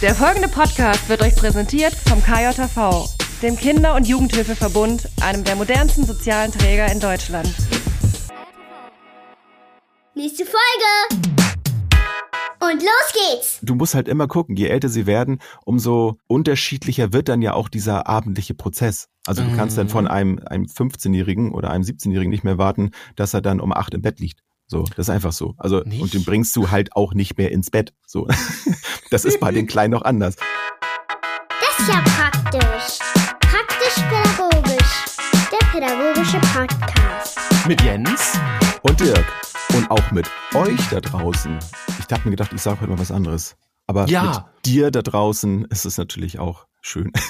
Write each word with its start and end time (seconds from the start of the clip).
Der 0.00 0.14
folgende 0.14 0.48
Podcast 0.48 1.08
wird 1.08 1.22
euch 1.22 1.34
präsentiert 1.34 1.92
vom 1.94 2.22
KJV, 2.22 3.08
dem 3.42 3.56
Kinder- 3.56 3.94
und 3.96 4.06
Jugendhilfeverbund, 4.06 5.08
einem 5.20 5.42
der 5.44 5.56
modernsten 5.56 6.04
sozialen 6.04 6.52
Träger 6.52 6.90
in 6.92 7.00
Deutschland. 7.00 7.52
Nächste 10.14 10.44
Folge! 10.44 11.24
Und 12.60 12.82
los 12.82 13.12
geht's! 13.12 13.58
Du 13.62 13.74
musst 13.74 13.94
halt 13.94 14.08
immer 14.08 14.26
gucken, 14.28 14.56
je 14.56 14.66
älter 14.66 14.88
sie 14.88 15.06
werden, 15.06 15.38
umso 15.64 16.18
unterschiedlicher 16.26 17.12
wird 17.12 17.28
dann 17.28 17.40
ja 17.42 17.54
auch 17.54 17.68
dieser 17.68 18.06
abendliche 18.06 18.54
Prozess. 18.54 19.08
Also 19.26 19.42
du 19.42 19.54
kannst 19.56 19.76
dann 19.78 19.88
von 19.88 20.04
Mhm. 20.04 20.10
einem, 20.10 20.38
einem 20.46 20.64
15-Jährigen 20.66 21.52
oder 21.52 21.70
einem 21.70 21.84
17-Jährigen 21.84 22.30
nicht 22.30 22.44
mehr 22.44 22.58
warten, 22.58 22.90
dass 23.16 23.34
er 23.34 23.40
dann 23.42 23.60
um 23.60 23.72
acht 23.72 23.94
im 23.94 24.02
Bett 24.02 24.20
liegt. 24.20 24.40
So, 24.70 24.82
das 24.82 25.06
ist 25.06 25.10
einfach 25.10 25.32
so. 25.32 25.54
Also, 25.56 25.80
Nicht? 25.80 26.02
und 26.02 26.12
den 26.12 26.24
bringst 26.24 26.54
du 26.54 26.70
halt 26.70 26.94
auch 26.94 27.14
nicht 27.14 27.38
mehr 27.38 27.50
ins 27.52 27.70
Bett. 27.70 27.94
So. 28.06 28.28
Das 29.10 29.24
ist 29.24 29.40
bei 29.40 29.50
den 29.50 29.66
Kleinen 29.66 29.92
noch 29.92 30.02
anders. 30.02 30.36
Das 30.36 31.78
ist 31.78 31.88
ja 31.88 32.02
praktisch. 32.02 32.98
Praktisch-pädagogisch. 33.40 35.06
Der 35.50 35.66
pädagogische 35.72 36.38
Podcast. 36.52 37.38
Mit 37.66 37.80
Jens. 37.80 38.38
Und 38.82 39.00
Dirk. 39.00 39.24
Und 39.74 39.90
auch 39.90 40.10
mit 40.10 40.30
euch 40.54 40.78
da 40.90 41.00
draußen. 41.00 41.58
Ich 42.00 42.12
habe 42.12 42.24
mir 42.24 42.32
gedacht, 42.32 42.52
ich 42.52 42.60
sage 42.60 42.82
heute 42.82 42.90
mal 42.90 42.98
was 42.98 43.10
anderes. 43.10 43.56
Aber 43.86 44.06
Ja. 44.08 44.50
mit 44.56 44.66
dir 44.66 44.90
da 44.90 45.00
draußen 45.00 45.64
ist 45.70 45.86
es 45.86 45.96
natürlich 45.96 46.38
auch 46.38 46.66
schön. 46.82 47.10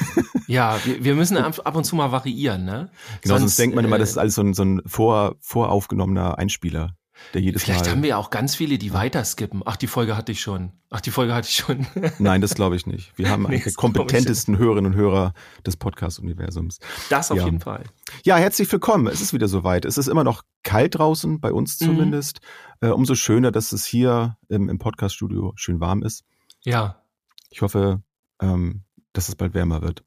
Ja, 0.48 0.78
wir, 0.84 1.04
wir 1.04 1.14
müssen 1.14 1.36
ab, 1.36 1.76
und 1.76 1.84
zu 1.84 1.94
mal 1.94 2.10
variieren, 2.10 2.64
ne? 2.64 2.90
Genau, 3.20 3.36
sonst, 3.36 3.58
denkt 3.58 3.76
man 3.76 3.84
immer, 3.84 3.96
äh, 3.96 3.98
das 3.98 4.10
ist 4.10 4.16
alles 4.18 4.34
so 4.34 4.40
ein, 4.42 4.54
so 4.54 4.62
ein 4.64 4.80
vor, 4.86 5.36
voraufgenommener 5.40 6.38
Einspieler, 6.38 6.96
der 7.34 7.40
jedes 7.40 7.62
Vielleicht 7.64 7.84
Mal. 7.86 7.90
haben 7.92 8.02
wir 8.02 8.10
ja 8.10 8.16
auch 8.16 8.30
ganz 8.30 8.54
viele, 8.54 8.78
die 8.78 8.92
weiterskippen. 8.92 9.62
Ach, 9.64 9.76
die 9.76 9.86
Folge 9.86 10.16
hatte 10.16 10.32
ich 10.32 10.40
schon. 10.40 10.72
Ach, 10.90 11.00
die 11.00 11.10
Folge 11.10 11.34
hatte 11.34 11.48
ich 11.48 11.56
schon. 11.56 11.86
Nein, 12.18 12.40
das 12.40 12.54
glaube 12.54 12.76
ich 12.76 12.86
nicht. 12.86 13.12
Wir 13.18 13.28
haben 13.30 13.44
Nee, 13.48 13.62
die 13.64 13.72
kompetentesten 13.72 14.56
Hörerinnen 14.58 14.92
und 14.92 14.98
Hörer 14.98 15.34
des 15.66 15.76
Podcast-Universums. 15.76 16.78
Das 17.10 17.30
auf 17.30 17.38
Ja. 17.38 17.44
jeden 17.44 17.60
Fall. 17.60 17.84
Ja, 18.24 18.36
herzlich 18.36 18.70
willkommen. 18.72 19.06
Es 19.06 19.20
ist 19.20 19.32
wieder 19.32 19.48
soweit. 19.48 19.84
Es 19.84 19.98
ist 19.98 20.06
immer 20.08 20.24
noch 20.24 20.42
kalt 20.62 20.98
draußen, 20.98 21.40
bei 21.40 21.52
uns 21.52 21.80
Mhm. 21.80 21.84
zumindest. 21.86 22.40
Äh, 22.80 22.88
umso 22.88 23.14
schöner, 23.14 23.50
dass 23.52 23.72
es 23.72 23.84
hier 23.84 24.36
im, 24.48 24.68
im 24.68 24.78
Podcast-Studio 24.78 25.52
schön 25.56 25.80
warm 25.80 26.02
ist. 26.02 26.24
Ja. 26.64 27.02
Ich 27.50 27.62
hoffe, 27.62 28.02
ähm, 28.40 28.82
dass 29.12 29.28
es 29.28 29.34
bald 29.36 29.54
wärmer 29.54 29.82
wird. 29.82 30.04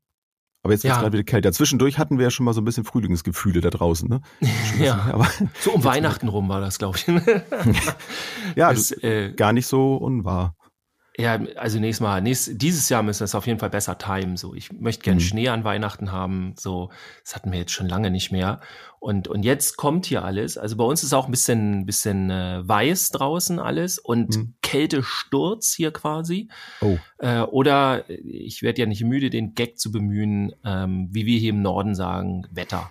Aber 0.63 0.73
jetzt 0.73 0.83
wird 0.83 0.91
es 0.91 0.97
Ja. 0.97 1.01
gerade 1.01 1.13
wieder 1.13 1.23
kälter. 1.23 1.51
Zwischendurch 1.51 1.97
hatten 1.97 2.17
wir 2.19 2.25
ja 2.25 2.29
schon 2.31 2.45
mal 2.45 2.53
so 2.53 2.61
ein 2.61 2.65
bisschen 2.65 2.83
Frühlingsgefühle 2.83 3.61
da 3.61 3.69
draußen. 3.71 4.07
Ne? 4.09 4.21
Ja. 4.79 5.09
Aber 5.11 5.27
So 5.59 5.71
um 5.71 5.83
Weihnachten 5.83 6.27
rum 6.27 6.49
war 6.49 6.61
das, 6.61 6.77
glaube 6.77 6.97
ich. 6.97 7.07
ja, 8.55 8.69
das, 8.73 8.89
das, 8.89 8.91
äh, 9.03 9.33
gar 9.33 9.53
nicht 9.53 9.67
so 9.67 9.95
unwahr. 9.95 10.55
Ja, 11.17 11.39
also 11.57 11.77
nächstes 11.77 12.01
Mal, 12.01 12.21
nächst, 12.21 12.61
dieses 12.61 12.87
Jahr 12.87 13.03
müssen 13.03 13.19
wir 13.19 13.25
es 13.25 13.35
auf 13.35 13.45
jeden 13.45 13.59
Fall 13.59 13.69
besser 13.69 13.97
timen. 13.97 14.37
So, 14.37 14.55
ich 14.55 14.71
möchte 14.71 15.03
gern 15.03 15.15
Mhm. 15.15 15.19
Schnee 15.21 15.49
an 15.49 15.65
Weihnachten 15.65 16.11
haben. 16.13 16.53
So, 16.57 16.89
das 17.23 17.35
hatten 17.35 17.51
wir 17.51 17.59
jetzt 17.59 17.73
schon 17.73 17.87
lange 17.89 18.09
nicht 18.11 18.31
mehr. 18.31 18.61
Und 18.99 19.27
und 19.27 19.43
jetzt 19.43 19.75
kommt 19.75 20.05
hier 20.05 20.23
alles. 20.23 20.57
Also 20.57 20.77
bei 20.77 20.85
uns 20.85 21.03
ist 21.03 21.11
auch 21.13 21.25
ein 21.25 21.31
bisschen 21.31 21.85
bisschen 21.85 22.29
äh, 22.29 22.65
weiß 22.65 23.09
draußen 23.09 23.59
alles 23.59 23.99
und 23.99 24.37
Mhm. 24.37 24.53
Kältesturz 24.61 25.73
hier 25.73 25.91
quasi. 25.91 26.47
Oh. 26.79 26.97
Äh, 27.17 27.41
oder 27.41 28.09
ich 28.09 28.61
werde 28.61 28.79
ja 28.81 28.87
nicht 28.87 29.03
müde, 29.03 29.29
den 29.29 29.53
Gag 29.53 29.79
zu 29.79 29.91
bemühen, 29.91 30.53
ähm, 30.63 31.09
wie 31.11 31.25
wir 31.25 31.37
hier 31.39 31.49
im 31.49 31.61
Norden 31.61 31.93
sagen, 31.93 32.47
Wetter. 32.51 32.89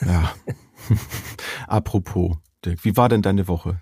Ja. 0.00 0.32
Apropos, 1.66 2.36
Dirk, 2.64 2.84
wie 2.84 2.96
war 2.96 3.08
denn 3.08 3.22
deine 3.22 3.48
Woche? 3.48 3.80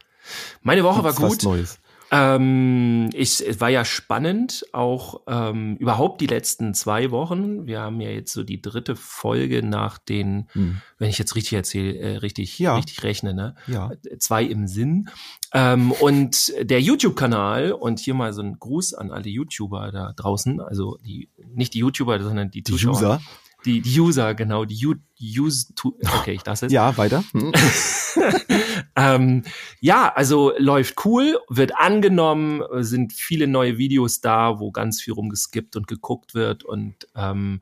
Meine 0.62 0.84
Woche 0.84 1.03
war 1.05 1.12
Gibt's 1.12 1.23
was 1.23 1.33
gut. 1.39 1.43
Neues. 1.45 1.81
Ähm, 2.11 3.11
ich, 3.12 3.47
es 3.47 3.61
war 3.61 3.69
ja 3.69 3.84
spannend, 3.84 4.64
auch 4.73 5.20
ähm, 5.27 5.77
überhaupt 5.77 6.20
die 6.20 6.27
letzten 6.27 6.73
zwei 6.75 7.11
Wochen. 7.11 7.66
Wir 7.66 7.81
haben 7.81 8.00
ja 8.00 8.09
jetzt 8.10 8.32
so 8.32 8.43
die 8.44 8.62
dritte 8.62 8.97
Folge 8.97 9.62
nach 9.62 9.99
den, 9.99 10.49
Hm. 10.53 10.81
wenn 10.99 11.10
ich 11.10 11.19
jetzt 11.19 11.34
richtig 11.37 11.53
erzähle, 11.55 11.97
äh, 11.99 12.16
richtig, 12.16 12.59
Ja. 12.59 12.77
richtig 12.77 13.03
rechne, 13.03 13.34
ne? 13.34 13.55
Ja. 13.66 13.91
Zwei 14.19 14.44
im 14.44 14.66
Sinn. 14.66 15.10
Ähm, 15.53 15.93
und 15.93 16.53
der 16.62 16.81
YouTube-Kanal, 16.81 17.72
und 17.72 17.99
hier 18.00 18.15
mal 18.15 18.32
so 18.32 18.43
ein 18.43 18.59
Gruß 18.59 18.94
an 18.94 19.11
alle 19.11 19.28
YouTuber 19.28 19.93
da 19.93 20.12
draußen, 20.16 20.61
also 20.61 20.99
die, 21.05 21.28
nicht 21.55 21.75
die 21.75 21.78
YouTuber, 21.81 22.22
sondern 22.22 22.50
die 22.50 22.62
Die 22.62 22.72
Zuschauer. 22.72 22.93
User. 22.94 23.21
Die, 23.65 23.81
die 23.82 24.00
User, 24.00 24.34
genau, 24.34 24.65
die 24.65 24.87
U 24.87 24.94
Use, 25.21 25.66
okay, 26.21 26.32
ich 26.32 26.47
lasse 26.47 26.66
es. 26.66 26.72
Ja, 26.72 26.97
weiter. 26.97 27.25
Hm. 27.32 27.53
ähm, 28.98 29.44
ja, 29.81 30.12
also 30.12 30.53
läuft 30.59 31.04
cool, 31.04 31.38
wird 31.48 31.76
angenommen, 31.76 32.62
sind 32.82 33.12
viele 33.12 33.47
neue 33.47 33.78
Videos 33.78 34.20
da, 34.20 34.59
wo 34.59 34.72
ganz 34.72 35.00
viel 35.00 35.14
rumgeskippt 35.14 35.76
und 35.76 35.86
geguckt 35.86 36.34
wird 36.34 36.64
und 36.64 37.06
ähm, 37.14 37.60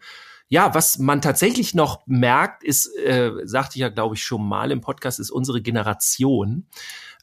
ja, 0.48 0.74
was 0.74 0.98
man 0.98 1.20
tatsächlich 1.20 1.74
noch 1.74 2.06
merkt, 2.06 2.62
ist, 2.62 2.86
äh, 2.98 3.32
sagte 3.44 3.76
ich 3.76 3.80
ja, 3.80 3.88
glaube 3.88 4.14
ich, 4.14 4.22
schon 4.22 4.46
mal 4.46 4.70
im 4.70 4.80
Podcast, 4.80 5.18
ist 5.18 5.30
unsere 5.30 5.60
Generation, 5.60 6.68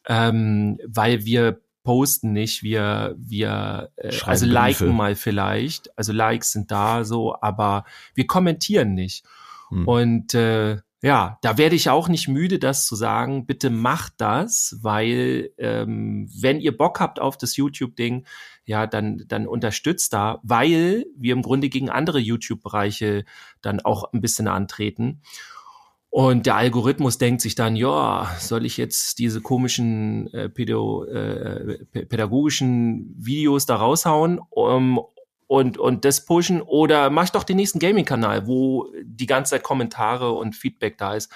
ähm, 0.08 0.78
weil 0.86 1.24
wir 1.26 1.62
posten 1.84 2.34
nicht, 2.34 2.64
wir, 2.64 3.16
wir, 3.18 3.92
äh, 3.96 4.12
Schreiben 4.12 4.30
also 4.30 4.46
liken 4.46 4.78
Briefe. 4.88 4.94
mal 4.94 5.16
vielleicht, 5.16 5.98
also 5.98 6.12
Likes 6.12 6.52
sind 6.52 6.70
da 6.70 7.04
so, 7.04 7.36
aber 7.42 7.86
wir 8.14 8.28
kommentieren 8.28 8.94
nicht. 8.94 9.26
Hm. 9.70 9.88
Und 9.88 10.34
äh, 10.34 10.78
ja, 11.04 11.38
da 11.42 11.58
werde 11.58 11.76
ich 11.76 11.90
auch 11.90 12.08
nicht 12.08 12.30
müde, 12.30 12.60
das 12.60 12.88
zu 12.88 12.96
sagen. 12.96 13.46
Bitte 13.46 13.70
macht 13.70 14.14
das, 14.20 14.78
weil 14.82 15.52
ähm, 15.58 16.30
wenn 16.34 16.62
ihr 16.62 16.76
Bock 16.78 17.02
habt 17.02 17.20
auf 17.20 17.38
das 17.38 17.58
YouTube-Ding, 17.58 18.26
ja, 18.64 18.88
dann, 18.88 19.26
dann 19.28 19.46
unterstützt 19.46 20.14
da, 20.14 20.40
weil 20.44 21.06
wir 21.18 21.34
im 21.34 21.42
Grunde 21.42 21.68
gegen 21.68 21.90
andere 21.90 22.20
YouTube-Bereiche 22.20 23.26
dann 23.62 23.82
auch 23.82 24.14
ein 24.14 24.22
bisschen 24.22 24.48
antreten. 24.48 25.22
Und 26.10 26.46
der 26.46 26.56
Algorithmus 26.56 27.18
denkt 27.18 27.42
sich 27.42 27.56
dann, 27.56 27.76
ja, 27.76 28.34
soll 28.40 28.66
ich 28.66 28.78
jetzt 28.78 29.20
diese 29.20 29.42
komischen 29.42 30.32
äh, 30.32 30.48
pädo, 30.48 31.04
äh, 31.06 31.80
pä- 31.92 32.06
pädagogischen 32.06 33.14
Videos 33.18 33.66
da 33.66 33.76
raushauen 33.76 34.40
um, 34.52 35.02
und, 35.54 35.78
und 35.78 36.04
das 36.04 36.26
pushen 36.26 36.64
oder 36.64 37.12
mach 37.12 37.26
ich 37.26 37.32
doch 37.32 37.44
den 37.44 37.58
nächsten 37.58 37.78
Gaming-Kanal, 37.78 38.48
wo 38.48 38.88
die 39.04 39.28
ganze 39.28 39.52
Zeit 39.52 39.62
Kommentare 39.62 40.32
und 40.32 40.56
Feedback 40.56 40.98
da 40.98 41.14
ist. 41.14 41.32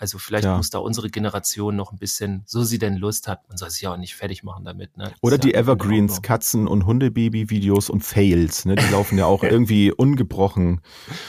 Also 0.00 0.18
vielleicht 0.18 0.44
Ja. 0.44 0.56
muss 0.56 0.70
da 0.70 0.78
unsere 0.78 1.10
Generation 1.10 1.74
noch 1.74 1.90
ein 1.92 1.98
bisschen, 1.98 2.44
so 2.46 2.62
sie 2.62 2.78
denn 2.78 2.94
Lust 2.96 3.26
hat, 3.26 3.48
man 3.48 3.58
soll 3.58 3.68
sich 3.70 3.82
ja 3.82 3.92
auch 3.92 3.96
nicht 3.96 4.14
fertig 4.14 4.44
machen 4.44 4.64
damit. 4.64 4.96
Ne? 4.96 5.10
Oder 5.22 5.38
die 5.38 5.54
Evergreens, 5.54 6.22
Katzen- 6.22 6.68
und 6.68 6.86
Hundebaby-Videos 6.86 7.90
und 7.90 8.02
Fails. 8.04 8.64
Ne? 8.64 8.76
Die 8.76 8.86
laufen 8.92 9.18
ja 9.18 9.26
auch 9.26 9.42
irgendwie 9.58 9.90
ungebrochen 9.92 10.82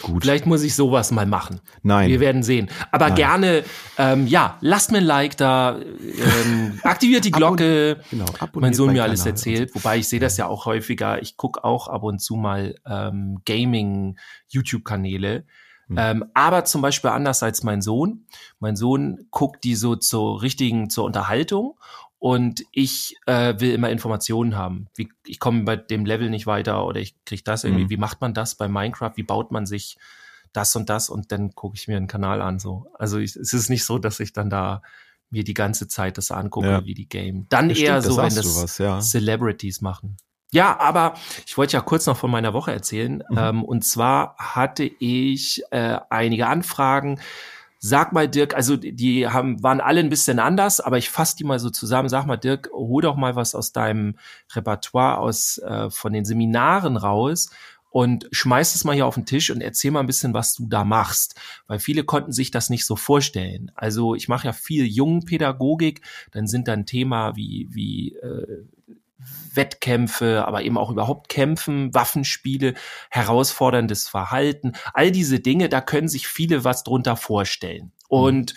gut. 0.04 0.22
Vielleicht 0.24 0.46
muss 0.46 0.62
ich 0.62 0.76
sowas 0.76 1.10
mal 1.12 1.26
machen. 1.26 1.62
Nein. 1.82 2.10
Wir 2.10 2.20
werden 2.20 2.44
sehen. 2.44 2.70
Aber 2.92 3.08
Nein. 3.08 3.16
gerne, 3.16 3.64
ähm, 3.98 4.28
ja, 4.28 4.58
lasst 4.62 4.92
mir 4.92 5.00
ein 5.00 5.04
Like 5.04 5.36
da, 5.38 5.80
ähm, 5.80 6.80
aktiviert 6.84 7.26
die 7.26 7.32
Glocke. 7.32 8.00
Genau, 8.12 8.26
mein 8.54 8.76
Sohn 8.76 8.94
mir 8.94 9.02
alles 9.04 9.22
Kanal 9.22 9.32
erzählt, 9.34 9.74
wobei 9.74 9.98
ich 9.98 10.08
sehe 10.08 10.20
das 10.20 10.38
ja 10.38 10.46
auch 10.46 10.68
häufiger. 10.68 11.20
Ich 11.24 11.38
gucke 11.38 11.64
auch 11.64 11.88
ab 11.88 12.04
und 12.04 12.20
zu 12.20 12.36
mal 12.36 12.76
ähm, 12.86 13.40
Gaming-YouTube-Kanäle. 13.46 15.46
Hm. 15.90 15.96
Ähm, 15.98 16.26
aber 16.34 16.66
zum 16.66 16.82
Beispiel 16.82 17.10
anders 17.10 17.44
als 17.44 17.64
mein 17.64 17.82
Sohn. 17.82 18.26
Mein 18.60 18.76
Sohn 18.76 19.28
guckt 19.32 19.64
die 19.64 19.76
so 19.76 19.96
zur 19.96 20.42
richtigen, 20.42 20.90
zur 20.90 21.04
Unterhaltung 21.06 21.78
und 22.20 22.64
ich 22.72 23.16
äh, 23.26 23.60
will 23.60 23.74
immer 23.74 23.90
Informationen 23.90 24.56
haben. 24.56 24.88
Wie, 24.96 25.10
ich 25.26 25.40
komme 25.40 25.64
bei 25.64 25.76
dem 25.76 26.06
Level 26.06 26.30
nicht 26.30 26.48
weiter 26.48 26.86
oder 26.86 27.00
ich 27.00 27.16
kriege 27.26 27.44
das 27.44 27.64
irgendwie. 27.64 27.86
Mhm. 27.86 27.90
Wie 27.90 27.98
macht 27.98 28.22
man 28.22 28.34
das 28.34 28.56
bei 28.56 28.68
Minecraft? 28.68 29.14
Wie 29.16 29.24
baut 29.24 29.52
man 29.52 29.66
sich 29.66 29.98
das 30.54 30.76
und 30.76 30.90
das? 30.90 31.10
Und 31.10 31.32
dann 31.32 31.56
gucke 31.56 31.76
ich 31.76 31.88
mir 31.88 31.98
einen 31.98 32.08
Kanal 32.08 32.42
an. 32.42 32.60
So, 32.60 32.88
also 32.98 33.18
ich, 33.18 33.36
es 33.36 33.54
ist 33.54 33.70
nicht 33.70 33.86
so, 33.86 33.98
dass 34.00 34.20
ich 34.20 34.34
dann 34.34 34.50
da 34.50 34.82
mir 35.32 35.44
die 35.44 35.54
ganze 35.54 35.88
Zeit 35.88 36.18
das 36.18 36.32
angucke, 36.32 36.68
Ja. 36.68 36.86
wie 36.86 36.94
die 36.94 37.08
Game. 37.08 37.46
Dann 37.50 37.70
Ja, 37.70 37.76
eher 37.76 38.02
stimmt, 38.02 38.16
so, 38.16 38.22
wenn 38.22 38.36
das 38.36 38.62
was, 38.64 38.78
ja. 38.80 39.00
Celebrities 39.00 39.82
machen. 39.82 40.18
Ja, 40.52 40.80
aber 40.80 41.14
ich 41.46 41.58
wollte 41.58 41.74
ja 41.74 41.82
kurz 41.82 42.08
noch 42.08 42.18
von 42.18 42.32
meiner 42.32 42.54
Woche 42.54 42.72
erzählen. 42.72 43.24
Mhm. 43.30 43.38
Ähm, 43.38 43.64
und 43.64 43.86
zwar 43.86 44.36
hatte 44.38 44.84
ich 44.84 45.62
äh, 45.72 46.00
einige 46.10 46.48
Anfragen. 46.48 47.20
Sag 47.78 48.12
mal, 48.12 48.28
Dirk, 48.28 48.56
also 48.56 48.76
die 48.76 49.28
haben, 49.28 49.64
waren 49.64 49.80
alle 49.80 50.02
ein 50.02 50.10
bisschen 50.10 50.40
anders, 50.40 50.82
aber 50.82 50.98
ich 50.98 51.10
fasse 51.10 51.38
die 51.38 51.46
mal 51.46 51.60
so 51.60 51.70
zusammen. 51.70 52.10
Sag 52.10 52.26
mal, 52.26 52.36
Dirk, 52.36 52.70
hol 52.74 53.02
doch 53.02 53.16
mal 53.16 53.36
was 53.36 53.56
aus 53.56 53.72
deinem 53.72 54.16
Repertoire, 54.54 55.20
aus 55.20 55.60
äh, 55.60 55.90
von 55.90 56.12
den 56.12 56.26
Seminaren 56.26 56.98
raus 56.98 57.52
und 57.92 58.28
schmeiß 58.32 58.76
es 58.76 58.84
mal 58.84 58.94
hier 58.94 59.06
auf 59.06 59.16
den 59.16 59.26
Tisch 59.26 59.50
und 59.50 59.62
erzähl 59.62 59.92
mal 59.92 60.02
ein 60.02 60.08
bisschen, 60.08 60.34
was 60.34 60.54
du 60.54 60.68
da 60.68 60.84
machst. 60.84 61.36
Weil 61.68 61.80
viele 61.80 62.04
konnten 62.04 62.32
sich 62.32 62.52
das 62.52 62.70
nicht 62.70 62.86
so 62.86 62.96
vorstellen. 62.96 63.72
Also 63.76 64.16
ich 64.16 64.28
mache 64.28 64.48
ja 64.48 64.54
viel 64.54 64.86
Jungenpädagogik, 64.86 66.02
dann 66.32 66.48
sind 66.48 66.68
dann 66.68 66.86
Thema 66.86 67.36
wie, 67.36 67.68
wie 67.72 68.16
äh, 68.16 68.66
Wettkämpfe, 69.54 70.46
aber 70.48 70.64
eben 70.64 70.78
auch 70.78 70.92
überhaupt 70.92 71.30
Kämpfen, 71.30 71.94
Waffenspiele, 71.94 72.74
herausforderndes 73.10 74.08
Verhalten, 74.08 74.74
all 74.94 75.12
diese 75.12 75.40
Dinge, 75.40 75.70
da 75.70 75.82
können 75.82 76.08
sich 76.08 76.28
viele 76.28 76.64
was 76.64 76.84
drunter 76.84 77.16
vorstellen. 77.16 77.92
Und 78.08 78.54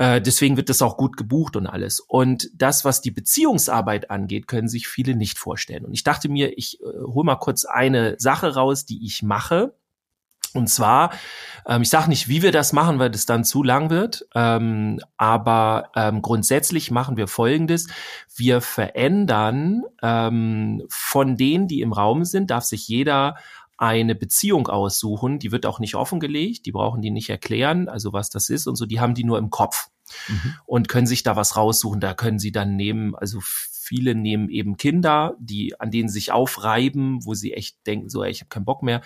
Äh, 0.00 0.22
deswegen 0.22 0.56
wird 0.56 0.68
das 0.68 0.80
auch 0.80 0.96
gut 0.96 1.16
gebucht 1.16 1.56
und 1.56 1.66
alles. 1.66 1.98
Und 1.98 2.50
das, 2.54 2.84
was 2.84 3.00
die 3.00 3.10
Beziehungsarbeit 3.10 4.10
angeht, 4.12 4.46
können 4.46 4.68
sich 4.68 4.86
viele 4.86 5.16
nicht 5.16 5.38
vorstellen. 5.40 5.84
Und 5.84 5.92
ich 5.92 6.04
dachte 6.04 6.28
mir, 6.28 6.56
ich 6.56 6.80
äh, 6.80 6.84
hole 6.84 7.26
mal 7.26 7.34
kurz 7.34 7.64
eine 7.64 8.14
Sache 8.18 8.54
raus, 8.54 8.84
die 8.86 9.04
ich 9.04 9.24
mache. 9.24 9.74
Und 10.58 10.68
zwar, 10.68 11.12
ähm, 11.66 11.82
ich 11.82 11.88
sage 11.88 12.08
nicht, 12.08 12.28
wie 12.28 12.42
wir 12.42 12.52
das 12.52 12.72
machen, 12.72 12.98
weil 12.98 13.10
das 13.10 13.26
dann 13.26 13.44
zu 13.44 13.62
lang 13.62 13.90
wird, 13.90 14.26
ähm, 14.34 15.00
aber 15.16 15.90
ähm, 15.96 16.20
grundsätzlich 16.20 16.90
machen 16.90 17.16
wir 17.16 17.28
Folgendes. 17.28 17.86
Wir 18.36 18.60
verändern 18.60 19.84
ähm, 20.02 20.82
von 20.88 21.36
denen, 21.36 21.68
die 21.68 21.80
im 21.80 21.92
Raum 21.92 22.24
sind, 22.24 22.50
darf 22.50 22.64
sich 22.64 22.88
jeder 22.88 23.36
eine 23.78 24.16
Beziehung 24.16 24.66
aussuchen, 24.66 25.38
die 25.38 25.52
wird 25.52 25.64
auch 25.64 25.78
nicht 25.78 25.94
offengelegt, 25.94 26.66
die 26.66 26.72
brauchen 26.72 27.00
die 27.00 27.12
nicht 27.12 27.30
erklären, 27.30 27.88
also 27.88 28.12
was 28.12 28.28
das 28.28 28.50
ist 28.50 28.66
und 28.66 28.74
so, 28.74 28.86
die 28.86 28.98
haben 28.98 29.14
die 29.14 29.22
nur 29.22 29.38
im 29.38 29.50
Kopf 29.50 29.88
mhm. 30.26 30.54
und 30.66 30.88
können 30.88 31.06
sich 31.06 31.22
da 31.22 31.36
was 31.36 31.56
raussuchen. 31.56 32.00
Da 32.00 32.14
können 32.14 32.40
sie 32.40 32.50
dann 32.50 32.74
nehmen, 32.74 33.14
also 33.14 33.38
viele 33.88 34.14
nehmen 34.14 34.50
eben 34.50 34.76
Kinder, 34.76 35.34
die 35.40 35.80
an 35.80 35.90
denen 35.90 36.10
sich 36.10 36.30
aufreiben, 36.30 37.24
wo 37.24 37.32
sie 37.32 37.54
echt 37.54 37.86
denken, 37.86 38.10
so, 38.10 38.22
ey, 38.22 38.30
ich 38.30 38.40
habe 38.40 38.50
keinen 38.50 38.66
Bock 38.66 38.82
mehr. 38.82 39.00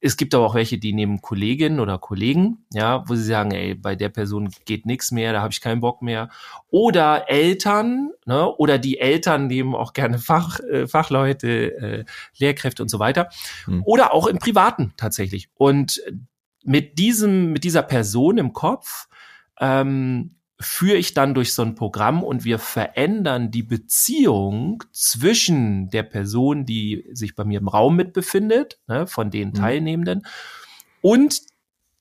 Es 0.00 0.16
gibt 0.16 0.34
aber 0.34 0.46
auch 0.46 0.54
welche, 0.54 0.78
die 0.78 0.94
nehmen 0.94 1.20
Kolleginnen 1.20 1.78
oder 1.78 1.98
Kollegen, 1.98 2.64
ja, 2.72 3.06
wo 3.06 3.14
sie 3.14 3.24
sagen, 3.24 3.50
ey, 3.50 3.74
bei 3.74 3.94
der 3.94 4.08
Person 4.08 4.48
geht 4.64 4.86
nichts 4.86 5.12
mehr, 5.12 5.34
da 5.34 5.42
habe 5.42 5.52
ich 5.52 5.60
keinen 5.60 5.80
Bock 5.80 6.00
mehr. 6.00 6.30
Oder 6.70 7.28
Eltern, 7.28 8.10
ne, 8.24 8.48
oder 8.56 8.78
die 8.78 8.98
Eltern 8.98 9.48
nehmen 9.48 9.74
auch 9.74 9.92
gerne 9.92 10.18
Fach, 10.18 10.60
äh, 10.60 10.86
Fachleute, 10.86 11.76
äh, 11.76 12.04
Lehrkräfte 12.38 12.82
und 12.82 12.88
so 12.88 12.98
weiter. 12.98 13.28
Hm. 13.66 13.82
Oder 13.84 14.14
auch 14.14 14.26
im 14.26 14.38
Privaten 14.38 14.94
tatsächlich. 14.96 15.50
Und 15.54 16.02
mit 16.64 16.98
diesem, 16.98 17.52
mit 17.52 17.64
dieser 17.64 17.82
Person 17.82 18.38
im 18.38 18.54
Kopf 18.54 19.08
ähm, 19.60 20.36
führe 20.62 20.96
ich 20.96 21.14
dann 21.14 21.34
durch 21.34 21.52
so 21.52 21.62
ein 21.62 21.74
Programm 21.74 22.22
und 22.22 22.44
wir 22.44 22.58
verändern 22.58 23.50
die 23.50 23.62
Beziehung 23.62 24.82
zwischen 24.92 25.90
der 25.90 26.02
Person, 26.04 26.64
die 26.64 27.08
sich 27.12 27.34
bei 27.34 27.44
mir 27.44 27.60
im 27.60 27.68
Raum 27.68 27.96
mit 27.96 28.12
befindet, 28.12 28.80
ne, 28.86 29.06
von 29.06 29.30
den 29.30 29.48
mhm. 29.48 29.54
Teilnehmenden, 29.54 30.26
und 31.00 31.40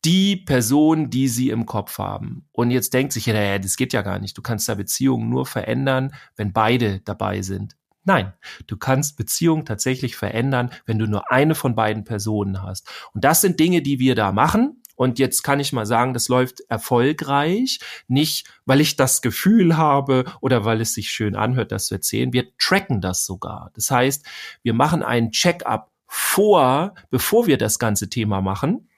die 0.05 0.35
Person, 0.35 1.09
die 1.09 1.27
sie 1.27 1.49
im 1.49 1.65
Kopf 1.65 1.99
haben. 1.99 2.47
Und 2.51 2.71
jetzt 2.71 2.93
denkt 2.93 3.13
sich, 3.13 3.27
ja, 3.27 3.59
das 3.59 3.77
geht 3.77 3.93
ja 3.93 4.01
gar 4.01 4.19
nicht. 4.19 4.37
Du 4.37 4.41
kannst 4.41 4.67
da 4.67 4.75
Beziehungen 4.75 5.29
nur 5.29 5.45
verändern, 5.45 6.13
wenn 6.35 6.53
beide 6.53 7.01
dabei 7.01 7.41
sind. 7.41 7.75
Nein, 8.03 8.33
du 8.65 8.77
kannst 8.77 9.15
Beziehungen 9.15 9.63
tatsächlich 9.63 10.15
verändern, 10.15 10.71
wenn 10.87 10.97
du 10.97 11.05
nur 11.05 11.31
eine 11.31 11.53
von 11.53 11.75
beiden 11.75 12.03
Personen 12.03 12.63
hast. 12.63 12.89
Und 13.13 13.23
das 13.23 13.41
sind 13.41 13.59
Dinge, 13.59 13.83
die 13.83 13.99
wir 13.99 14.15
da 14.15 14.31
machen. 14.31 14.80
Und 15.01 15.17
jetzt 15.17 15.41
kann 15.41 15.59
ich 15.59 15.73
mal 15.73 15.87
sagen, 15.87 16.13
das 16.13 16.27
läuft 16.27 16.59
erfolgreich. 16.69 17.79
Nicht, 18.07 18.47
weil 18.65 18.81
ich 18.81 18.97
das 18.97 19.23
Gefühl 19.23 19.75
habe 19.75 20.25
oder 20.41 20.63
weil 20.63 20.79
es 20.79 20.93
sich 20.93 21.09
schön 21.09 21.35
anhört, 21.35 21.71
das 21.71 21.87
zu 21.87 21.95
erzählen. 21.95 22.33
Wir 22.33 22.55
tracken 22.59 23.01
das 23.01 23.25
sogar. 23.25 23.71
Das 23.73 23.89
heißt, 23.89 24.23
wir 24.61 24.75
machen 24.75 25.01
einen 25.01 25.31
Check-up 25.31 25.89
vor, 26.05 26.93
bevor 27.09 27.47
wir 27.47 27.57
das 27.57 27.79
ganze 27.79 28.11
Thema 28.11 28.41
machen. 28.41 28.89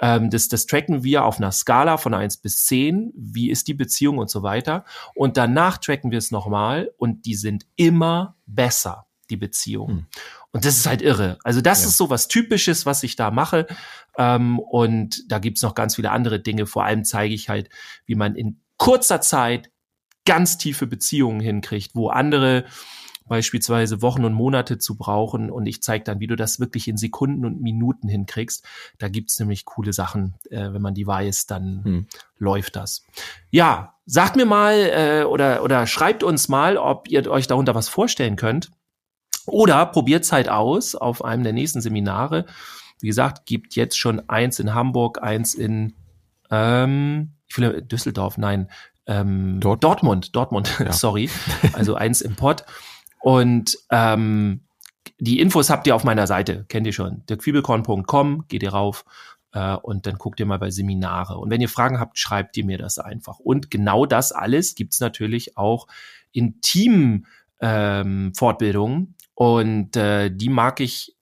Ähm, 0.00 0.30
das, 0.30 0.48
das 0.48 0.66
tracken 0.66 1.04
wir 1.04 1.24
auf 1.24 1.38
einer 1.38 1.52
Skala 1.52 1.96
von 1.96 2.12
eins 2.12 2.38
bis 2.38 2.64
zehn. 2.64 3.12
Wie 3.14 3.48
ist 3.48 3.68
die 3.68 3.74
Beziehung 3.74 4.18
und 4.18 4.30
so 4.30 4.42
weiter. 4.42 4.84
Und 5.14 5.36
danach 5.36 5.78
tracken 5.78 6.10
wir 6.10 6.18
es 6.18 6.32
nochmal 6.32 6.90
und 6.96 7.24
die 7.24 7.36
sind 7.36 7.66
immer 7.76 8.34
besser, 8.46 9.06
die 9.32 9.36
Beziehung. 9.36 9.88
Hm. 9.88 10.06
Und 10.52 10.64
das 10.64 10.76
ist 10.76 10.86
halt 10.86 11.02
irre. 11.02 11.38
Also 11.42 11.60
das 11.60 11.82
ja. 11.82 11.88
ist 11.88 11.96
so 11.96 12.10
was 12.10 12.28
Typisches, 12.28 12.86
was 12.86 13.02
ich 13.02 13.16
da 13.16 13.30
mache. 13.30 13.66
Ähm, 14.16 14.58
und 14.58 15.30
da 15.32 15.38
gibt's 15.38 15.62
noch 15.62 15.74
ganz 15.74 15.96
viele 15.96 16.10
andere 16.10 16.38
Dinge. 16.38 16.66
Vor 16.66 16.84
allem 16.84 17.04
zeige 17.04 17.34
ich 17.34 17.48
halt, 17.48 17.68
wie 18.06 18.14
man 18.14 18.36
in 18.36 18.60
kurzer 18.76 19.20
Zeit 19.20 19.70
ganz 20.24 20.58
tiefe 20.58 20.86
Beziehungen 20.86 21.40
hinkriegt, 21.40 21.94
wo 21.94 22.08
andere 22.08 22.64
beispielsweise 23.26 24.02
Wochen 24.02 24.24
und 24.24 24.34
Monate 24.34 24.78
zu 24.78 24.96
brauchen. 24.96 25.50
Und 25.50 25.66
ich 25.66 25.82
zeige 25.82 26.04
dann, 26.04 26.20
wie 26.20 26.26
du 26.26 26.36
das 26.36 26.60
wirklich 26.60 26.88
in 26.88 26.96
Sekunden 26.96 27.46
und 27.46 27.62
Minuten 27.62 28.08
hinkriegst. 28.08 28.64
Da 28.98 29.08
gibt's 29.08 29.38
nämlich 29.38 29.64
coole 29.64 29.92
Sachen. 29.92 30.34
Äh, 30.50 30.72
wenn 30.72 30.82
man 30.82 30.94
die 30.94 31.06
weiß, 31.06 31.46
dann 31.46 31.84
hm. 31.84 32.06
läuft 32.38 32.76
das. 32.76 33.04
Ja, 33.50 33.94
sagt 34.04 34.36
mir 34.36 34.44
mal 34.44 34.74
äh, 34.74 35.24
oder, 35.24 35.62
oder 35.62 35.86
schreibt 35.86 36.22
uns 36.22 36.48
mal, 36.48 36.76
ob 36.76 37.08
ihr 37.08 37.30
euch 37.30 37.46
darunter 37.46 37.74
was 37.74 37.88
vorstellen 37.88 38.36
könnt. 38.36 38.70
Oder 39.46 39.86
probiert 39.86 40.30
halt 40.32 40.48
aus 40.48 40.94
auf 40.94 41.24
einem 41.24 41.42
der 41.42 41.52
nächsten 41.52 41.80
Seminare. 41.80 42.46
Wie 43.00 43.08
gesagt, 43.08 43.46
gibt 43.46 43.74
jetzt 43.74 43.98
schon 43.98 44.28
eins 44.28 44.58
in 44.60 44.74
Hamburg, 44.74 45.22
eins 45.22 45.54
in 45.54 45.94
ähm, 46.50 47.32
ich 47.48 47.58
will 47.58 47.82
Düsseldorf, 47.82 48.38
nein, 48.38 48.70
ähm, 49.06 49.58
Dort 49.60 49.82
Dortmund, 49.82 50.36
Dortmund, 50.36 50.76
ja. 50.78 50.92
sorry. 50.92 51.28
Also 51.72 51.94
eins 51.94 52.20
im 52.20 52.36
Pott. 52.36 52.64
Und 53.20 53.78
ähm, 53.90 54.62
die 55.18 55.40
Infos 55.40 55.70
habt 55.70 55.86
ihr 55.86 55.94
auf 55.94 56.04
meiner 56.04 56.26
Seite, 56.26 56.64
kennt 56.68 56.86
ihr 56.86 56.92
schon. 56.92 57.24
dirkfiebelkorn.com, 57.26 58.46
geht 58.48 58.62
ihr 58.62 58.72
rauf 58.72 59.04
äh, 59.52 59.74
und 59.76 60.06
dann 60.06 60.18
guckt 60.18 60.40
ihr 60.40 60.46
mal 60.46 60.58
bei 60.58 60.70
Seminare. 60.70 61.38
Und 61.38 61.50
wenn 61.50 61.60
ihr 61.60 61.68
Fragen 61.68 62.00
habt, 62.00 62.18
schreibt 62.18 62.56
ihr 62.56 62.64
mir 62.64 62.78
das 62.78 62.98
einfach. 62.98 63.38
Und 63.38 63.70
genau 63.70 64.06
das 64.06 64.32
alles 64.32 64.74
gibt's 64.74 65.00
natürlich 65.00 65.56
auch 65.56 65.86
in 66.32 66.60
Team 66.60 67.26
ähm, 67.60 68.32
Fortbildungen. 68.36 69.14
Und 69.42 69.96
äh, 69.96 70.30
die 70.30 70.48
mag 70.48 70.78
ich 70.78 71.16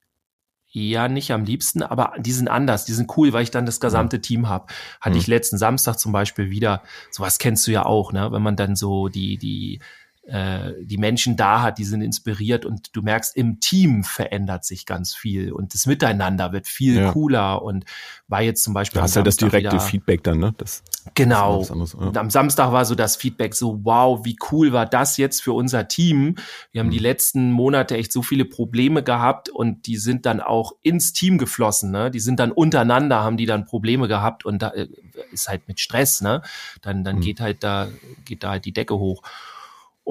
ja 0.67 1.07
nicht 1.07 1.31
am 1.31 1.43
liebsten, 1.43 1.81
aber 1.81 2.13
die 2.19 2.31
sind 2.31 2.49
anders, 2.49 2.85
die 2.85 2.93
sind 2.93 3.17
cool, 3.17 3.33
weil 3.33 3.41
ich 3.41 3.49
dann 3.49 3.65
das 3.65 3.79
gesamte 3.79 4.21
Team 4.21 4.47
habe. 4.47 4.67
Hatte 5.01 5.15
mhm. 5.15 5.21
ich 5.21 5.25
letzten 5.25 5.57
Samstag 5.57 5.97
zum 5.97 6.11
Beispiel 6.11 6.51
wieder, 6.51 6.83
sowas 7.09 7.39
kennst 7.39 7.65
du 7.65 7.71
ja 7.71 7.83
auch, 7.83 8.13
ne? 8.13 8.31
Wenn 8.31 8.43
man 8.43 8.55
dann 8.55 8.75
so 8.75 9.07
die, 9.07 9.39
die 9.39 9.79
äh, 10.23 10.73
die 10.83 10.97
Menschen 10.97 11.35
da 11.35 11.63
hat, 11.63 11.79
die 11.79 11.83
sind 11.83 12.01
inspiriert 12.01 12.63
und 12.63 12.95
du 12.95 13.01
merkst, 13.01 13.35
im 13.35 13.59
Team 13.59 14.03
verändert 14.03 14.65
sich 14.65 14.85
ganz 14.85 15.15
viel 15.15 15.51
und 15.51 15.73
das 15.73 15.87
Miteinander 15.87 16.51
wird 16.51 16.67
viel 16.67 16.95
ja. 16.95 17.11
cooler 17.11 17.63
und 17.63 17.85
war 18.27 18.43
jetzt 18.43 18.63
zum 18.63 18.75
Beispiel. 18.75 18.99
Du 18.99 19.03
hast 19.03 19.15
ja 19.15 19.23
das 19.23 19.37
direkte 19.37 19.71
wieder, 19.71 19.79
Feedback 19.79 20.23
dann, 20.23 20.37
ne? 20.37 20.53
Das, 20.57 20.83
genau. 21.15 21.59
Das 21.59 21.71
anderes, 21.71 21.93
ja. 21.93 21.99
Und 21.99 22.17
am 22.17 22.29
Samstag 22.29 22.71
war 22.71 22.85
so 22.85 22.93
das 22.93 23.15
Feedback 23.15 23.55
so, 23.55 23.79
wow, 23.83 24.23
wie 24.23 24.37
cool 24.51 24.71
war 24.73 24.85
das 24.85 25.17
jetzt 25.17 25.41
für 25.41 25.53
unser 25.53 25.87
Team? 25.87 26.35
Wir 26.71 26.81
haben 26.81 26.87
mhm. 26.87 26.91
die 26.91 26.99
letzten 26.99 27.51
Monate 27.51 27.97
echt 27.97 28.13
so 28.13 28.21
viele 28.21 28.45
Probleme 28.45 29.01
gehabt 29.01 29.49
und 29.49 29.87
die 29.87 29.97
sind 29.97 30.27
dann 30.27 30.39
auch 30.39 30.73
ins 30.83 31.13
Team 31.13 31.39
geflossen, 31.39 31.89
ne? 31.89 32.11
Die 32.11 32.19
sind 32.19 32.39
dann 32.39 32.51
untereinander, 32.51 33.23
haben 33.23 33.37
die 33.37 33.47
dann 33.47 33.65
Probleme 33.65 34.07
gehabt 34.07 34.45
und 34.45 34.61
da 34.61 34.69
äh, 34.69 34.87
ist 35.31 35.49
halt 35.49 35.67
mit 35.67 35.79
Stress, 35.79 36.21
ne? 36.21 36.43
Dann, 36.83 37.03
dann 37.03 37.15
mhm. 37.15 37.21
geht 37.21 37.39
halt 37.39 37.63
da, 37.63 37.87
geht 38.23 38.43
da 38.43 38.51
halt 38.51 38.65
die 38.65 38.73
Decke 38.73 38.99
hoch. 38.99 39.23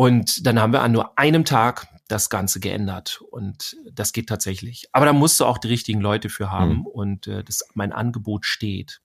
Und 0.01 0.47
dann 0.47 0.59
haben 0.59 0.73
wir 0.73 0.81
an 0.81 0.93
nur 0.93 1.19
einem 1.19 1.45
Tag 1.45 1.87
das 2.09 2.31
Ganze 2.31 2.59
geändert. 2.59 3.21
Und 3.31 3.77
das 3.93 4.15
geht 4.15 4.31
tatsächlich. 4.31 4.89
Aber 4.93 5.05
da 5.05 5.13
musst 5.13 5.39
du 5.39 5.45
auch 5.45 5.59
die 5.59 5.69
richtigen 5.69 6.01
Leute 6.01 6.31
für 6.31 6.51
haben. 6.51 6.77
Mhm. 6.77 6.87
Und 6.87 7.27
äh, 7.27 7.45
das, 7.45 7.69
mein 7.75 7.93
Angebot 7.93 8.47
steht. 8.47 9.03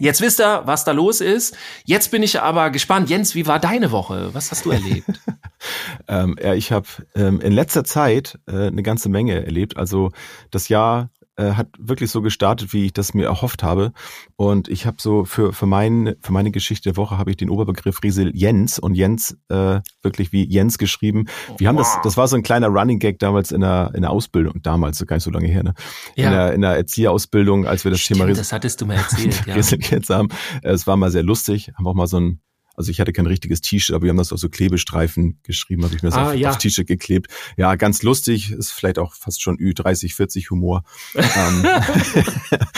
Jetzt 0.00 0.20
wisst 0.20 0.40
ihr, 0.40 0.62
was 0.64 0.82
da 0.82 0.90
los 0.90 1.20
ist. 1.20 1.56
Jetzt 1.84 2.10
bin 2.10 2.24
ich 2.24 2.40
aber 2.40 2.70
gespannt. 2.70 3.08
Jens, 3.08 3.36
wie 3.36 3.46
war 3.46 3.60
deine 3.60 3.92
Woche? 3.92 4.34
Was 4.34 4.50
hast 4.50 4.64
du 4.64 4.72
erlebt? 4.72 5.20
ähm, 6.08 6.36
ja, 6.42 6.54
ich 6.54 6.72
habe 6.72 6.88
ähm, 7.14 7.40
in 7.40 7.52
letzter 7.52 7.84
Zeit 7.84 8.36
äh, 8.48 8.66
eine 8.66 8.82
ganze 8.82 9.10
Menge 9.10 9.44
erlebt. 9.44 9.76
Also 9.76 10.10
das 10.50 10.68
Jahr 10.68 11.10
äh, 11.40 11.54
hat 11.54 11.68
wirklich 11.78 12.10
so 12.10 12.20
gestartet, 12.20 12.72
wie 12.72 12.86
ich 12.86 12.92
das 12.92 13.14
mir 13.14 13.26
erhofft 13.26 13.62
habe. 13.62 13.92
Und 14.36 14.68
ich 14.68 14.84
habe 14.84 14.98
so 15.00 15.24
für, 15.24 15.52
für, 15.52 15.66
mein, 15.66 16.14
für 16.20 16.32
meine 16.32 16.50
Geschichte 16.50 16.90
der 16.90 16.96
Woche 16.96 17.16
habe 17.16 17.30
ich 17.30 17.36
den 17.36 17.48
Oberbegriff 17.48 18.02
Resilienz 18.02 18.78
und 18.78 18.94
Jens 18.94 19.38
äh, 19.48 19.80
wirklich 20.02 20.32
wie 20.32 20.46
Jens 20.46 20.76
geschrieben. 20.76 21.26
Wir 21.56 21.68
haben 21.68 21.76
das, 21.76 21.98
das 22.02 22.16
war 22.16 22.28
so 22.28 22.36
ein 22.36 22.42
kleiner 22.42 22.68
Running 22.68 22.98
Gag 22.98 23.18
damals 23.18 23.52
in 23.52 23.62
der, 23.62 23.92
in 23.94 24.02
der 24.02 24.10
Ausbildung, 24.10 24.60
damals, 24.62 24.98
so 24.98 25.06
gar 25.06 25.16
nicht 25.16 25.24
so 25.24 25.30
lange 25.30 25.48
her, 25.48 25.62
ne? 25.62 25.74
Ja. 26.14 26.26
In, 26.26 26.32
der, 26.32 26.52
in 26.52 26.60
der 26.60 26.76
Erzieherausbildung, 26.76 27.66
als 27.66 27.84
wir 27.84 27.90
das 27.90 28.00
Stimmt, 28.00 28.18
Thema 28.18 28.28
Res 28.28 28.38
das 28.38 28.52
hattest 28.52 28.80
du 28.80 28.86
mir 28.86 28.94
erzählt, 28.94 29.42
ja. 29.46 29.54
Resilienz 29.54 30.10
haben. 30.10 30.28
Es 30.62 30.86
war 30.86 30.96
mal 30.96 31.10
sehr 31.10 31.22
lustig, 31.22 31.72
haben 31.76 31.86
auch 31.86 31.94
mal 31.94 32.06
so 32.06 32.18
ein 32.18 32.40
also 32.80 32.90
ich 32.90 32.98
hatte 32.98 33.12
kein 33.12 33.26
richtiges 33.26 33.60
T-Shirt, 33.60 33.94
aber 33.94 34.04
wir 34.04 34.10
haben 34.10 34.16
das 34.16 34.32
auf 34.32 34.38
so 34.38 34.48
Klebestreifen 34.48 35.38
geschrieben, 35.42 35.84
habe 35.84 35.94
ich 35.94 36.02
mir 36.02 36.08
das 36.08 36.18
ah, 36.18 36.30
auf, 36.30 36.34
ja. 36.34 36.48
aufs 36.48 36.58
T-Shirt 36.58 36.86
geklebt. 36.86 37.28
Ja, 37.58 37.74
ganz 37.74 38.02
lustig, 38.02 38.52
ist 38.52 38.70
vielleicht 38.72 38.98
auch 38.98 39.14
fast 39.14 39.42
schon 39.42 39.58
Ü30, 39.58 40.14
40 40.14 40.50
Humor. 40.50 40.82
ähm, 41.14 41.66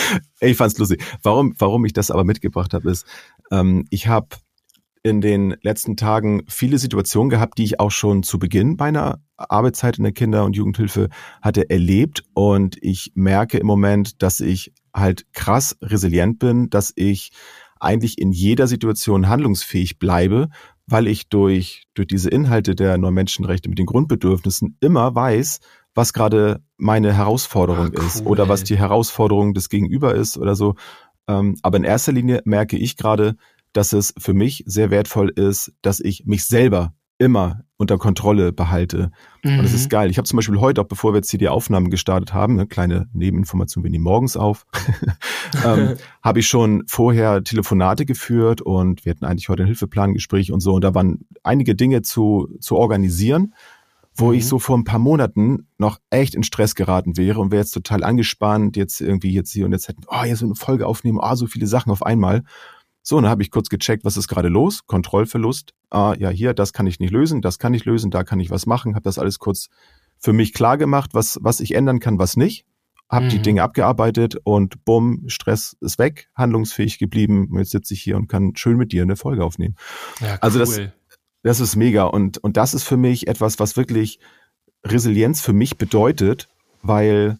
ich 0.40 0.56
fand's 0.56 0.76
lustig. 0.76 1.04
Warum, 1.22 1.54
warum 1.58 1.84
ich 1.84 1.92
das 1.92 2.10
aber 2.10 2.24
mitgebracht 2.24 2.74
habe, 2.74 2.90
ist, 2.90 3.06
ähm, 3.52 3.84
ich 3.90 4.08
habe 4.08 4.28
in 5.04 5.20
den 5.20 5.56
letzten 5.62 5.96
Tagen 5.96 6.42
viele 6.48 6.78
Situationen 6.78 7.30
gehabt, 7.30 7.58
die 7.58 7.64
ich 7.64 7.78
auch 7.78 7.90
schon 7.90 8.24
zu 8.24 8.40
Beginn 8.40 8.76
meiner 8.76 9.20
Arbeitszeit 9.36 9.98
in 9.98 10.04
der 10.04 10.12
Kinder- 10.12 10.44
und 10.44 10.56
Jugendhilfe 10.56 11.10
hatte 11.40 11.70
erlebt. 11.70 12.24
Und 12.34 12.76
ich 12.80 13.12
merke 13.14 13.58
im 13.58 13.66
Moment, 13.66 14.20
dass 14.22 14.40
ich 14.40 14.72
halt 14.94 15.26
krass 15.32 15.76
resilient 15.80 16.40
bin, 16.40 16.70
dass 16.70 16.92
ich 16.94 17.32
eigentlich 17.82 18.18
in 18.18 18.32
jeder 18.32 18.66
Situation 18.66 19.28
handlungsfähig 19.28 19.98
bleibe, 19.98 20.48
weil 20.86 21.06
ich 21.06 21.28
durch, 21.28 21.84
durch 21.94 22.08
diese 22.08 22.30
Inhalte 22.30 22.74
der 22.74 22.98
neuen 22.98 23.14
Menschenrechte 23.14 23.68
mit 23.68 23.78
den 23.78 23.86
Grundbedürfnissen 23.86 24.76
immer 24.80 25.14
weiß, 25.14 25.60
was 25.94 26.12
gerade 26.12 26.62
meine 26.76 27.12
Herausforderung 27.12 27.90
Ach, 27.94 27.98
cool. 27.98 28.06
ist 28.06 28.26
oder 28.26 28.48
was 28.48 28.64
die 28.64 28.78
Herausforderung 28.78 29.54
des 29.54 29.68
Gegenüber 29.68 30.14
ist 30.14 30.38
oder 30.38 30.54
so. 30.54 30.74
Ähm, 31.28 31.56
aber 31.62 31.78
in 31.78 31.84
erster 31.84 32.12
Linie 32.12 32.42
merke 32.44 32.76
ich 32.76 32.96
gerade, 32.96 33.36
dass 33.72 33.92
es 33.92 34.14
für 34.18 34.34
mich 34.34 34.64
sehr 34.66 34.90
wertvoll 34.90 35.30
ist, 35.30 35.72
dass 35.82 36.00
ich 36.00 36.24
mich 36.26 36.44
selber 36.44 36.94
immer 37.22 37.64
unter 37.76 37.98
Kontrolle 37.98 38.52
behalte. 38.52 39.10
Mhm. 39.44 39.58
Und 39.58 39.62
das 39.64 39.72
ist 39.72 39.88
geil. 39.90 40.10
Ich 40.10 40.18
habe 40.18 40.26
zum 40.26 40.36
Beispiel 40.36 40.58
heute, 40.58 40.80
auch 40.80 40.86
bevor 40.86 41.12
wir 41.12 41.18
jetzt 41.18 41.30
hier 41.30 41.38
die 41.38 41.48
Aufnahmen 41.48 41.90
gestartet 41.90 42.32
haben, 42.32 42.54
eine 42.54 42.66
kleine 42.66 43.08
Nebeninformation, 43.12 43.84
wir 43.84 43.90
nehmen 43.90 44.04
morgens 44.04 44.36
auf, 44.36 44.66
ähm, 45.64 45.94
habe 46.22 46.40
ich 46.40 46.48
schon 46.48 46.84
vorher 46.86 47.42
Telefonate 47.44 48.04
geführt 48.04 48.60
und 48.60 49.04
wir 49.04 49.10
hatten 49.10 49.24
eigentlich 49.24 49.48
heute 49.48 49.62
ein 49.62 49.66
Hilfeplangespräch 49.66 50.52
und 50.52 50.60
so. 50.60 50.74
Und 50.74 50.84
da 50.84 50.94
waren 50.94 51.26
einige 51.42 51.74
Dinge 51.74 52.02
zu, 52.02 52.48
zu 52.60 52.76
organisieren, 52.76 53.54
wo 54.14 54.28
mhm. 54.28 54.34
ich 54.34 54.46
so 54.46 54.58
vor 54.58 54.76
ein 54.76 54.84
paar 54.84 54.98
Monaten 54.98 55.68
noch 55.78 55.98
echt 56.10 56.34
in 56.34 56.42
Stress 56.42 56.74
geraten 56.74 57.16
wäre 57.16 57.40
und 57.40 57.52
wäre 57.52 57.62
jetzt 57.62 57.72
total 57.72 58.02
angespannt, 58.02 58.76
jetzt 58.76 59.00
irgendwie 59.00 59.32
jetzt 59.32 59.52
hier 59.52 59.64
und 59.66 59.72
jetzt 59.72 59.88
hätten, 59.88 60.02
oh, 60.08 60.24
jetzt 60.24 60.40
so 60.40 60.46
eine 60.46 60.56
Folge 60.56 60.86
aufnehmen, 60.86 61.18
oh, 61.22 61.34
so 61.34 61.46
viele 61.46 61.66
Sachen 61.66 61.92
auf 61.92 62.04
einmal. 62.04 62.42
So, 63.02 63.20
dann 63.20 63.28
habe 63.28 63.42
ich 63.42 63.50
kurz 63.50 63.68
gecheckt, 63.68 64.04
was 64.04 64.16
ist 64.16 64.28
gerade 64.28 64.48
los? 64.48 64.86
Kontrollverlust. 64.86 65.74
Ah, 65.90 66.14
ja, 66.18 66.30
hier, 66.30 66.54
das 66.54 66.72
kann 66.72 66.86
ich 66.86 67.00
nicht 67.00 67.10
lösen, 67.10 67.42
das 67.42 67.58
kann 67.58 67.74
ich 67.74 67.84
lösen, 67.84 68.10
da 68.10 68.22
kann 68.22 68.40
ich 68.40 68.50
was 68.50 68.66
machen. 68.66 68.94
Habe 68.94 69.04
das 69.04 69.18
alles 69.18 69.38
kurz 69.38 69.68
für 70.18 70.32
mich 70.32 70.52
klar 70.52 70.78
gemacht, 70.78 71.10
was, 71.12 71.38
was 71.42 71.60
ich 71.60 71.74
ändern 71.74 71.98
kann, 71.98 72.18
was 72.18 72.36
nicht. 72.36 72.64
Habe 73.08 73.26
mhm. 73.26 73.30
die 73.30 73.42
Dinge 73.42 73.62
abgearbeitet 73.62 74.36
und 74.44 74.84
bumm, 74.84 75.24
Stress 75.26 75.76
ist 75.80 75.98
weg, 75.98 76.30
handlungsfähig 76.34 76.98
geblieben. 76.98 77.48
Und 77.50 77.58
jetzt 77.58 77.72
sitze 77.72 77.92
ich 77.92 78.02
hier 78.02 78.16
und 78.16 78.28
kann 78.28 78.54
schön 78.56 78.76
mit 78.76 78.92
dir 78.92 79.02
eine 79.02 79.16
Folge 79.16 79.44
aufnehmen. 79.44 79.74
Ja, 80.20 80.34
cool. 80.34 80.38
Also 80.40 80.58
das, 80.60 80.80
das 81.42 81.60
ist 81.60 81.76
mega. 81.76 82.04
Und, 82.04 82.38
und 82.38 82.56
das 82.56 82.72
ist 82.72 82.84
für 82.84 82.96
mich 82.96 83.26
etwas, 83.26 83.58
was 83.58 83.76
wirklich 83.76 84.20
Resilienz 84.84 85.40
für 85.40 85.52
mich 85.52 85.76
bedeutet, 85.76 86.48
weil, 86.82 87.38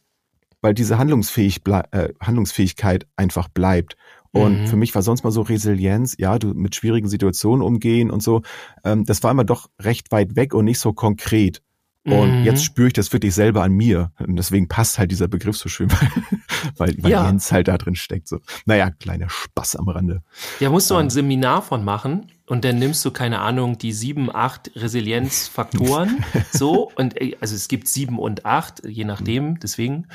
weil 0.61 0.75
diese 0.75 0.99
Handlungsfähig 0.99 1.63
äh, 1.67 2.09
Handlungsfähigkeit 2.21 3.07
einfach 3.17 3.49
bleibt. 3.49 3.97
Und 4.33 4.63
mhm. 4.63 4.67
für 4.67 4.77
mich 4.77 4.95
war 4.95 5.03
sonst 5.03 5.25
mal 5.25 5.31
so 5.31 5.43
Resilienz, 5.43 6.17
ja, 6.19 6.39
du 6.39 6.49
mit 6.49 6.75
schwierigen 6.75 7.09
Situationen 7.09 7.63
umgehen 7.63 8.11
und 8.11 8.23
so. 8.23 8.43
Ähm, 8.83 9.05
das 9.05 9.23
war 9.23 9.31
immer 9.31 9.45
doch 9.45 9.69
recht 9.81 10.11
weit 10.11 10.37
weg 10.37 10.55
und 10.55 10.65
nicht 10.65 10.79
so 10.79 10.93
konkret. 10.93 11.63
Und 12.05 12.41
mhm. 12.41 12.45
jetzt 12.45 12.65
spüre 12.65 12.89
ich 12.89 12.95
das 12.95 13.13
wirklich 13.13 13.33
selber 13.33 13.63
an 13.63 13.73
mir. 13.73 14.11
Und 14.19 14.35
deswegen 14.35 14.67
passt 14.67 14.99
halt 14.99 15.13
dieser 15.13 15.29
Begriff 15.29 15.57
so 15.57 15.69
schön, 15.69 15.89
weil, 16.77 16.97
weil 16.99 17.11
ja. 17.13 17.27
Jens 17.27 17.53
halt 17.53 17.69
da 17.69 17.79
drin 17.79 17.95
steckt. 17.95 18.27
So. 18.27 18.41
Naja, 18.67 18.91
kleiner 18.91 19.29
Spaß 19.29 19.77
am 19.77 19.89
Rande. 19.89 20.23
Ja, 20.59 20.71
musst 20.71 20.91
du 20.91 20.97
ein 20.97 21.11
Seminar 21.11 21.63
von 21.63 21.85
machen 21.85 22.33
und 22.47 22.65
dann 22.65 22.81
nimmst 22.81 23.05
du, 23.05 23.13
keine 23.13 23.39
Ahnung, 23.39 23.79
die 23.79 23.93
sieben, 23.93 24.35
acht 24.35 24.73
Resilienzfaktoren. 24.75 26.25
so, 26.51 26.91
und 26.97 27.15
also 27.41 27.55
es 27.55 27.69
gibt 27.69 27.87
sieben 27.87 28.19
und 28.19 28.47
acht, 28.47 28.83
je 28.85 29.05
nachdem, 29.05 29.61
deswegen 29.61 30.09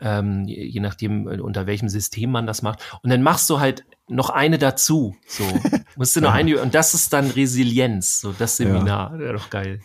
ähm, 0.00 0.44
je 0.46 0.80
nachdem, 0.80 1.28
äh, 1.28 1.40
unter 1.40 1.66
welchem 1.66 1.88
System 1.88 2.30
man 2.30 2.46
das 2.46 2.62
macht. 2.62 2.80
Und 3.02 3.10
dann 3.10 3.22
machst 3.22 3.48
du 3.50 3.60
halt 3.60 3.84
noch 4.08 4.30
eine 4.30 4.58
dazu. 4.58 5.16
So, 5.26 5.44
musst 5.96 6.14
du 6.16 6.20
noch 6.20 6.32
eine, 6.32 6.60
und 6.60 6.74
das 6.74 6.94
ist 6.94 7.12
dann 7.12 7.30
Resilienz, 7.30 8.20
so 8.20 8.32
das 8.32 8.56
Seminar. 8.56 9.18
Ja, 9.20 9.32
doch 9.32 9.50
geil. 9.50 9.80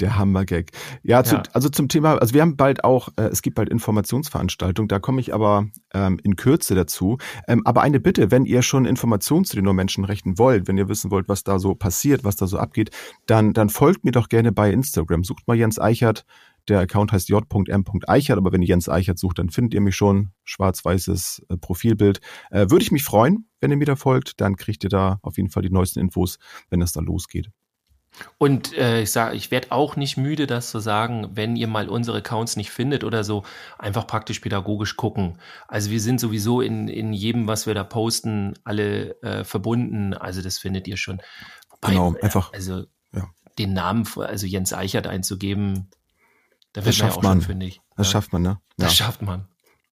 Der 0.00 0.16
Hammergag. 0.16 0.70
Ja, 1.02 1.24
zu, 1.24 1.36
ja, 1.36 1.42
also 1.52 1.68
zum 1.68 1.88
Thema, 1.88 2.16
also 2.18 2.34
wir 2.34 2.42
haben 2.42 2.56
bald 2.56 2.84
auch, 2.84 3.08
äh, 3.16 3.22
es 3.24 3.42
gibt 3.42 3.56
bald 3.56 3.68
Informationsveranstaltungen, 3.68 4.88
da 4.88 5.00
komme 5.00 5.20
ich 5.20 5.34
aber 5.34 5.66
ähm, 5.92 6.20
in 6.22 6.36
Kürze 6.36 6.74
dazu. 6.74 7.18
Ähm, 7.48 7.62
aber 7.64 7.82
eine 7.82 7.98
Bitte, 8.00 8.30
wenn 8.30 8.44
ihr 8.44 8.62
schon 8.62 8.86
Informationen 8.86 9.44
zu 9.44 9.56
den 9.56 9.64
Menschenrechten 9.64 10.38
wollt, 10.38 10.68
wenn 10.68 10.78
ihr 10.78 10.88
wissen 10.88 11.10
wollt, 11.10 11.28
was 11.28 11.42
da 11.42 11.58
so 11.58 11.74
passiert, 11.74 12.22
was 12.22 12.36
da 12.36 12.46
so 12.46 12.58
abgeht, 12.58 12.90
dann, 13.26 13.52
dann 13.52 13.68
folgt 13.68 14.04
mir 14.04 14.12
doch 14.12 14.28
gerne 14.28 14.52
bei 14.52 14.70
Instagram. 14.70 15.24
Sucht 15.24 15.48
mal 15.48 15.56
Jens 15.56 15.80
Eichert 15.80 16.24
der 16.68 16.80
Account 16.80 17.12
heißt 17.12 17.28
j.m.eichert, 17.28 18.38
aber 18.38 18.52
wenn 18.52 18.62
ihr 18.62 18.68
Jens 18.68 18.88
Eichert 18.88 19.18
sucht, 19.18 19.38
dann 19.38 19.50
findet 19.50 19.74
ihr 19.74 19.80
mich 19.80 19.96
schon. 19.96 20.32
Schwarz-weißes 20.44 21.46
äh, 21.48 21.56
Profilbild. 21.56 22.20
Äh, 22.50 22.70
Würde 22.70 22.82
ich 22.82 22.92
mich 22.92 23.04
freuen, 23.04 23.48
wenn 23.60 23.70
ihr 23.70 23.76
mir 23.76 23.86
da 23.86 23.96
folgt. 23.96 24.40
Dann 24.40 24.56
kriegt 24.56 24.84
ihr 24.84 24.90
da 24.90 25.18
auf 25.22 25.36
jeden 25.36 25.50
Fall 25.50 25.62
die 25.62 25.70
neuesten 25.70 26.00
Infos, 26.00 26.38
wenn 26.70 26.82
es 26.82 26.92
da 26.92 27.00
losgeht. 27.00 27.50
Und 28.38 28.76
äh, 28.76 29.02
ich 29.02 29.10
sage, 29.10 29.36
ich 29.36 29.50
werde 29.50 29.72
auch 29.72 29.96
nicht 29.96 30.16
müde, 30.16 30.46
das 30.46 30.70
zu 30.70 30.78
sagen, 30.78 31.30
wenn 31.34 31.56
ihr 31.56 31.66
mal 31.66 31.88
unsere 31.88 32.18
Accounts 32.18 32.56
nicht 32.56 32.70
findet 32.70 33.02
oder 33.02 33.24
so, 33.24 33.42
einfach 33.78 34.06
praktisch 34.06 34.40
pädagogisch 34.40 34.96
gucken. 34.96 35.38
Also 35.66 35.90
wir 35.90 36.00
sind 36.00 36.20
sowieso 36.20 36.60
in, 36.60 36.88
in 36.88 37.12
jedem, 37.12 37.48
was 37.48 37.66
wir 37.66 37.74
da 37.74 37.84
posten, 37.84 38.54
alle 38.64 39.20
äh, 39.22 39.44
verbunden. 39.44 40.14
Also 40.14 40.42
das 40.42 40.58
findet 40.58 40.86
ihr 40.86 40.96
schon. 40.96 41.20
Wobei, 41.70 41.90
genau, 41.90 42.14
einfach. 42.22 42.52
Also 42.52 42.84
ja. 43.12 43.28
den 43.58 43.72
Namen, 43.72 44.06
also 44.16 44.46
Jens 44.46 44.72
Eichert 44.72 45.06
einzugeben, 45.06 45.90
da 46.74 46.80
das 46.80 46.96
schafft 46.96 47.22
man, 47.22 47.40
schon, 47.40 47.46
finde 47.46 47.66
ich. 47.66 47.80
Das 47.96 48.08
ja. 48.08 48.12
schafft 48.12 48.32
man, 48.32 48.42
ne? 48.42 48.58
Das 48.76 48.98
ja. 48.98 49.04
schafft 49.04 49.22
man. 49.22 49.46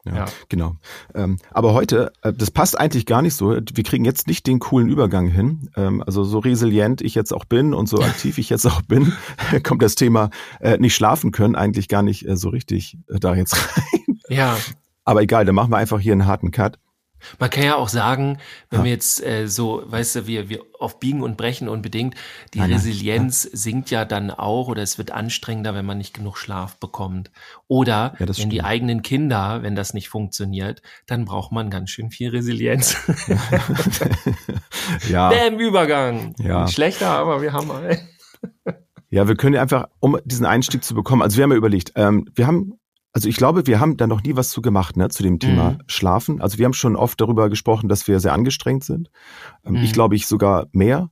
Ja, 0.04 0.16
ja, 0.16 0.24
genau. 0.48 0.76
Ähm, 1.14 1.38
aber 1.52 1.74
heute, 1.74 2.12
äh, 2.22 2.32
das 2.32 2.50
passt 2.50 2.78
eigentlich 2.78 3.06
gar 3.06 3.22
nicht 3.22 3.34
so. 3.34 3.50
Wir 3.50 3.84
kriegen 3.84 4.04
jetzt 4.04 4.26
nicht 4.26 4.48
den 4.48 4.58
coolen 4.58 4.88
Übergang 4.88 5.28
hin. 5.28 5.70
Ähm, 5.76 6.02
also 6.04 6.24
so 6.24 6.40
resilient 6.40 7.00
ich 7.00 7.14
jetzt 7.14 7.32
auch 7.32 7.44
bin 7.44 7.72
und 7.72 7.88
so 7.88 7.98
aktiv 8.02 8.38
ich 8.38 8.50
jetzt 8.50 8.66
auch 8.66 8.82
bin, 8.82 9.12
kommt 9.62 9.80
das 9.80 9.94
Thema 9.94 10.30
äh, 10.60 10.76
nicht 10.78 10.96
schlafen 10.96 11.30
können 11.30 11.54
eigentlich 11.54 11.86
gar 11.86 12.02
nicht 12.02 12.26
äh, 12.26 12.36
so 12.36 12.48
richtig 12.48 12.98
äh, 13.08 13.20
da 13.20 13.36
jetzt 13.36 13.54
rein. 13.76 14.20
Ja. 14.28 14.56
Aber 15.04 15.22
egal, 15.22 15.44
dann 15.44 15.54
machen 15.54 15.70
wir 15.70 15.76
einfach 15.76 16.00
hier 16.00 16.12
einen 16.12 16.26
harten 16.26 16.50
Cut. 16.50 16.80
Man 17.38 17.50
kann 17.50 17.64
ja 17.64 17.76
auch 17.76 17.88
sagen, 17.88 18.38
wenn 18.70 18.80
ja. 18.80 18.84
wir 18.84 18.92
jetzt 18.92 19.24
äh, 19.24 19.46
so, 19.46 19.82
weißt 19.84 20.16
du, 20.16 20.26
wir, 20.26 20.48
wir 20.48 20.64
auf 20.78 20.98
Biegen 20.98 21.22
und 21.22 21.36
Brechen 21.36 21.68
unbedingt, 21.68 22.14
die 22.54 22.58
ja, 22.58 22.64
Resilienz 22.64 23.44
ja. 23.44 23.50
sinkt 23.52 23.90
ja 23.90 24.04
dann 24.04 24.30
auch 24.30 24.68
oder 24.68 24.82
es 24.82 24.98
wird 24.98 25.10
anstrengender, 25.10 25.74
wenn 25.74 25.84
man 25.84 25.98
nicht 25.98 26.14
genug 26.14 26.36
Schlaf 26.36 26.76
bekommt. 26.78 27.30
Oder 27.68 28.14
wenn 28.18 28.32
stimmt. 28.32 28.52
die 28.52 28.62
eigenen 28.62 29.02
Kinder, 29.02 29.62
wenn 29.62 29.74
das 29.74 29.94
nicht 29.94 30.08
funktioniert, 30.08 30.82
dann 31.06 31.24
braucht 31.24 31.52
man 31.52 31.70
ganz 31.70 31.90
schön 31.90 32.10
viel 32.10 32.30
Resilienz. 32.30 32.96
ja. 35.08 35.28
Bäm, 35.30 35.58
Übergang. 35.58 36.34
Ja. 36.38 36.66
Schlechter, 36.68 37.10
aber 37.10 37.42
wir 37.42 37.52
haben 37.52 37.68
mal. 37.68 37.98
Ja, 39.10 39.28
wir 39.28 39.36
können 39.36 39.56
einfach, 39.56 39.88
um 40.00 40.18
diesen 40.24 40.46
Einstieg 40.46 40.82
zu 40.82 40.94
bekommen, 40.94 41.22
also 41.22 41.36
wir 41.36 41.44
haben 41.44 41.50
ja 41.52 41.56
überlegt, 41.58 41.92
ähm, 41.96 42.28
wir 42.34 42.46
haben 42.46 42.78
also 43.14 43.28
ich 43.28 43.36
glaube, 43.36 43.66
wir 43.66 43.78
haben 43.78 43.98
da 43.98 44.06
noch 44.06 44.22
nie 44.22 44.36
was 44.36 44.48
zu 44.48 44.62
gemacht, 44.62 44.96
ne, 44.96 45.08
zu 45.10 45.22
dem 45.22 45.38
Thema 45.38 45.72
mhm. 45.72 45.78
Schlafen. 45.86 46.40
Also 46.40 46.56
wir 46.56 46.64
haben 46.64 46.72
schon 46.72 46.96
oft 46.96 47.20
darüber 47.20 47.50
gesprochen, 47.50 47.88
dass 47.88 48.08
wir 48.08 48.20
sehr 48.20 48.32
angestrengt 48.32 48.84
sind. 48.84 49.10
Ähm, 49.66 49.74
mhm. 49.74 49.82
Ich 49.82 49.92
glaube, 49.92 50.16
ich 50.16 50.26
sogar 50.26 50.66
mehr. 50.72 51.10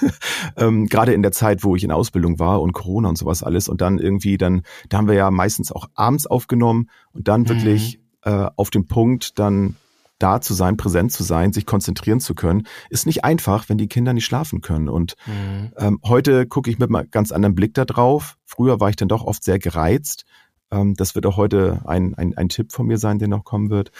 ähm, 0.56 0.86
Gerade 0.86 1.14
in 1.14 1.22
der 1.22 1.30
Zeit, 1.30 1.62
wo 1.62 1.76
ich 1.76 1.84
in 1.84 1.92
Ausbildung 1.92 2.40
war 2.40 2.60
und 2.60 2.72
Corona 2.72 3.08
und 3.08 3.16
sowas 3.16 3.44
alles. 3.44 3.68
Und 3.68 3.80
dann 3.80 3.98
irgendwie, 3.98 4.38
dann, 4.38 4.62
da 4.88 4.98
haben 4.98 5.06
wir 5.06 5.14
ja 5.14 5.30
meistens 5.30 5.70
auch 5.70 5.86
abends 5.94 6.26
aufgenommen 6.26 6.90
und 7.12 7.28
dann 7.28 7.42
mhm. 7.42 7.48
wirklich 7.48 8.00
äh, 8.24 8.48
auf 8.56 8.70
dem 8.70 8.88
Punkt 8.88 9.38
dann 9.38 9.76
da 10.18 10.40
zu 10.40 10.54
sein, 10.54 10.76
präsent 10.76 11.12
zu 11.12 11.22
sein, 11.22 11.52
sich 11.52 11.66
konzentrieren 11.66 12.20
zu 12.20 12.34
können, 12.34 12.66
ist 12.88 13.06
nicht 13.06 13.22
einfach, 13.22 13.68
wenn 13.68 13.76
die 13.76 13.86
Kinder 13.86 14.14
nicht 14.14 14.24
schlafen 14.24 14.62
können. 14.62 14.88
Und 14.88 15.14
mhm. 15.26 15.72
ähm, 15.76 16.00
heute 16.04 16.46
gucke 16.46 16.70
ich 16.70 16.78
mit 16.78 16.92
einem 16.92 17.08
ganz 17.10 17.30
anderen 17.32 17.54
Blick 17.54 17.74
da 17.74 17.84
drauf. 17.84 18.36
Früher 18.46 18.80
war 18.80 18.88
ich 18.88 18.96
dann 18.96 19.08
doch 19.08 19.22
oft 19.24 19.44
sehr 19.44 19.58
gereizt 19.58 20.24
ähm, 20.70 20.94
das 20.94 21.14
wird 21.14 21.26
auch 21.26 21.36
heute 21.36 21.82
ein, 21.86 22.14
ein, 22.14 22.36
ein 22.36 22.48
Tipp 22.48 22.72
von 22.72 22.86
mir 22.86 22.98
sein, 22.98 23.18
der 23.18 23.28
noch 23.28 23.44
kommen 23.44 23.70
wird. 23.70 23.92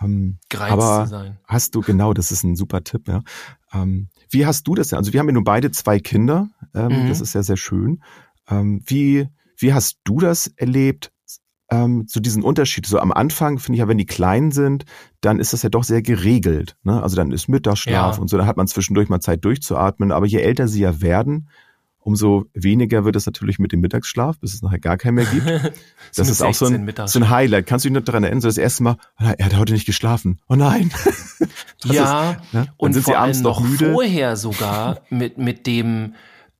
Ähm, 0.00 0.38
aber 0.56 1.34
hast 1.44 1.74
du, 1.74 1.80
genau, 1.80 2.12
das 2.12 2.30
ist 2.30 2.44
ein 2.44 2.56
super 2.56 2.84
Tipp, 2.84 3.08
ja. 3.08 3.22
Ähm, 3.72 4.08
wie 4.30 4.46
hast 4.46 4.66
du 4.66 4.74
das 4.74 4.88
denn? 4.88 4.98
Also 4.98 5.12
wir 5.12 5.20
haben 5.20 5.28
ja 5.28 5.34
nun 5.34 5.44
beide 5.44 5.70
zwei 5.70 5.98
Kinder, 5.98 6.48
ähm, 6.74 7.04
mhm. 7.04 7.08
das 7.08 7.20
ist 7.20 7.34
ja 7.34 7.42
sehr 7.42 7.56
schön. 7.56 8.02
Ähm, 8.48 8.82
wie, 8.86 9.28
wie 9.56 9.72
hast 9.72 9.98
du 10.04 10.20
das 10.20 10.46
erlebt? 10.56 11.12
Ähm, 11.70 12.06
so 12.08 12.20
diesen 12.20 12.42
Unterschied. 12.42 12.86
So 12.86 12.98
am 12.98 13.12
Anfang 13.12 13.58
finde 13.58 13.76
ich 13.76 13.80
ja, 13.80 13.88
wenn 13.88 13.98
die 13.98 14.06
klein 14.06 14.52
sind, 14.52 14.84
dann 15.20 15.38
ist 15.38 15.52
das 15.52 15.62
ja 15.62 15.68
doch 15.68 15.84
sehr 15.84 16.00
geregelt. 16.00 16.76
Ne? 16.82 17.02
Also 17.02 17.16
dann 17.16 17.30
ist 17.30 17.48
Mittagsschlaf 17.48 18.16
ja. 18.16 18.22
und 18.22 18.28
so, 18.28 18.38
dann 18.38 18.46
hat 18.46 18.56
man 18.56 18.66
zwischendurch 18.68 19.10
mal 19.10 19.20
Zeit 19.20 19.44
durchzuatmen. 19.44 20.12
Aber 20.12 20.24
je 20.24 20.38
älter 20.38 20.66
sie 20.66 20.80
ja 20.80 21.02
werden, 21.02 21.50
umso 22.08 22.46
weniger 22.54 23.04
wird 23.04 23.16
es 23.16 23.26
natürlich 23.26 23.58
mit 23.58 23.70
dem 23.70 23.80
Mittagsschlaf, 23.80 24.40
bis 24.40 24.54
es 24.54 24.62
nachher 24.62 24.78
gar 24.78 24.96
keinen 24.96 25.16
mehr 25.16 25.26
gibt. 25.26 25.46
Das 26.16 26.26
so 26.26 26.32
ist 26.32 26.42
auch 26.42 26.54
so 26.54 26.64
ein, 26.64 26.90
so 27.04 27.18
ein 27.18 27.28
Highlight. 27.28 27.66
Kannst 27.66 27.84
du 27.84 27.90
dich 27.90 27.94
noch 27.94 28.02
daran 28.02 28.24
erinnern, 28.24 28.40
so 28.40 28.48
das 28.48 28.56
erste 28.56 28.82
Mal, 28.82 28.96
oh 29.20 29.24
er 29.36 29.44
hat 29.44 29.56
heute 29.56 29.74
nicht 29.74 29.84
geschlafen. 29.84 30.40
Oh 30.48 30.54
nein. 30.54 30.90
ja, 31.84 32.30
ist, 32.30 32.54
ne? 32.54 32.66
und 32.78 32.94
sind 32.94 33.04
sie 33.04 33.14
abends 33.14 33.40
noch 33.40 33.60
müde. 33.60 33.92
vorher 33.92 34.36
sogar 34.36 35.02
mit, 35.10 35.36
mit 35.36 35.66
dem, 35.66 36.14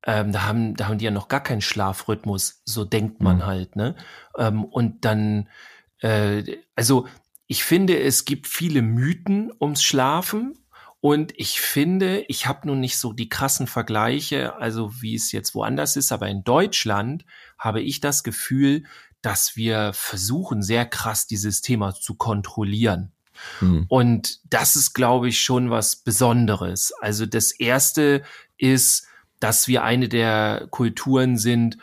ähm, 0.04 0.32
da 0.32 0.46
haben, 0.46 0.76
da 0.76 0.86
haben 0.86 0.98
die 0.98 1.06
ja 1.06 1.10
noch 1.10 1.28
gar 1.28 1.42
keinen 1.42 1.62
Schlafrhythmus, 1.62 2.60
so 2.66 2.84
denkt 2.84 3.22
man 3.22 3.36
mhm. 3.38 3.46
halt, 3.46 3.74
ne? 3.74 3.96
Ähm, 4.36 4.64
und 4.64 5.06
dann, 5.06 5.48
äh, 6.02 6.42
also 6.76 7.06
ich 7.46 7.64
finde, 7.64 7.98
es 7.98 8.26
gibt 8.26 8.48
viele 8.48 8.82
Mythen 8.82 9.50
ums 9.58 9.82
Schlafen 9.82 10.58
und 11.00 11.32
ich 11.36 11.60
finde, 11.60 12.24
ich 12.28 12.46
habe 12.46 12.66
nun 12.66 12.80
nicht 12.80 12.98
so 12.98 13.12
die 13.12 13.28
krassen 13.28 13.66
Vergleiche, 13.66 14.56
also 14.56 15.00
wie 15.00 15.14
es 15.14 15.30
jetzt 15.30 15.54
woanders 15.54 15.96
ist, 15.96 16.10
aber 16.10 16.28
in 16.28 16.42
Deutschland 16.42 17.24
habe 17.56 17.80
ich 17.80 18.00
das 18.00 18.24
Gefühl, 18.24 18.84
dass 19.22 19.56
wir 19.56 19.92
versuchen, 19.94 20.62
sehr 20.62 20.86
krass 20.86 21.26
dieses 21.26 21.60
Thema 21.60 21.94
zu 21.94 22.14
kontrollieren. 22.14 23.12
Hm. 23.60 23.86
Und 23.88 24.40
das 24.50 24.74
ist, 24.74 24.92
glaube 24.92 25.28
ich, 25.28 25.40
schon 25.40 25.70
was 25.70 25.96
Besonderes. 25.96 26.92
Also 27.00 27.26
das 27.26 27.52
Erste 27.52 28.22
ist, 28.56 29.06
dass 29.38 29.68
wir 29.68 29.84
eine 29.84 30.08
der 30.08 30.66
Kulturen 30.70 31.38
sind, 31.38 31.78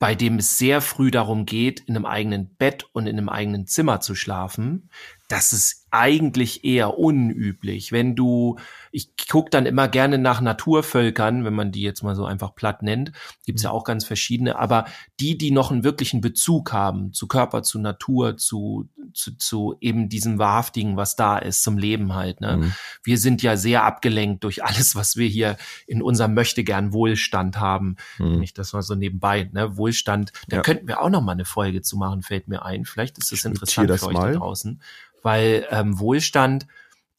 bei 0.00 0.14
dem 0.14 0.38
es 0.38 0.58
sehr 0.58 0.80
früh 0.80 1.10
darum 1.10 1.46
geht, 1.46 1.80
in 1.80 1.94
einem 1.94 2.06
eigenen 2.06 2.54
Bett 2.56 2.86
und 2.92 3.06
in 3.06 3.18
einem 3.18 3.28
eigenen 3.28 3.66
Zimmer 3.66 4.00
zu 4.00 4.16
schlafen. 4.16 4.90
Das 5.28 5.52
ist 5.52 5.79
eigentlich 5.90 6.64
eher 6.64 6.98
unüblich. 6.98 7.90
Wenn 7.90 8.14
du, 8.14 8.58
ich 8.92 9.10
gucke 9.28 9.50
dann 9.50 9.66
immer 9.66 9.88
gerne 9.88 10.18
nach 10.18 10.40
Naturvölkern, 10.40 11.44
wenn 11.44 11.54
man 11.54 11.72
die 11.72 11.82
jetzt 11.82 12.02
mal 12.02 12.14
so 12.14 12.24
einfach 12.24 12.54
platt 12.54 12.82
nennt, 12.82 13.12
gibt's 13.44 13.62
ja 13.62 13.70
auch 13.70 13.84
ganz 13.84 14.04
verschiedene, 14.04 14.58
aber 14.58 14.84
die, 15.18 15.36
die 15.36 15.50
noch 15.50 15.70
einen 15.70 15.82
wirklichen 15.84 16.20
Bezug 16.20 16.72
haben 16.72 17.12
zu 17.12 17.26
Körper, 17.26 17.62
zu 17.62 17.80
Natur, 17.80 18.36
zu, 18.36 18.88
zu, 19.14 19.36
zu 19.36 19.76
eben 19.80 20.08
diesem 20.08 20.38
Wahrhaftigen, 20.38 20.96
was 20.96 21.16
da 21.16 21.38
ist, 21.38 21.62
zum 21.62 21.76
Leben 21.76 22.14
halt. 22.14 22.40
Ne? 22.40 22.58
Mhm. 22.58 22.72
Wir 23.02 23.18
sind 23.18 23.42
ja 23.42 23.56
sehr 23.56 23.84
abgelenkt 23.84 24.44
durch 24.44 24.64
alles, 24.64 24.94
was 24.94 25.16
wir 25.16 25.26
hier 25.26 25.56
in 25.86 26.02
unserem 26.02 26.34
Möchtegern 26.34 26.92
Wohlstand 26.92 27.58
haben. 27.58 27.96
Mhm. 28.18 28.38
Nicht 28.38 28.58
das 28.58 28.72
mal 28.72 28.82
so 28.82 28.94
nebenbei, 28.94 29.50
ne? 29.52 29.76
Wohlstand, 29.76 30.32
da 30.48 30.58
ja. 30.58 30.62
könnten 30.62 30.86
wir 30.86 31.00
auch 31.00 31.10
noch 31.10 31.22
mal 31.22 31.32
eine 31.32 31.44
Folge 31.44 31.82
zu 31.82 31.96
machen, 31.96 32.22
fällt 32.22 32.48
mir 32.48 32.64
ein. 32.64 32.84
Vielleicht 32.84 33.18
ist 33.18 33.32
es 33.32 33.44
interessant 33.44 33.90
für 33.98 34.06
euch 34.06 34.14
mal. 34.14 34.32
da 34.32 34.38
draußen 34.38 34.80
weil 35.22 35.66
ähm, 35.80 35.98
Wohlstand, 35.98 36.66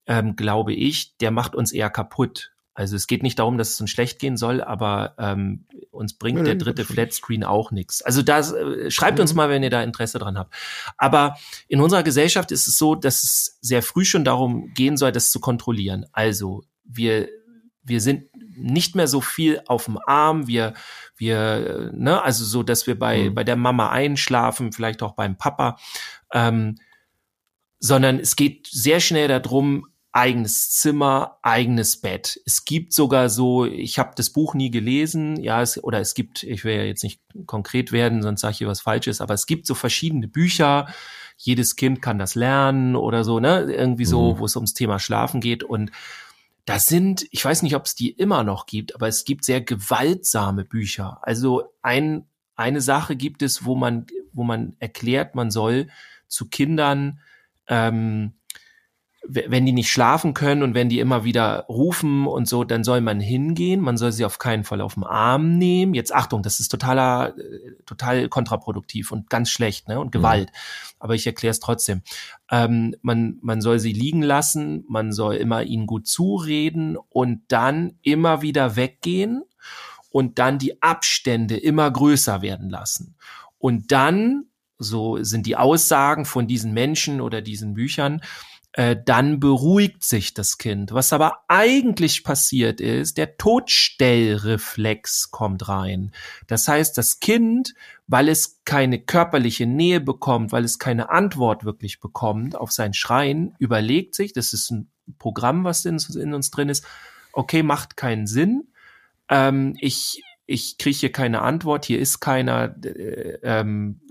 ähm, 0.05 0.35
glaube 0.35 0.73
ich, 0.73 1.17
der 1.17 1.31
macht 1.31 1.55
uns 1.55 1.71
eher 1.71 1.89
kaputt. 1.89 2.51
Also 2.73 2.95
es 2.95 3.07
geht 3.07 3.21
nicht 3.21 3.37
darum, 3.37 3.57
dass 3.57 3.71
es 3.71 3.81
uns 3.81 3.89
schlecht 3.89 4.17
gehen 4.19 4.37
soll, 4.37 4.63
aber 4.63 5.15
ähm, 5.17 5.65
uns 5.91 6.13
bringt 6.13 6.39
ja, 6.39 6.45
der 6.45 6.55
dritte 6.55 6.85
Flatscreen 6.85 7.43
auch 7.43 7.71
nichts. 7.71 8.01
Also 8.01 8.21
da 8.21 8.39
äh, 8.39 8.89
schreibt 8.89 9.19
uns 9.19 9.33
mal, 9.33 9.49
wenn 9.49 9.61
ihr 9.61 9.69
da 9.69 9.83
Interesse 9.83 10.19
dran 10.19 10.37
habt. 10.37 10.53
Aber 10.97 11.35
in 11.67 11.81
unserer 11.81 12.03
Gesellschaft 12.03 12.51
ist 12.51 12.67
es 12.67 12.77
so, 12.77 12.95
dass 12.95 13.23
es 13.23 13.57
sehr 13.61 13.83
früh 13.83 14.05
schon 14.05 14.23
darum 14.23 14.73
gehen 14.73 14.95
soll, 14.95 15.11
das 15.11 15.31
zu 15.31 15.39
kontrollieren. 15.39 16.05
Also 16.13 16.63
wir 16.85 17.27
wir 17.83 18.01
sind 18.01 18.25
nicht 18.55 18.95
mehr 18.95 19.07
so 19.07 19.21
viel 19.21 19.61
auf 19.67 19.85
dem 19.85 19.97
Arm, 20.05 20.47
wir, 20.47 20.73
wir, 21.17 21.91
ne, 21.93 22.21
also 22.21 22.45
so, 22.45 22.63
dass 22.63 22.87
wir 22.87 22.97
bei, 22.97 23.29
mhm. 23.29 23.35
bei 23.35 23.43
der 23.43 23.55
Mama 23.55 23.89
einschlafen, 23.89 24.71
vielleicht 24.71 25.01
auch 25.01 25.13
beim 25.13 25.37
Papa. 25.37 25.77
Ähm, 26.31 26.75
sondern 27.81 28.19
es 28.19 28.35
geht 28.35 28.67
sehr 28.67 28.99
schnell 28.99 29.27
darum, 29.27 29.87
eigenes 30.13 30.69
Zimmer, 30.71 31.39
eigenes 31.41 31.99
Bett. 31.99 32.39
Es 32.45 32.63
gibt 32.65 32.93
sogar 32.93 33.29
so, 33.29 33.65
ich 33.65 33.97
habe 33.97 34.11
das 34.15 34.29
Buch 34.29 34.53
nie 34.53 34.69
gelesen, 34.69 35.41
ja, 35.41 35.61
es, 35.61 35.81
oder 35.83 35.99
es 35.99 36.13
gibt, 36.13 36.43
ich 36.43 36.63
will 36.63 36.75
ja 36.75 36.83
jetzt 36.83 37.03
nicht 37.03 37.21
konkret 37.45 37.91
werden, 37.91 38.21
sonst 38.21 38.41
sage 38.41 38.51
ich 38.51 38.57
hier 38.59 38.67
was 38.67 38.81
Falsches, 38.81 39.19
aber 39.19 39.33
es 39.33 39.45
gibt 39.45 39.65
so 39.65 39.73
verschiedene 39.73 40.27
Bücher, 40.27 40.87
jedes 41.37 41.75
Kind 41.75 42.01
kann 42.01 42.19
das 42.19 42.35
lernen 42.35 42.95
oder 42.95 43.23
so, 43.23 43.39
ne, 43.39 43.61
irgendwie 43.71 44.05
so, 44.05 44.33
mhm. 44.33 44.39
wo 44.39 44.45
es 44.45 44.55
ums 44.55 44.73
Thema 44.73 44.99
Schlafen 44.99 45.41
geht 45.41 45.63
und 45.63 45.91
das 46.65 46.85
sind, 46.85 47.25
ich 47.31 47.43
weiß 47.43 47.63
nicht, 47.63 47.75
ob 47.75 47.85
es 47.85 47.95
die 47.95 48.11
immer 48.11 48.43
noch 48.43 48.67
gibt, 48.67 48.93
aber 48.93 49.07
es 49.07 49.25
gibt 49.25 49.43
sehr 49.43 49.61
gewaltsame 49.61 50.65
Bücher. 50.65 51.17
Also 51.23 51.73
ein, 51.81 52.27
eine 52.55 52.81
Sache 52.81 53.15
gibt 53.15 53.41
es, 53.41 53.65
wo 53.65 53.75
man, 53.75 54.05
wo 54.33 54.43
man 54.43 54.75
erklärt, 54.77 55.33
man 55.33 55.49
soll 55.49 55.87
zu 56.27 56.49
Kindern 56.49 57.19
ähm, 57.71 58.33
wenn 59.27 59.65
die 59.65 59.71
nicht 59.71 59.91
schlafen 59.91 60.33
können 60.33 60.63
und 60.63 60.73
wenn 60.73 60.89
die 60.89 60.99
immer 60.99 61.23
wieder 61.23 61.65
rufen 61.69 62.25
und 62.25 62.47
so, 62.47 62.63
dann 62.63 62.83
soll 62.83 63.01
man 63.01 63.19
hingehen. 63.19 63.79
Man 63.79 63.95
soll 63.95 64.11
sie 64.11 64.25
auf 64.25 64.39
keinen 64.39 64.63
Fall 64.63 64.81
auf 64.81 64.95
den 64.95 65.03
Arm 65.03 65.57
nehmen. 65.57 65.93
Jetzt 65.93 66.13
Achtung, 66.13 66.41
das 66.41 66.59
ist 66.59 66.69
totaler, 66.69 67.37
äh, 67.37 67.83
total 67.85 68.29
kontraproduktiv 68.29 69.11
und 69.11 69.29
ganz 69.29 69.51
schlecht, 69.51 69.87
ne? 69.87 69.99
Und 69.99 70.07
mhm. 70.07 70.11
Gewalt. 70.11 70.49
Mhm. 70.49 70.95
Aber 70.99 71.15
ich 71.15 71.25
erkläre 71.27 71.51
es 71.51 71.59
trotzdem. 71.59 72.01
Ähm, 72.49 72.95
man, 73.03 73.37
man 73.41 73.61
soll 73.61 73.79
sie 73.79 73.93
liegen 73.93 74.23
lassen, 74.23 74.83
man 74.89 75.13
soll 75.13 75.35
immer 75.35 75.63
ihnen 75.63 75.85
gut 75.85 76.07
zureden 76.07 76.97
und 76.97 77.43
dann 77.47 77.93
immer 78.01 78.41
wieder 78.41 78.75
weggehen 78.75 79.43
und 80.09 80.39
dann 80.39 80.57
die 80.57 80.81
Abstände 80.81 81.57
immer 81.57 81.89
größer 81.89 82.41
werden 82.41 82.69
lassen. 82.69 83.15
Und 83.59 83.91
dann 83.91 84.45
so 84.81 85.23
sind 85.23 85.45
die 85.45 85.55
Aussagen 85.57 86.25
von 86.25 86.47
diesen 86.47 86.73
Menschen 86.73 87.21
oder 87.21 87.41
diesen 87.41 87.73
Büchern, 87.73 88.21
äh, 88.73 88.95
dann 89.03 89.39
beruhigt 89.39 90.03
sich 90.03 90.33
das 90.33 90.57
Kind. 90.57 90.93
Was 90.93 91.11
aber 91.11 91.43
eigentlich 91.49 92.23
passiert 92.23 92.79
ist, 92.79 93.17
der 93.17 93.35
Todstellreflex 93.37 95.31
kommt 95.31 95.67
rein. 95.67 96.11
Das 96.47 96.67
heißt, 96.67 96.97
das 96.97 97.19
Kind, 97.19 97.73
weil 98.07 98.29
es 98.29 98.61
keine 98.63 98.99
körperliche 98.99 99.65
Nähe 99.65 99.99
bekommt, 99.99 100.53
weil 100.53 100.63
es 100.63 100.79
keine 100.79 101.09
Antwort 101.09 101.65
wirklich 101.65 101.99
bekommt 101.99 102.55
auf 102.55 102.71
sein 102.71 102.93
Schreien, 102.93 103.55
überlegt 103.59 104.15
sich, 104.15 104.31
das 104.31 104.53
ist 104.53 104.71
ein 104.71 104.89
Programm, 105.19 105.65
was 105.65 105.83
in, 105.83 105.97
in 106.15 106.33
uns 106.33 106.49
drin 106.49 106.69
ist, 106.69 106.85
okay, 107.33 107.63
macht 107.63 107.97
keinen 107.97 108.25
Sinn. 108.25 108.69
Ähm, 109.27 109.75
ich 109.81 110.23
ich 110.51 110.77
kriege 110.77 110.97
hier 110.97 111.11
keine 111.11 111.41
Antwort, 111.41 111.85
hier 111.85 111.99
ist 111.99 112.19
keiner, 112.19 112.75
äh, 112.83 113.39
ähm, 113.41 114.01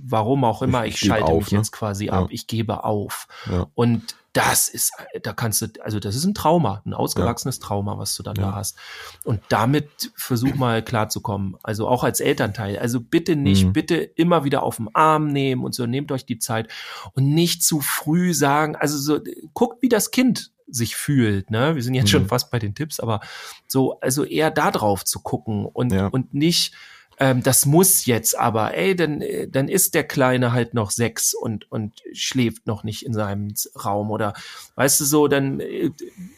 warum 0.00 0.44
auch 0.44 0.62
immer, 0.62 0.86
ich, 0.86 0.94
ich 0.94 1.08
schalte 1.08 1.26
auf, 1.26 1.44
mich 1.44 1.52
ne? 1.52 1.58
jetzt 1.58 1.72
quasi 1.72 2.06
ja. 2.06 2.12
ab, 2.12 2.28
ich 2.30 2.46
gebe 2.46 2.84
auf. 2.84 3.26
Ja. 3.50 3.66
Und 3.74 4.16
das 4.32 4.68
ist, 4.68 4.92
da 5.22 5.32
kannst 5.32 5.62
du, 5.62 5.66
also 5.82 5.98
das 5.98 6.14
ist 6.14 6.24
ein 6.24 6.34
Trauma, 6.34 6.82
ein 6.86 6.94
ausgewachsenes. 6.94 7.58
Trauma, 7.58 7.98
was 7.98 8.14
du 8.14 8.22
dann 8.22 8.34
da 8.34 8.54
hast. 8.54 8.76
Und 9.24 9.40
damit 9.48 10.12
versuch 10.14 10.54
mal 10.54 10.82
klarzukommen. 10.82 11.56
Also 11.62 11.88
auch 11.88 12.04
als 12.04 12.20
Elternteil. 12.20 12.78
Also 12.78 13.00
bitte 13.00 13.34
nicht, 13.34 13.64
mhm. 13.64 13.72
bitte 13.72 13.96
immer 13.96 14.44
wieder 14.44 14.62
auf 14.62 14.76
den 14.76 14.94
Arm 14.94 15.28
nehmen 15.28 15.64
und 15.64 15.74
so, 15.74 15.86
nehmt 15.86 16.12
euch 16.12 16.24
die 16.24 16.38
Zeit 16.38 16.68
und 17.14 17.34
nicht 17.34 17.64
zu 17.64 17.80
früh 17.80 18.32
sagen, 18.32 18.76
also 18.76 18.98
so, 18.98 19.18
guckt, 19.54 19.82
wie 19.82 19.88
das 19.88 20.10
Kind 20.12 20.52
sich 20.68 20.94
fühlt. 20.94 21.50
Ne? 21.50 21.74
Wir 21.74 21.82
sind 21.82 21.94
jetzt 21.94 22.04
mhm. 22.04 22.18
schon 22.18 22.28
fast 22.28 22.50
bei 22.50 22.58
den 22.58 22.74
Tipps, 22.74 23.00
aber 23.00 23.20
so, 23.66 23.98
also 24.00 24.24
eher 24.24 24.50
da 24.50 24.70
drauf 24.70 25.04
zu 25.04 25.20
gucken 25.20 25.66
und, 25.66 25.92
und 25.92 26.34
nicht, 26.34 26.74
ähm, 27.20 27.42
das 27.42 27.66
muss 27.66 28.06
jetzt 28.06 28.38
aber, 28.38 28.74
ey, 28.76 28.94
dann, 28.94 29.20
äh, 29.20 29.48
dann 29.48 29.68
ist 29.68 29.94
der 29.94 30.04
Kleine 30.04 30.52
halt 30.52 30.72
noch 30.72 30.92
sechs 30.92 31.34
und, 31.34 31.70
und 31.70 32.00
schläft 32.12 32.66
noch 32.66 32.84
nicht 32.84 33.04
in 33.04 33.12
seinem 33.12 33.52
Raum 33.84 34.10
oder 34.10 34.34
weißt 34.76 35.00
du 35.00 35.04
so, 35.04 35.26
dann 35.26 35.58
äh, 35.58 35.90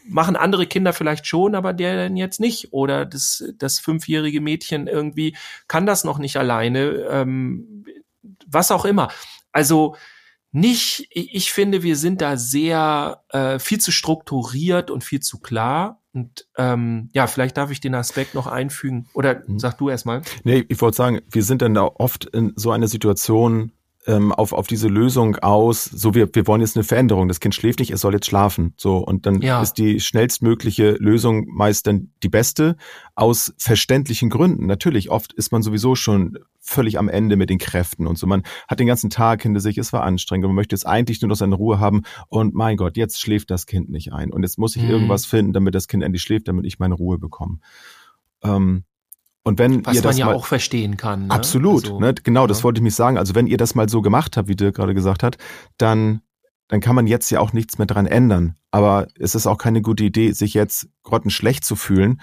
machen 0.07 0.35
andere 0.35 0.65
Kinder 0.65 0.93
vielleicht 0.93 1.27
schon, 1.27 1.53
aber 1.53 1.73
der 1.73 1.95
dann 1.95 2.17
jetzt 2.17 2.39
nicht. 2.39 2.73
Oder 2.73 3.05
das, 3.05 3.43
das 3.57 3.79
fünfjährige 3.79 4.41
Mädchen 4.41 4.87
irgendwie 4.87 5.37
kann 5.67 5.85
das 5.85 6.03
noch 6.03 6.17
nicht 6.17 6.37
alleine, 6.37 7.07
ähm, 7.09 7.85
was 8.47 8.71
auch 8.71 8.85
immer. 8.85 9.09
Also 9.51 9.95
nicht, 10.51 11.07
ich 11.11 11.51
finde, 11.51 11.83
wir 11.83 11.95
sind 11.95 12.21
da 12.21 12.37
sehr 12.37 13.23
äh, 13.29 13.59
viel 13.59 13.79
zu 13.79 13.91
strukturiert 13.91 14.89
und 14.89 15.03
viel 15.03 15.21
zu 15.21 15.39
klar 15.39 16.00
und 16.13 16.47
ähm, 16.57 17.09
ja, 17.13 17.27
vielleicht 17.27 17.57
darf 17.57 17.71
ich 17.71 17.79
den 17.79 17.95
Aspekt 17.95 18.35
noch 18.35 18.47
einfügen. 18.47 19.07
Oder 19.13 19.43
mhm. 19.47 19.59
sag 19.59 19.77
du 19.77 19.89
erstmal. 19.89 20.21
Nee, 20.43 20.65
ich 20.67 20.81
wollte 20.81 20.97
sagen, 20.97 21.21
wir 21.29 21.43
sind 21.43 21.61
dann 21.61 21.73
da 21.73 21.83
oft 21.83 22.25
in 22.25 22.53
so 22.55 22.71
einer 22.71 22.87
Situation, 22.87 23.71
ähm, 24.07 24.31
auf, 24.31 24.53
auf 24.53 24.67
diese 24.67 24.87
Lösung 24.87 25.35
aus, 25.37 25.85
so 25.85 26.13
wir, 26.13 26.29
wir 26.33 26.47
wollen 26.47 26.61
jetzt 26.61 26.75
eine 26.75 26.83
Veränderung, 26.83 27.27
das 27.27 27.39
Kind 27.39 27.53
schläft 27.53 27.79
nicht, 27.79 27.91
es 27.91 28.01
soll 28.01 28.13
jetzt 28.13 28.25
schlafen. 28.25 28.73
So, 28.77 28.97
und 28.97 29.25
dann 29.25 29.41
ja. 29.41 29.61
ist 29.61 29.73
die 29.73 29.99
schnellstmögliche 29.99 30.93
Lösung 30.93 31.45
meist 31.47 31.87
dann 31.87 32.11
die 32.23 32.29
beste, 32.29 32.77
aus 33.15 33.53
verständlichen 33.57 34.29
Gründen. 34.29 34.65
Natürlich, 34.65 35.11
oft 35.11 35.33
ist 35.33 35.51
man 35.51 35.61
sowieso 35.61 35.95
schon 35.95 36.39
völlig 36.59 36.97
am 36.97 37.09
Ende 37.09 37.35
mit 37.35 37.49
den 37.49 37.59
Kräften 37.59 38.07
und 38.07 38.17
so. 38.17 38.25
Man 38.27 38.43
hat 38.67 38.79
den 38.79 38.87
ganzen 38.87 39.09
Tag 39.09 39.43
hinter 39.43 39.59
sich, 39.59 39.77
es 39.77 39.93
war 39.93 40.03
anstrengend 40.03 40.45
und 40.45 40.51
man 40.51 40.55
möchte 40.55 40.75
jetzt 40.75 40.87
eigentlich 40.87 41.21
nur 41.21 41.29
noch 41.29 41.35
seine 41.35 41.55
Ruhe 41.55 41.79
haben 41.79 42.03
und 42.27 42.55
mein 42.55 42.77
Gott, 42.77 42.97
jetzt 42.97 43.21
schläft 43.21 43.51
das 43.51 43.65
Kind 43.65 43.89
nicht 43.89 44.13
ein. 44.13 44.31
Und 44.31 44.43
jetzt 44.43 44.57
muss 44.57 44.75
ich 44.75 44.83
mhm. 44.83 44.89
irgendwas 44.89 45.25
finden, 45.25 45.53
damit 45.53 45.75
das 45.75 45.87
Kind 45.87 46.03
endlich 46.03 46.23
schläft, 46.23 46.47
damit 46.47 46.65
ich 46.65 46.79
meine 46.79 46.95
Ruhe 46.95 47.17
bekomme. 47.17 47.59
Ähm, 48.43 48.83
und 49.43 49.57
wenn 49.57 49.85
Was 49.85 49.95
ihr 49.95 50.01
das 50.01 50.15
man 50.15 50.19
ja 50.19 50.25
mal, 50.27 50.35
auch 50.35 50.45
verstehen 50.45 50.97
kann. 50.97 51.27
Ne? 51.27 51.31
Absolut, 51.31 51.85
also, 51.85 51.99
ne? 51.99 52.13
genau, 52.13 52.41
ja. 52.41 52.47
das 52.47 52.63
wollte 52.63 52.79
ich 52.79 52.83
mich 52.83 52.95
sagen. 52.95 53.17
Also 53.17 53.33
wenn 53.33 53.47
ihr 53.47 53.57
das 53.57 53.73
mal 53.73 53.89
so 53.89 54.01
gemacht 54.01 54.37
habt, 54.37 54.47
wie 54.47 54.55
Dirk 54.55 54.75
gerade 54.75 54.93
gesagt 54.93 55.23
hat, 55.23 55.37
dann, 55.77 56.21
dann 56.67 56.79
kann 56.79 56.95
man 56.95 57.07
jetzt 57.07 57.29
ja 57.31 57.39
auch 57.39 57.53
nichts 57.53 57.77
mehr 57.77 57.87
dran 57.87 58.05
ändern. 58.05 58.55
Aber 58.69 59.07
es 59.19 59.33
ist 59.33 59.47
auch 59.47 59.57
keine 59.57 59.81
gute 59.81 60.03
Idee, 60.03 60.31
sich 60.31 60.53
jetzt 60.53 60.89
grottenschlecht 61.03 61.65
zu 61.65 61.75
fühlen. 61.75 62.21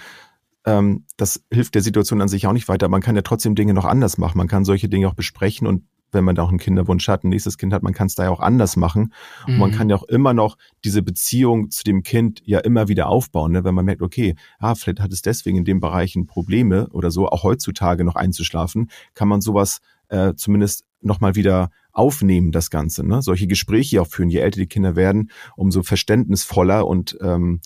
Ähm, 0.64 1.06
das 1.16 1.44
hilft 1.52 1.74
der 1.74 1.82
Situation 1.82 2.20
an 2.20 2.28
sich 2.28 2.46
auch 2.46 2.52
nicht 2.52 2.68
weiter. 2.68 2.88
Man 2.88 3.02
kann 3.02 3.16
ja 3.16 3.22
trotzdem 3.22 3.56
Dinge 3.56 3.74
noch 3.74 3.84
anders 3.84 4.16
machen. 4.16 4.38
Man 4.38 4.48
kann 4.48 4.64
solche 4.64 4.88
Dinge 4.88 5.08
auch 5.08 5.14
besprechen 5.14 5.66
und 5.66 5.84
wenn 6.12 6.24
man 6.24 6.34
da 6.34 6.42
auch 6.42 6.48
einen 6.48 6.58
Kinderwunsch 6.58 7.08
hat, 7.08 7.24
ein 7.24 7.28
nächstes 7.28 7.58
Kind 7.58 7.72
hat, 7.72 7.82
man 7.82 7.92
kann 7.92 8.06
es 8.06 8.14
da 8.14 8.24
ja 8.24 8.30
auch 8.30 8.40
anders 8.40 8.76
machen. 8.76 9.12
Mhm. 9.46 9.54
Und 9.54 9.58
man 9.58 9.70
mhm. 9.70 9.74
kann 9.74 9.90
ja 9.90 9.96
auch 9.96 10.04
immer 10.04 10.34
noch 10.34 10.56
diese 10.84 11.02
Beziehung 11.02 11.70
zu 11.70 11.84
dem 11.84 12.02
Kind 12.02 12.42
ja 12.44 12.58
immer 12.60 12.88
wieder 12.88 13.08
aufbauen, 13.08 13.52
ne? 13.52 13.64
wenn 13.64 13.74
man 13.74 13.84
merkt, 13.84 14.02
okay, 14.02 14.34
ah, 14.58 14.74
vielleicht 14.74 15.00
hat 15.00 15.12
es 15.12 15.22
deswegen 15.22 15.58
in 15.58 15.64
den 15.64 15.80
Bereichen 15.80 16.26
Probleme 16.26 16.88
oder 16.90 17.10
so, 17.10 17.28
auch 17.28 17.42
heutzutage 17.42 18.04
noch 18.04 18.16
einzuschlafen, 18.16 18.90
kann 19.14 19.28
man 19.28 19.40
sowas 19.40 19.80
äh, 20.08 20.34
zumindest 20.34 20.84
nochmal 21.00 21.34
wieder 21.34 21.70
aufnehmen, 21.92 22.52
das 22.52 22.70
Ganze. 22.70 23.06
Ne? 23.06 23.22
Solche 23.22 23.46
Gespräche 23.46 24.00
auch 24.00 24.06
führen, 24.06 24.30
je 24.30 24.38
älter 24.38 24.60
die 24.60 24.66
Kinder 24.66 24.96
werden, 24.96 25.30
umso 25.56 25.82
verständnisvoller 25.82 26.86
und 26.86 27.16
ähm, 27.20 27.60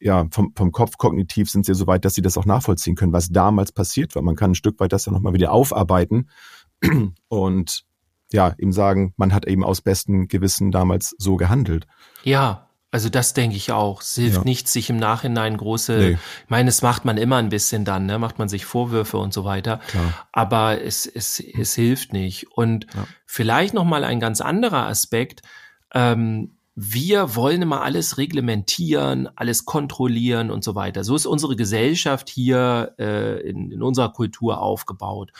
ja, 0.00 0.26
vom, 0.30 0.52
vom 0.54 0.70
Kopf 0.70 0.96
kognitiv 0.96 1.50
sind 1.50 1.66
sie 1.66 1.74
so 1.74 1.86
weit, 1.86 2.04
dass 2.04 2.14
sie 2.14 2.22
das 2.22 2.38
auch 2.38 2.46
nachvollziehen 2.46 2.94
können, 2.94 3.12
was 3.12 3.30
damals 3.30 3.72
passiert 3.72 4.14
war. 4.14 4.22
Man 4.22 4.36
kann 4.36 4.52
ein 4.52 4.54
Stück 4.54 4.78
weit 4.78 4.92
das 4.92 5.06
ja 5.06 5.12
nochmal 5.12 5.32
wieder 5.32 5.52
aufarbeiten 5.52 6.28
und 7.28 7.84
ja, 8.32 8.54
ihm 8.58 8.72
sagen, 8.72 9.14
man 9.16 9.32
hat 9.32 9.46
eben 9.46 9.64
aus 9.64 9.80
bestem 9.80 10.28
Gewissen 10.28 10.70
damals 10.70 11.14
so 11.18 11.36
gehandelt. 11.36 11.86
Ja, 12.24 12.68
also 12.90 13.10
das 13.10 13.34
denke 13.34 13.56
ich 13.56 13.70
auch. 13.70 14.00
Es 14.00 14.14
hilft 14.14 14.38
ja. 14.38 14.44
nicht, 14.44 14.68
sich 14.68 14.88
im 14.88 14.96
Nachhinein 14.96 15.56
große, 15.56 15.96
nee. 15.96 16.10
ich 16.12 16.50
meine, 16.50 16.70
es 16.70 16.80
macht 16.80 17.04
man 17.04 17.18
immer 17.18 17.36
ein 17.36 17.50
bisschen 17.50 17.84
dann, 17.84 18.06
ne? 18.06 18.18
macht 18.18 18.38
man 18.38 18.48
sich 18.48 18.64
Vorwürfe 18.64 19.18
und 19.18 19.34
so 19.34 19.44
weiter. 19.44 19.80
Klar. 19.88 20.26
Aber 20.32 20.80
es, 20.80 21.06
es, 21.06 21.40
es 21.40 21.74
hilft 21.74 22.12
nicht. 22.14 22.50
Und 22.50 22.86
ja. 22.94 23.06
vielleicht 23.26 23.74
noch 23.74 23.84
mal 23.84 24.04
ein 24.04 24.20
ganz 24.20 24.40
anderer 24.40 24.86
Aspekt. 24.86 25.42
Ähm, 25.92 26.58
wir 26.80 27.34
wollen 27.34 27.60
immer 27.60 27.82
alles 27.82 28.18
reglementieren, 28.18 29.28
alles 29.34 29.64
kontrollieren 29.64 30.50
und 30.50 30.62
so 30.62 30.76
weiter. 30.76 31.02
So 31.02 31.16
ist 31.16 31.26
unsere 31.26 31.56
Gesellschaft 31.56 32.28
hier 32.30 32.94
äh, 32.98 33.40
in, 33.40 33.72
in 33.72 33.82
unserer 33.82 34.12
Kultur 34.12 34.62
aufgebaut. 34.62 35.32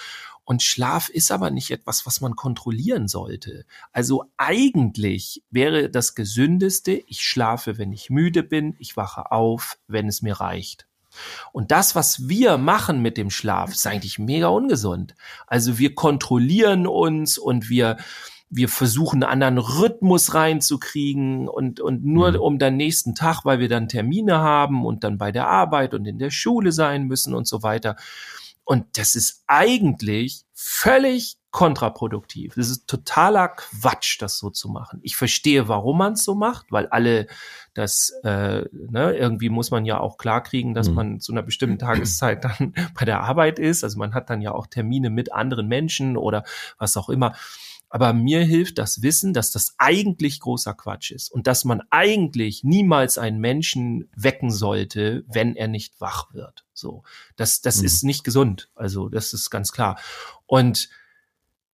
Und 0.49 0.63
Schlaf 0.63 1.11
ist 1.11 1.31
aber 1.31 1.51
nicht 1.51 1.71
etwas, 1.71 2.07
was 2.07 2.23
man 2.23 2.35
kontrollieren 2.35 3.07
sollte. 3.07 3.67
Also 3.93 4.25
eigentlich 4.39 5.43
wäre 5.51 5.91
das 5.91 6.15
Gesündeste, 6.15 6.93
ich 6.93 7.21
schlafe, 7.21 7.77
wenn 7.77 7.93
ich 7.93 8.09
müde 8.09 8.43
bin, 8.43 8.75
ich 8.79 8.97
wache 8.97 9.31
auf, 9.31 9.77
wenn 9.89 10.09
es 10.09 10.23
mir 10.23 10.41
reicht. 10.41 10.87
Und 11.53 11.71
das, 11.71 11.95
was 11.95 12.31
wir 12.31 12.57
machen 12.57 13.03
mit 13.03 13.19
dem 13.19 13.29
Schlaf, 13.29 13.73
ist 13.73 13.87
eigentlich 13.87 14.19
mega 14.19 14.47
ungesund. 14.47 15.15
Also 15.47 15.77
wir 15.77 15.95
kontrollieren 15.95 16.87
uns 16.87 17.37
und 17.37 17.69
wir 17.69 17.99
wir 18.49 18.71
versuchen 18.71 19.25
einen 19.25 19.43
anderen 19.43 19.59
Rhythmus 19.59 20.33
reinzukriegen 20.33 21.47
und, 21.47 21.81
und 21.81 22.07
nur 22.07 22.31
mhm. 22.31 22.41
um 22.41 22.59
dann 22.59 22.79
nächsten 22.79 23.15
Tag, 23.15 23.45
weil 23.45 23.59
wir 23.59 23.69
dann 23.69 23.89
Termine 23.89 24.39
haben 24.39 24.87
und 24.87 25.05
dann 25.05 25.19
bei 25.19 25.31
der 25.31 25.47
Arbeit 25.49 25.93
und 25.93 26.07
in 26.07 26.19
der 26.19 26.31
Schule 26.31 26.73
sein 26.73 27.05
müssen 27.05 27.35
und 27.35 27.47
so 27.47 27.63
weiter. 27.63 27.97
Und 28.69 28.99
das 28.99 29.15
ist 29.15 29.45
eigentlich 29.47 30.45
völlig 30.53 31.39
kontraproduktiv. 31.53 32.53
Das 32.55 32.69
ist 32.69 32.87
totaler 32.87 33.49
Quatsch, 33.49 34.21
das 34.21 34.37
so 34.37 34.51
zu 34.51 34.69
machen. 34.69 35.01
Ich 35.03 35.17
verstehe, 35.17 35.69
warum 35.69 35.97
man 35.97 36.13
es 36.13 36.25
so 36.25 36.35
macht, 36.35 36.67
weil 36.71 36.87
alle 36.89 37.29
das, 37.73 38.13
äh, 38.25 38.67
ne, 38.71 39.17
irgendwie 39.17 39.49
muss 39.49 39.71
man 39.71 39.87
ja 39.87 39.99
auch 39.99 40.19
klarkriegen, 40.19 40.75
dass 40.75 40.91
mhm. 40.91 40.95
man 40.95 41.21
zu 41.21 41.33
einer 41.33 41.43
bestimmten 41.43 41.79
Tageszeit 41.79 42.45
dann 42.45 42.75
bei 42.95 43.07
der 43.07 43.23
Arbeit 43.23 43.59
ist. 43.59 43.85
Also 43.85 43.99
man 43.99 44.13
hat 44.13 44.29
dann 44.29 44.43
ja 44.43 44.53
auch 44.53 44.67
Termine 44.67 45.09
mit 45.09 45.33
anderen 45.33 45.67
Menschen 45.67 46.19
oder 46.19 46.45
was 46.77 46.99
auch 46.99 47.09
immer. 47.09 47.35
Aber 47.91 48.13
mir 48.13 48.45
hilft 48.45 48.79
das 48.79 49.03
Wissen, 49.03 49.33
dass 49.33 49.51
das 49.51 49.75
eigentlich 49.79 50.41
großer 50.41 50.75
Quatsch 50.75 51.11
ist 51.11 51.31
und 51.31 51.47
dass 51.47 51.65
man 51.65 51.83
eigentlich 51.91 52.63
niemals 52.63 53.17
einen 53.17 53.39
Menschen 53.39 54.11
wecken 54.15 54.51
sollte, 54.51 55.25
wenn 55.27 55.57
er 55.57 55.69
nicht 55.69 56.01
wach 56.01 56.33
wird. 56.35 56.67
So, 56.75 57.03
das, 57.37 57.61
das 57.63 57.79
mhm. 57.79 57.87
ist 57.87 58.05
nicht 58.05 58.25
gesund. 58.25 58.71
Also, 58.75 59.09
das 59.09 59.33
ist 59.33 59.51
ganz 59.51 59.73
klar. 59.73 59.99
Und 60.47 60.91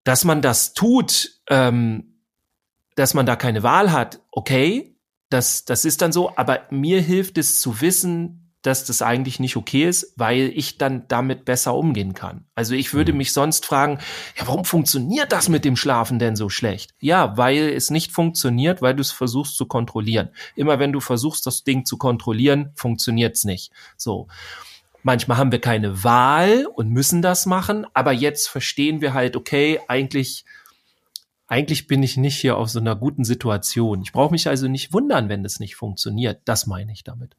dass 0.05 0.24
man 0.24 0.42
das 0.42 0.74
tut, 0.74 1.40
ähm, 1.48 2.20
dass 2.94 3.14
man 3.14 3.27
da 3.27 3.35
keine 3.35 3.62
Wahl 3.62 3.90
hat, 3.90 4.20
okay, 4.31 4.96
das, 5.31 5.64
das 5.64 5.85
ist 5.85 6.00
dann 6.03 6.12
so. 6.12 6.37
Aber 6.37 6.66
mir 6.70 7.00
hilft 7.00 7.38
es 7.38 7.61
zu 7.61 7.81
wissen, 7.81 8.44
dass 8.64 8.87
das 8.87 9.03
eigentlich 9.03 9.40
nicht 9.40 9.57
okay 9.57 9.85
ist, 9.85 10.14
weil 10.16 10.50
ich 10.55 10.79
dann 10.79 11.07
damit 11.09 11.44
besser 11.44 11.74
umgehen 11.74 12.14
kann. 12.14 12.46
Also 12.55 12.74
ich 12.74 12.94
würde 12.94 13.12
mhm. 13.12 13.18
mich 13.18 13.33
sonst 13.35 13.66
fragen, 13.66 13.98
ja, 14.38 14.46
warum 14.46 14.64
funktioniert 14.64 15.33
das 15.33 15.50
mit 15.50 15.66
dem 15.66 15.77
Schlafen 15.77 16.18
denn 16.18 16.35
so 16.35 16.48
schlecht? 16.48 16.94
Ja, 16.98 17.37
weil 17.37 17.68
es 17.68 17.90
nicht 17.90 18.11
funktioniert, 18.11 18.81
weil 18.81 18.94
du 18.94 19.03
es 19.03 19.12
versuchst 19.12 19.59
zu 19.59 19.66
kontrollieren. 19.66 20.31
Immer 20.57 20.79
wenn 20.79 20.92
du 20.92 21.00
versuchst, 21.00 21.46
das 21.46 21.64
Ding 21.64 21.85
zu 21.85 21.98
kontrollieren, 21.98 22.70
funktioniert 22.74 23.37
es 23.37 23.44
nicht. 23.44 23.70
So. 23.98 24.29
Manchmal 25.03 25.37
haben 25.37 25.53
wir 25.53 25.61
keine 25.61 26.03
Wahl 26.03 26.64
und 26.64 26.88
müssen 26.88 27.20
das 27.20 27.44
machen, 27.44 27.87
aber 27.92 28.12
jetzt 28.12 28.48
verstehen 28.48 29.03
wir 29.03 29.12
halt, 29.12 29.37
okay, 29.37 29.79
eigentlich 29.88 30.46
eigentlich 31.46 31.87
bin 31.87 32.03
ich 32.03 32.16
nicht 32.16 32.37
hier 32.37 32.57
auf 32.57 32.70
so 32.70 32.81
einer 32.81 32.96
guten 32.96 33.24
Situation. 33.24 34.00
Ich 34.00 34.12
brauche 34.12 34.33
mich 34.33 34.48
also 34.48 34.66
nicht 34.66 34.94
wundern, 34.94 35.29
wenn 35.29 35.42
das 35.42 35.61
nicht 35.61 35.77
funktioniert. 35.77 36.40
Das 36.46 36.66
meine 36.66 36.90
ich 36.90 37.05
damit. 37.05 37.37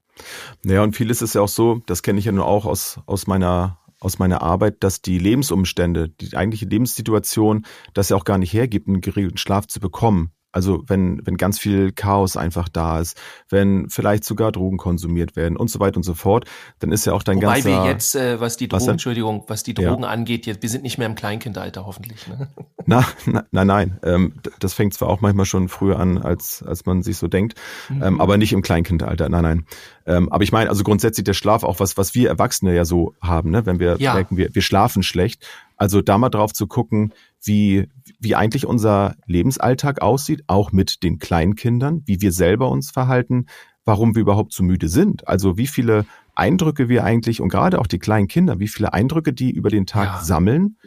Naja, 0.63 0.83
und 0.83 0.95
vieles 0.95 1.21
ist 1.21 1.35
ja 1.35 1.41
auch 1.41 1.49
so, 1.49 1.81
das 1.85 2.03
kenne 2.03 2.19
ich 2.19 2.25
ja 2.25 2.31
nur 2.31 2.45
auch 2.45 2.65
aus, 2.65 2.99
aus 3.05 3.27
meiner 3.27 3.79
aus 4.01 4.19
meiner 4.19 4.41
Arbeit, 4.41 4.83
dass 4.83 5.01
die 5.01 5.17
Lebensumstände, 5.17 6.09
die 6.09 6.35
eigentliche 6.35 6.65
Lebenssituation, 6.65 7.65
das 7.93 8.09
ja 8.09 8.17
auch 8.17 8.25
gar 8.25 8.37
nicht 8.37 8.53
hergibt, 8.53 8.87
einen 8.87 9.01
geregelten 9.01 9.37
Schlaf 9.37 9.67
zu 9.67 9.79
bekommen. 9.79 10.31
Also 10.55 10.83
wenn, 10.87 11.19
wenn 11.25 11.35
ganz 11.35 11.59
viel 11.59 11.91
Chaos 11.91 12.37
einfach 12.37 12.69
da 12.69 13.01
ist, 13.01 13.21
wenn 13.49 13.89
vielleicht 13.89 14.23
sogar 14.23 14.53
Drogen 14.53 14.77
konsumiert 14.77 15.35
werden 15.35 15.57
und 15.57 15.69
so 15.69 15.81
weiter 15.81 15.97
und 15.97 16.03
so 16.03 16.13
fort, 16.13 16.45
dann 16.79 16.93
ist 16.93 17.03
ja 17.03 17.11
auch 17.11 17.23
dein 17.23 17.35
Wobei 17.37 17.55
ganzer... 17.55 17.71
Wobei 17.71 17.83
wir 17.83 17.91
jetzt, 17.91 18.15
äh, 18.15 18.39
was 18.39 18.55
die 18.55 18.69
Drogen, 18.69 18.81
was 18.81 18.87
Entschuldigung, 18.87 19.43
was 19.47 19.63
die 19.63 19.73
Drogen 19.73 20.03
ja. 20.03 20.09
angeht, 20.09 20.45
jetzt, 20.45 20.63
wir 20.63 20.69
sind 20.69 20.83
nicht 20.83 20.97
mehr 20.97 21.07
im 21.07 21.15
Kleinkindalter 21.15 21.85
hoffentlich. 21.85 22.25
Ne? 22.27 22.47
Na, 22.85 23.05
na, 23.25 23.43
nein, 23.51 23.67
nein. 23.67 23.99
Ähm, 24.03 24.33
das 24.59 24.73
fängt 24.73 24.93
zwar 24.93 25.09
auch 25.09 25.19
manchmal 25.19 25.45
schon 25.45 25.67
früher 25.67 25.99
an, 25.99 26.19
als, 26.19 26.63
als 26.63 26.85
man 26.85 27.03
sich 27.03 27.17
so 27.17 27.27
denkt, 27.27 27.59
mhm. 27.89 28.03
ähm, 28.03 28.21
aber 28.21 28.37
nicht 28.37 28.53
im 28.53 28.61
Kleinkindalter, 28.61 29.27
nein, 29.27 29.43
nein. 29.43 29.65
Ähm, 30.05 30.31
aber 30.31 30.43
ich 30.43 30.51
meine, 30.51 30.69
also 30.69 30.83
grundsätzlich 30.83 31.25
der 31.25 31.33
Schlaf 31.33 31.63
auch 31.63 31.81
was, 31.81 31.97
was 31.97 32.15
wir 32.15 32.29
Erwachsene 32.29 32.75
ja 32.75 32.85
so 32.85 33.13
haben, 33.21 33.49
ne? 33.49 33.65
wenn 33.65 33.79
wir 33.79 33.97
ja. 33.99 34.13
merken, 34.13 34.37
wir, 34.37 34.53
wir 34.53 34.61
schlafen 34.61 35.03
schlecht. 35.03 35.45
Also 35.77 36.01
da 36.01 36.17
mal 36.17 36.29
drauf 36.29 36.53
zu 36.53 36.67
gucken, 36.67 37.11
wie, 37.45 37.87
wie 38.19 38.35
eigentlich 38.35 38.65
unser 38.65 39.15
Lebensalltag 39.25 40.01
aussieht, 40.01 40.43
auch 40.47 40.71
mit 40.71 41.03
den 41.03 41.19
Kleinkindern, 41.19 42.03
wie 42.05 42.21
wir 42.21 42.31
selber 42.31 42.69
uns 42.69 42.91
verhalten, 42.91 43.45
warum 43.85 44.15
wir 44.15 44.21
überhaupt 44.21 44.53
so 44.53 44.63
müde 44.63 44.89
sind. 44.89 45.27
Also 45.27 45.57
wie 45.57 45.67
viele 45.67 46.05
Eindrücke 46.33 46.89
wir 46.89 47.03
eigentlich 47.03 47.41
und 47.41 47.49
gerade 47.49 47.79
auch 47.79 47.87
die 47.87 47.99
kleinen 47.99 48.27
Kinder, 48.27 48.59
wie 48.59 48.67
viele 48.67 48.93
Eindrücke 48.93 49.33
die 49.33 49.51
über 49.51 49.69
den 49.69 49.85
Tag 49.85 50.07
ja. 50.07 50.21
sammeln 50.21 50.77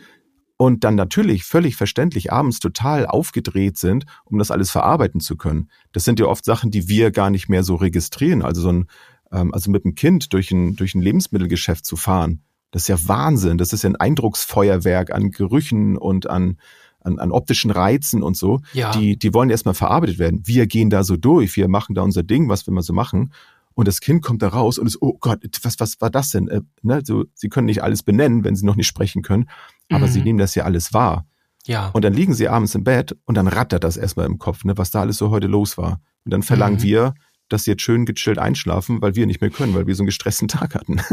und 0.58 0.84
dann 0.84 0.96
natürlich 0.96 1.44
völlig 1.44 1.76
verständlich 1.76 2.32
abends 2.32 2.58
total 2.58 3.06
aufgedreht 3.06 3.78
sind, 3.78 4.04
um 4.24 4.38
das 4.38 4.50
alles 4.50 4.70
verarbeiten 4.70 5.20
zu 5.20 5.36
können. 5.36 5.70
Das 5.92 6.04
sind 6.04 6.18
ja 6.18 6.26
oft 6.26 6.44
Sachen, 6.44 6.70
die 6.70 6.88
wir 6.88 7.12
gar 7.12 7.30
nicht 7.30 7.48
mehr 7.48 7.62
so 7.62 7.76
registrieren. 7.76 8.42
Also 8.42 8.62
so 8.62 8.72
ein, 8.72 8.86
ähm, 9.32 9.54
also 9.54 9.70
mit 9.70 9.84
einem 9.84 9.94
Kind 9.94 10.32
durch 10.32 10.50
ein, 10.50 10.74
durch 10.74 10.94
ein 10.94 11.00
Lebensmittelgeschäft 11.00 11.86
zu 11.86 11.96
fahren, 11.96 12.42
das 12.70 12.82
ist 12.82 12.88
ja 12.88 13.08
Wahnsinn. 13.08 13.58
Das 13.58 13.72
ist 13.72 13.82
ja 13.82 13.90
ein 13.90 13.96
Eindrucksfeuerwerk 13.96 15.12
an 15.12 15.30
Gerüchen 15.30 15.96
und 15.96 16.28
an, 16.28 16.58
an, 17.00 17.18
an 17.18 17.32
optischen 17.32 17.70
Reizen 17.70 18.22
und 18.22 18.36
so. 18.36 18.60
Ja. 18.72 18.92
Die, 18.92 19.18
die 19.18 19.32
wollen 19.34 19.50
erstmal 19.50 19.74
verarbeitet 19.74 20.18
werden. 20.18 20.42
Wir 20.44 20.66
gehen 20.66 20.90
da 20.90 21.02
so 21.04 21.16
durch, 21.16 21.56
wir 21.56 21.68
machen 21.68 21.94
da 21.94 22.02
unser 22.02 22.22
Ding, 22.22 22.48
was 22.48 22.66
wir 22.66 22.74
mal 22.74 22.82
so 22.82 22.92
machen. 22.92 23.32
Und 23.74 23.86
das 23.86 24.00
Kind 24.00 24.22
kommt 24.22 24.42
da 24.42 24.48
raus 24.48 24.76
und 24.78 24.88
ist, 24.88 25.00
oh 25.00 25.16
Gott, 25.20 25.38
was, 25.62 25.78
was 25.78 26.00
war 26.00 26.10
das 26.10 26.30
denn? 26.30 26.48
Äh, 26.48 26.62
ne, 26.82 27.00
so, 27.04 27.26
sie 27.34 27.48
können 27.48 27.66
nicht 27.66 27.82
alles 27.82 28.02
benennen, 28.02 28.42
wenn 28.42 28.56
sie 28.56 28.66
noch 28.66 28.74
nicht 28.74 28.88
sprechen 28.88 29.22
können, 29.22 29.48
aber 29.88 30.08
mhm. 30.08 30.10
sie 30.10 30.22
nehmen 30.22 30.38
das 30.38 30.56
ja 30.56 30.64
alles 30.64 30.92
wahr. 30.92 31.26
Ja. 31.64 31.90
Und 31.90 32.04
dann 32.04 32.12
liegen 32.12 32.34
sie 32.34 32.48
abends 32.48 32.74
im 32.74 32.82
Bett 32.82 33.16
und 33.24 33.36
dann 33.36 33.46
rattert 33.46 33.84
das 33.84 33.96
erstmal 33.96 34.26
im 34.26 34.38
Kopf, 34.38 34.64
ne, 34.64 34.76
was 34.76 34.90
da 34.90 35.02
alles 35.02 35.18
so 35.18 35.30
heute 35.30 35.46
los 35.46 35.78
war. 35.78 36.00
Und 36.24 36.32
dann 36.32 36.42
verlangen 36.42 36.78
mhm. 36.78 36.82
wir, 36.82 37.14
dass 37.48 37.64
sie 37.64 37.72
jetzt 37.72 37.82
schön 37.82 38.06
gechillt 38.06 38.38
einschlafen, 38.38 39.00
weil 39.00 39.14
wir 39.14 39.26
nicht 39.26 39.40
mehr 39.40 39.50
können, 39.50 39.74
weil 39.74 39.86
wir 39.86 39.94
so 39.94 40.02
einen 40.02 40.08
gestressten 40.08 40.48
Tag 40.48 40.74
hatten. 40.74 41.00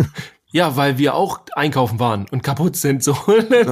Ja, 0.51 0.77
weil 0.77 0.97
wir 0.97 1.15
auch 1.15 1.41
einkaufen 1.53 1.99
waren 1.99 2.27
und 2.31 2.41
kaputt 2.41 2.77
sind. 2.77 3.03
So. 3.03 3.17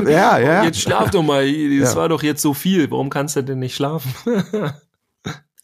Ja, 0.06 0.38
ja. 0.38 0.65
Jetzt 0.65 0.82
schlaf 0.82 1.12
doch 1.12 1.23
mal. 1.23 1.45
Das 1.80 1.93
ja. 1.93 1.95
war 1.95 2.10
doch 2.10 2.23
jetzt 2.23 2.41
so 2.41 2.54
viel. 2.54 2.91
Warum 2.91 3.10
kannst 3.10 3.38
du 3.38 3.41
denn 3.41 3.60
nicht 3.60 3.76
schlafen? 3.76 4.13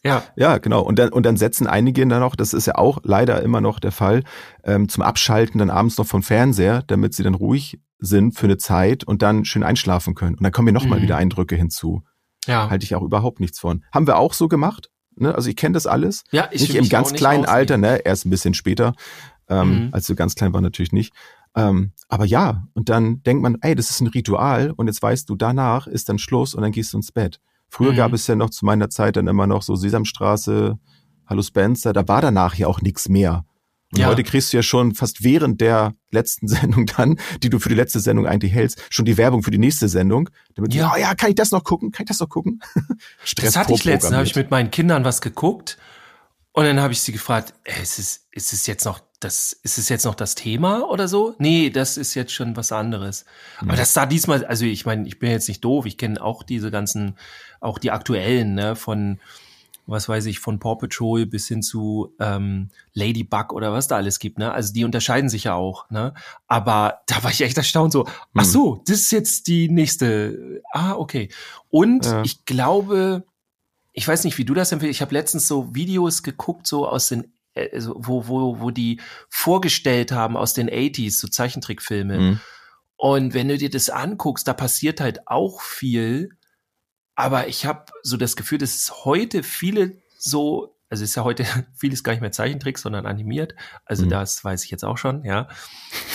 Ja. 0.02 0.22
Ja, 0.34 0.56
genau. 0.56 0.80
Und 0.80 0.98
dann, 0.98 1.10
und 1.10 1.26
dann 1.26 1.36
setzen 1.36 1.66
einige 1.66 2.06
dann 2.06 2.20
noch, 2.20 2.34
das 2.34 2.54
ist 2.54 2.66
ja 2.66 2.76
auch 2.76 3.00
leider 3.02 3.42
immer 3.42 3.60
noch 3.60 3.78
der 3.78 3.92
Fall, 3.92 4.24
ähm, 4.64 4.88
zum 4.88 5.02
Abschalten 5.02 5.58
dann 5.58 5.68
abends 5.68 5.98
noch 5.98 6.06
vom 6.06 6.22
Fernseher, 6.22 6.82
damit 6.86 7.12
sie 7.12 7.22
dann 7.22 7.34
ruhig 7.34 7.78
sind 7.98 8.32
für 8.32 8.46
eine 8.46 8.56
Zeit 8.56 9.04
und 9.04 9.20
dann 9.20 9.44
schön 9.44 9.62
einschlafen 9.62 10.14
können. 10.14 10.36
Und 10.36 10.42
dann 10.42 10.52
kommen 10.52 10.64
mir 10.64 10.72
nochmal 10.72 11.00
mhm. 11.00 11.02
wieder 11.02 11.16
Eindrücke 11.18 11.54
hinzu. 11.54 12.02
Ja. 12.46 12.70
Halte 12.70 12.84
ich 12.84 12.94
auch 12.94 13.02
überhaupt 13.02 13.40
nichts 13.40 13.58
von. 13.58 13.84
Haben 13.92 14.06
wir 14.06 14.16
auch 14.16 14.32
so 14.32 14.48
gemacht? 14.48 14.89
Ne? 15.16 15.34
Also 15.34 15.48
ich 15.48 15.56
kenne 15.56 15.74
das 15.74 15.86
alles. 15.86 16.24
Ja, 16.30 16.48
ich 16.50 16.62
Nicht 16.62 16.74
im 16.74 16.88
ganz 16.88 17.12
kleinen 17.12 17.44
Alter, 17.44 17.76
ne? 17.76 17.98
Erst 17.98 18.26
ein 18.26 18.30
bisschen 18.30 18.54
später. 18.54 18.94
Ähm, 19.48 19.86
mhm. 19.86 19.88
Als 19.92 20.06
du 20.06 20.14
ganz 20.14 20.34
klein 20.34 20.52
war, 20.52 20.60
natürlich 20.60 20.92
nicht. 20.92 21.12
Ähm, 21.56 21.92
aber 22.08 22.24
ja, 22.24 22.66
und 22.74 22.88
dann 22.88 23.22
denkt 23.22 23.42
man, 23.42 23.58
ey, 23.60 23.74
das 23.74 23.90
ist 23.90 24.00
ein 24.00 24.06
Ritual 24.06 24.70
und 24.70 24.86
jetzt 24.86 25.02
weißt 25.02 25.28
du, 25.28 25.34
danach 25.34 25.86
ist 25.86 26.08
dann 26.08 26.18
Schluss 26.18 26.54
und 26.54 26.62
dann 26.62 26.72
gehst 26.72 26.92
du 26.92 26.98
ins 26.98 27.10
Bett. 27.10 27.40
Früher 27.68 27.92
mhm. 27.92 27.96
gab 27.96 28.12
es 28.12 28.26
ja 28.26 28.36
noch 28.36 28.50
zu 28.50 28.64
meiner 28.64 28.90
Zeit 28.90 29.16
dann 29.16 29.26
immer 29.26 29.46
noch 29.46 29.62
so 29.62 29.74
Sesamstraße, 29.74 30.78
Hallo 31.26 31.42
Spencer, 31.42 31.92
da 31.92 32.06
war 32.08 32.20
danach 32.20 32.54
ja 32.56 32.66
auch 32.66 32.80
nichts 32.80 33.08
mehr. 33.08 33.44
Und 33.92 33.98
ja. 33.98 34.06
heute 34.06 34.22
kriegst 34.22 34.52
du 34.52 34.56
ja 34.56 34.62
schon 34.62 34.94
fast 34.94 35.24
während 35.24 35.60
der 35.60 35.94
letzten 36.10 36.46
Sendung 36.48 36.86
dann, 36.86 37.18
die 37.42 37.50
du 37.50 37.58
für 37.58 37.68
die 37.68 37.74
letzte 37.74 38.00
Sendung 38.00 38.26
eigentlich 38.26 38.52
hältst, 38.52 38.82
schon 38.90 39.04
die 39.04 39.16
Werbung 39.16 39.42
für 39.42 39.50
die 39.50 39.58
nächste 39.58 39.88
Sendung. 39.88 40.30
Damit 40.54 40.74
ja, 40.74 40.88
du, 40.88 40.94
oh 40.94 41.00
ja, 41.00 41.14
kann 41.14 41.30
ich 41.30 41.36
das 41.36 41.50
noch 41.50 41.64
gucken? 41.64 41.90
Kann 41.90 42.04
ich 42.04 42.08
das 42.08 42.20
noch 42.20 42.28
gucken? 42.28 42.60
Stress 43.24 43.46
das 43.46 43.56
hatte 43.56 43.72
ich 43.72 43.84
letztens, 43.84 44.14
habe 44.14 44.26
ich 44.26 44.36
mit 44.36 44.50
meinen 44.50 44.70
Kindern 44.70 45.04
was 45.04 45.20
geguckt 45.20 45.76
und 46.52 46.64
dann 46.64 46.80
habe 46.80 46.92
ich 46.92 47.00
sie 47.00 47.12
gefragt, 47.12 47.54
ey, 47.64 47.82
ist 47.82 47.98
es, 47.98 48.26
ist 48.32 48.52
es 48.52 48.66
jetzt 48.66 48.84
noch 48.84 49.00
das, 49.20 49.52
ist 49.52 49.76
es 49.76 49.88
jetzt 49.88 50.04
noch 50.04 50.14
das 50.14 50.34
Thema 50.34 50.88
oder 50.88 51.06
so? 51.06 51.34
Nee, 51.38 51.70
das 51.70 51.96
ist 51.96 52.14
jetzt 52.14 52.32
schon 52.32 52.56
was 52.56 52.72
anderes. 52.72 53.26
Mhm. 53.60 53.68
Aber 53.68 53.76
das 53.76 53.92
sah 53.92 54.06
diesmal, 54.06 54.44
also 54.46 54.64
ich 54.64 54.86
meine, 54.86 55.06
ich 55.06 55.18
bin 55.18 55.30
jetzt 55.30 55.48
nicht 55.48 55.64
doof, 55.64 55.84
ich 55.86 55.98
kenne 55.98 56.22
auch 56.22 56.42
diese 56.42 56.70
ganzen, 56.70 57.16
auch 57.60 57.78
die 57.78 57.90
aktuellen, 57.90 58.54
ne, 58.54 58.76
von, 58.76 59.20
was 59.86 60.08
weiß 60.08 60.26
ich, 60.26 60.38
von 60.38 60.58
Paw 60.58 60.76
Patrol 60.76 61.26
bis 61.26 61.48
hin 61.48 61.62
zu 61.62 62.14
ähm, 62.20 62.70
Ladybug 62.92 63.52
oder 63.52 63.72
was 63.72 63.88
da 63.88 63.96
alles 63.96 64.18
gibt, 64.18 64.38
ne? 64.38 64.52
Also 64.52 64.72
die 64.72 64.84
unterscheiden 64.84 65.28
sich 65.28 65.44
ja 65.44 65.54
auch, 65.54 65.90
ne? 65.90 66.14
Aber 66.46 67.00
da 67.06 67.22
war 67.22 67.30
ich 67.30 67.40
echt 67.42 67.56
erstaunt, 67.56 67.92
so, 67.92 68.06
ach 68.06 68.44
mhm. 68.44 68.44
so, 68.44 68.82
das 68.86 68.98
ist 68.98 69.12
jetzt 69.12 69.46
die 69.46 69.68
nächste. 69.68 70.62
Ah, 70.72 70.92
okay. 70.92 71.28
Und 71.68 72.06
ja. 72.06 72.22
ich 72.22 72.44
glaube, 72.44 73.24
ich 73.92 74.06
weiß 74.06 74.24
nicht, 74.24 74.38
wie 74.38 74.44
du 74.44 74.54
das 74.54 74.72
empfiehlst. 74.72 74.96
Ich 74.96 75.02
habe 75.02 75.14
letztens 75.14 75.48
so 75.48 75.74
Videos 75.74 76.22
geguckt, 76.22 76.66
so 76.66 76.86
aus 76.86 77.08
den, 77.08 77.32
äh, 77.54 77.68
wo, 77.82 78.28
wo, 78.28 78.60
wo 78.60 78.70
die 78.70 79.00
vorgestellt 79.28 80.12
haben 80.12 80.36
aus 80.36 80.54
den 80.54 80.70
80s, 80.70 81.18
so 81.18 81.28
Zeichentrickfilme. 81.28 82.18
Mhm. 82.18 82.40
Und 82.96 83.34
wenn 83.34 83.48
du 83.48 83.56
dir 83.56 83.70
das 83.70 83.88
anguckst, 83.88 84.46
da 84.46 84.52
passiert 84.52 85.00
halt 85.00 85.26
auch 85.26 85.62
viel. 85.62 86.30
Aber 87.20 87.48
ich 87.48 87.66
habe 87.66 87.86
so 88.02 88.16
das 88.16 88.36
Gefühl, 88.36 88.58
dass 88.58 88.74
es 88.74 89.04
heute 89.04 89.42
viele 89.42 89.98
so 90.18 90.76
also 90.90 91.04
ist 91.04 91.14
ja 91.14 91.22
heute 91.22 91.44
vieles 91.74 92.02
gar 92.02 92.12
nicht 92.12 92.20
mehr 92.20 92.32
Zeichentrick, 92.32 92.76
sondern 92.76 93.06
animiert. 93.06 93.54
Also 93.84 94.04
mhm. 94.04 94.10
das 94.10 94.44
weiß 94.44 94.64
ich 94.64 94.70
jetzt 94.72 94.84
auch 94.84 94.98
schon, 94.98 95.24
ja. 95.24 95.48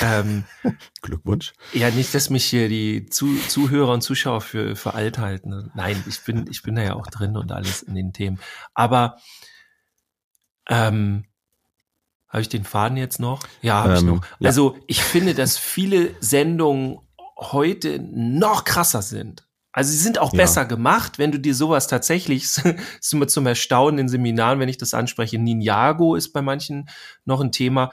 Ähm, 0.01 0.43
Glückwunsch. 1.01 1.53
Ja, 1.73 1.89
nicht, 1.89 2.13
dass 2.13 2.29
mich 2.29 2.43
hier 2.45 2.67
die 2.67 3.05
Zu 3.05 3.37
Zuhörer 3.47 3.93
und 3.93 4.01
Zuschauer 4.01 4.41
für, 4.41 4.75
für 4.75 4.93
alt 4.93 5.17
halten. 5.17 5.71
Nein, 5.75 6.03
ich 6.07 6.21
bin, 6.21 6.45
ich 6.49 6.61
bin 6.61 6.75
da 6.75 6.83
ja 6.83 6.93
auch 6.93 7.07
drin 7.07 7.37
und 7.37 7.53
alles 7.53 7.81
in 7.81 7.95
den 7.95 8.11
Themen. 8.11 8.37
Aber 8.73 9.17
ähm, 10.67 11.23
habe 12.27 12.41
ich 12.41 12.49
den 12.49 12.65
Faden 12.65 12.97
jetzt 12.97 13.19
noch? 13.19 13.47
Ja, 13.61 13.83
habe 13.83 13.93
ähm, 13.93 13.97
ich 13.97 14.03
noch. 14.03 14.25
Also 14.43 14.77
ich 14.87 15.01
finde, 15.01 15.33
dass 15.33 15.57
viele 15.57 16.13
Sendungen 16.19 16.99
heute 17.37 17.99
noch 17.99 18.65
krasser 18.65 19.01
sind. 19.01 19.44
Also 19.75 19.91
sie 19.91 19.97
sind 19.97 20.19
auch 20.19 20.31
ja. 20.31 20.37
besser 20.37 20.63
gemacht, 20.63 21.19
wenn 21.19 21.33
du 21.33 21.39
dir 21.39 21.53
sowas 21.53 21.87
tatsächlich, 21.87 22.43
ist 22.99 23.13
immer 23.13 23.27
zum 23.27 23.45
Erstaunen 23.45 23.99
in 23.99 24.07
Seminaren, 24.07 24.57
wenn 24.61 24.69
ich 24.69 24.77
das 24.77 24.93
anspreche, 24.93 25.37
Ninjago 25.37 26.15
ist 26.15 26.31
bei 26.31 26.41
manchen 26.41 26.87
noch 27.25 27.41
ein 27.41 27.51
Thema. 27.51 27.91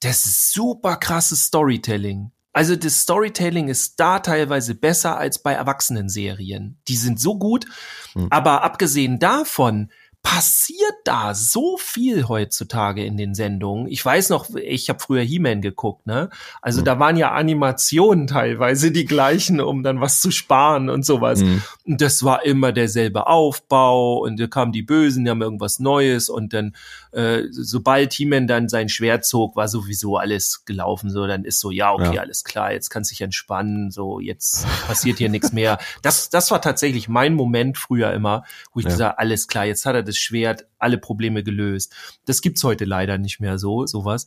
Das 0.00 0.24
ist 0.24 0.54
super 0.54 0.96
krasses 0.96 1.44
Storytelling. 1.44 2.32
Also 2.54 2.76
das 2.76 3.02
Storytelling 3.02 3.68
ist 3.68 4.00
da 4.00 4.20
teilweise 4.20 4.74
besser 4.74 5.18
als 5.18 5.42
bei 5.42 5.52
Erwachsenenserien. 5.52 6.80
Die 6.88 6.96
sind 6.96 7.20
so 7.20 7.38
gut, 7.38 7.66
hm. 8.14 8.28
aber 8.30 8.64
abgesehen 8.64 9.18
davon 9.18 9.92
passiert 10.28 10.94
da 11.04 11.34
so 11.34 11.78
viel 11.78 12.28
heutzutage 12.28 13.02
in 13.02 13.16
den 13.16 13.34
Sendungen. 13.34 13.88
Ich 13.88 14.04
weiß 14.04 14.28
noch, 14.28 14.54
ich 14.56 14.90
habe 14.90 14.98
früher 15.00 15.22
He-Man 15.22 15.62
geguckt, 15.62 16.06
ne? 16.06 16.28
Also 16.60 16.82
mhm. 16.82 16.84
da 16.84 16.98
waren 16.98 17.16
ja 17.16 17.32
Animationen 17.32 18.26
teilweise 18.26 18.90
die 18.90 19.06
gleichen, 19.06 19.58
um 19.58 19.82
dann 19.82 20.02
was 20.02 20.20
zu 20.20 20.30
sparen 20.30 20.90
und 20.90 21.06
sowas. 21.06 21.40
Mhm. 21.40 21.62
Und 21.86 22.02
das 22.02 22.24
war 22.24 22.44
immer 22.44 22.72
derselbe 22.72 23.26
Aufbau 23.26 24.18
und 24.18 24.38
da 24.38 24.46
kamen 24.48 24.72
die 24.72 24.82
Bösen, 24.82 25.24
die 25.24 25.30
haben 25.30 25.40
irgendwas 25.40 25.78
Neues 25.78 26.28
und 26.28 26.52
dann 26.52 26.74
äh, 27.12 27.44
sobald 27.50 28.12
He-Man 28.12 28.46
dann 28.46 28.68
sein 28.68 28.88
Schwert 28.88 29.24
zog, 29.24 29.56
war 29.56 29.68
sowieso 29.68 30.18
alles 30.18 30.64
gelaufen. 30.66 31.10
So, 31.10 31.26
dann 31.26 31.44
ist 31.44 31.58
so, 31.58 31.70
ja, 31.70 31.92
okay, 31.92 32.16
ja. 32.16 32.20
alles 32.20 32.44
klar, 32.44 32.72
jetzt 32.72 32.90
kannst 32.90 33.10
du 33.10 33.14
dich 33.14 33.22
entspannen, 33.22 33.90
so, 33.90 34.20
jetzt 34.20 34.66
passiert 34.86 35.18
hier 35.18 35.30
nichts 35.30 35.52
mehr. 35.52 35.78
Das, 36.02 36.28
das 36.28 36.50
war 36.50 36.60
tatsächlich 36.60 37.08
mein 37.08 37.34
Moment 37.34 37.78
früher 37.78 38.12
immer, 38.12 38.44
wo 38.72 38.80
ich 38.80 38.84
ja. 38.84 38.90
gesagt 38.90 39.18
alles 39.18 39.48
klar, 39.48 39.64
jetzt 39.64 39.86
hat 39.86 39.94
er 39.94 40.02
das 40.02 40.17
Schwert, 40.18 40.66
alle 40.78 40.98
Probleme 40.98 41.42
gelöst. 41.42 41.94
Das 42.26 42.40
gibt's 42.42 42.62
heute 42.64 42.84
leider 42.84 43.18
nicht 43.18 43.40
mehr 43.40 43.58
so, 43.58 43.86
sowas. 43.86 44.26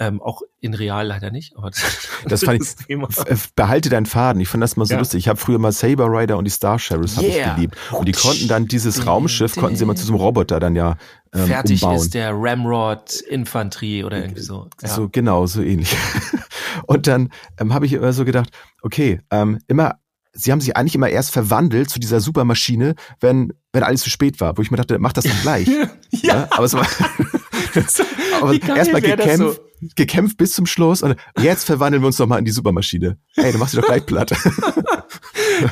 Ähm, 0.00 0.22
auch 0.22 0.42
in 0.60 0.74
real 0.74 1.08
leider 1.08 1.32
nicht, 1.32 1.56
aber 1.56 1.70
das, 1.70 2.08
das 2.24 2.42
fand 2.44 2.62
ich, 2.62 2.86
Thema. 2.86 3.08
behalte 3.56 3.88
deinen 3.88 4.06
Faden. 4.06 4.40
Ich 4.40 4.48
fand 4.48 4.62
das 4.62 4.76
mal 4.76 4.84
so 4.84 4.92
ja. 4.92 4.98
lustig. 5.00 5.18
Ich 5.18 5.28
habe 5.28 5.40
früher 5.40 5.58
mal 5.58 5.72
Saber 5.72 6.06
Rider 6.06 6.38
und 6.38 6.44
die 6.44 6.52
Star 6.52 6.78
Sheriffs 6.78 7.20
yeah. 7.20 7.28
ich 7.28 7.54
geliebt. 7.56 7.76
Und 7.90 8.06
die 8.06 8.12
konnten 8.12 8.46
dann 8.46 8.68
dieses 8.68 9.06
Raumschiff, 9.06 9.56
konnten 9.56 9.74
sie 9.74 9.84
mal 9.84 9.96
zu 9.96 10.06
so 10.06 10.12
einem 10.12 10.20
Roboter 10.20 10.60
dann 10.60 10.76
ja 10.76 10.96
ähm, 11.34 11.46
Fertig 11.46 11.82
umbauen. 11.82 11.96
ist 12.00 12.14
der 12.14 12.30
Ramrod 12.32 13.20
Infanterie 13.22 14.04
oder 14.04 14.18
irgendwie 14.18 14.42
so. 14.42 14.68
Ja. 14.80 14.88
So 14.88 15.08
genau, 15.08 15.46
so 15.46 15.62
ähnlich. 15.62 15.96
und 16.86 17.08
dann 17.08 17.30
ähm, 17.58 17.74
habe 17.74 17.86
ich 17.86 17.92
immer 17.92 18.12
so 18.12 18.24
gedacht, 18.24 18.50
okay, 18.82 19.20
ähm, 19.32 19.58
immer 19.66 19.98
sie 20.38 20.52
haben 20.52 20.60
sich 20.60 20.76
eigentlich 20.76 20.94
immer 20.94 21.08
erst 21.08 21.32
verwandelt 21.32 21.90
zu 21.90 21.98
dieser 21.98 22.20
Supermaschine, 22.20 22.94
wenn, 23.20 23.52
wenn 23.72 23.82
alles 23.82 24.02
zu 24.02 24.10
spät 24.10 24.40
war, 24.40 24.56
wo 24.56 24.62
ich 24.62 24.70
mir 24.70 24.76
dachte, 24.76 24.98
mach 24.98 25.12
das 25.12 25.24
doch 25.24 25.42
gleich. 25.42 25.68
ja. 26.10 26.20
ja. 26.22 26.48
aber 26.50 26.64
es 26.64 26.74
war, 26.74 26.86
aber 28.40 28.76
erstmal 28.76 29.02
gekämpft, 29.02 29.60
so? 29.80 29.88
gekämpft 29.96 30.36
bis 30.36 30.52
zum 30.52 30.66
Schluss 30.66 31.02
und 31.02 31.16
jetzt 31.40 31.64
verwandeln 31.64 32.02
wir 32.02 32.06
uns 32.06 32.16
doch 32.16 32.26
mal 32.26 32.38
in 32.38 32.44
die 32.44 32.52
Supermaschine. 32.52 33.18
Ey, 33.36 33.52
du 33.52 33.58
machst 33.58 33.74
dich 33.74 33.80
doch 33.80 33.88
gleich 33.88 34.06
platt. 34.06 34.30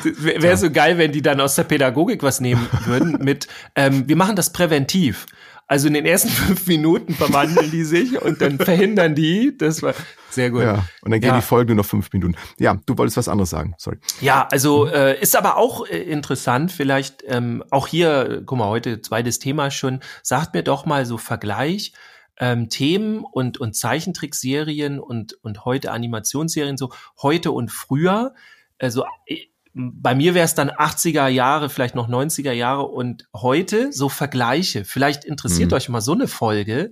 Wäre 0.03 0.57
so 0.57 0.69
geil, 0.69 0.97
wenn 0.97 1.13
die 1.13 1.21
dann 1.21 1.39
aus 1.39 1.55
der 1.55 1.63
Pädagogik 1.63 2.21
was 2.21 2.41
nehmen 2.41 2.67
würden 2.85 3.19
mit, 3.23 3.47
ähm, 3.75 4.07
wir 4.07 4.17
machen 4.17 4.35
das 4.35 4.51
präventiv. 4.51 5.25
Also 5.67 5.87
in 5.87 5.93
den 5.93 6.05
ersten 6.05 6.29
fünf 6.47 6.65
Minuten 6.67 7.13
verwandeln 7.13 7.69
die 7.69 7.83
sich 7.83 8.21
und 8.21 8.41
dann 8.41 8.57
verhindern 8.57 9.15
die. 9.15 9.57
Das 9.57 9.83
war 9.83 9.93
sehr 10.29 10.49
gut. 10.49 10.61
Ja, 10.61 10.85
und 11.01 11.11
dann 11.11 11.19
gehen 11.19 11.29
ja. 11.29 11.35
die 11.35 11.45
Folgen 11.45 11.69
nur 11.69 11.83
noch 11.83 11.89
fünf 11.89 12.11
Minuten. 12.13 12.35
Ja, 12.57 12.79
du 12.85 12.97
wolltest 12.97 13.17
was 13.17 13.27
anderes 13.27 13.49
sagen. 13.49 13.75
Sorry. 13.77 13.97
Ja, 14.21 14.47
also 14.49 14.87
äh, 14.87 15.19
ist 15.19 15.35
aber 15.35 15.57
auch 15.57 15.85
äh, 15.85 15.97
interessant. 15.97 16.71
Vielleicht 16.71 17.23
ähm, 17.27 17.63
auch 17.69 17.87
hier, 17.87 18.43
guck 18.45 18.57
mal, 18.57 18.67
heute 18.67 19.01
zweites 19.01 19.39
Thema 19.39 19.69
schon. 19.69 19.99
Sagt 20.23 20.53
mir 20.53 20.63
doch 20.63 20.85
mal 20.85 21.05
so 21.05 21.17
Vergleich. 21.17 21.93
Ähm, 22.39 22.69
Themen 22.69 23.23
und, 23.23 23.57
und 23.57 23.75
Zeichentrickserien 23.75 24.99
und, 24.99 25.33
und 25.43 25.65
heute 25.65 25.91
Animationsserien, 25.91 26.77
so 26.77 26.93
heute 27.19 27.51
und 27.51 27.71
früher. 27.71 28.35
Also 28.77 29.05
äh, 29.25 29.47
bei 29.77 30.15
mir 30.15 30.33
wäre 30.33 30.45
es 30.45 30.55
dann 30.55 30.71
80er 30.71 31.27
Jahre, 31.27 31.69
vielleicht 31.69 31.95
noch 31.95 32.09
90er 32.09 32.51
Jahre 32.51 32.83
und 32.83 33.27
heute 33.35 33.93
so 33.93 34.09
Vergleiche. 34.09 34.85
Vielleicht 34.85 35.23
interessiert 35.23 35.71
mhm. 35.71 35.77
euch 35.77 35.89
mal 35.89 36.01
so 36.01 36.13
eine 36.13 36.27
Folge. 36.27 36.91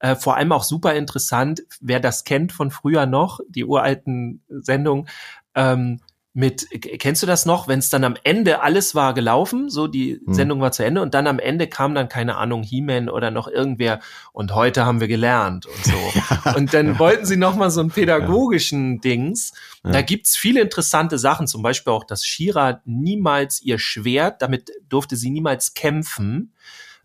Äh, 0.00 0.16
vor 0.16 0.36
allem 0.36 0.52
auch 0.52 0.64
super 0.64 0.94
interessant, 0.94 1.62
wer 1.80 2.00
das 2.00 2.24
kennt 2.24 2.52
von 2.52 2.70
früher 2.70 3.06
noch, 3.06 3.40
die 3.48 3.64
uralten 3.64 4.42
Sendungen. 4.48 5.08
Ähm, 5.54 6.00
mit, 6.36 6.66
kennst 6.98 7.22
du 7.22 7.28
das 7.28 7.46
noch, 7.46 7.68
wenn 7.68 7.78
es 7.78 7.90
dann 7.90 8.02
am 8.02 8.16
Ende 8.24 8.60
alles 8.60 8.96
war 8.96 9.14
gelaufen, 9.14 9.70
so 9.70 9.86
die 9.86 10.20
hm. 10.24 10.34
Sendung 10.34 10.60
war 10.60 10.72
zu 10.72 10.84
Ende 10.84 11.00
und 11.00 11.14
dann 11.14 11.28
am 11.28 11.38
Ende 11.38 11.68
kam 11.68 11.94
dann 11.94 12.08
keine 12.08 12.36
Ahnung 12.36 12.64
He-Man 12.64 13.08
oder 13.08 13.30
noch 13.30 13.46
irgendwer 13.46 14.00
und 14.32 14.52
heute 14.52 14.84
haben 14.84 15.00
wir 15.00 15.06
gelernt 15.06 15.66
und 15.66 15.84
so. 15.84 15.92
ja. 16.44 16.56
Und 16.56 16.74
dann 16.74 16.98
wollten 16.98 17.24
sie 17.24 17.36
noch 17.36 17.54
mal 17.54 17.70
so 17.70 17.80
einen 17.80 17.90
pädagogischen 17.90 18.94
ja. 18.94 19.00
Dings. 19.00 19.52
Ja. 19.84 19.92
Da 19.92 20.02
gibt's 20.02 20.36
viele 20.36 20.60
interessante 20.60 21.18
Sachen, 21.18 21.46
zum 21.46 21.62
Beispiel 21.62 21.92
auch, 21.92 22.04
dass 22.04 22.24
Shira 22.24 22.80
niemals 22.84 23.62
ihr 23.62 23.78
Schwert, 23.78 24.42
damit 24.42 24.72
durfte 24.88 25.14
sie 25.14 25.30
niemals 25.30 25.74
kämpfen. 25.74 26.52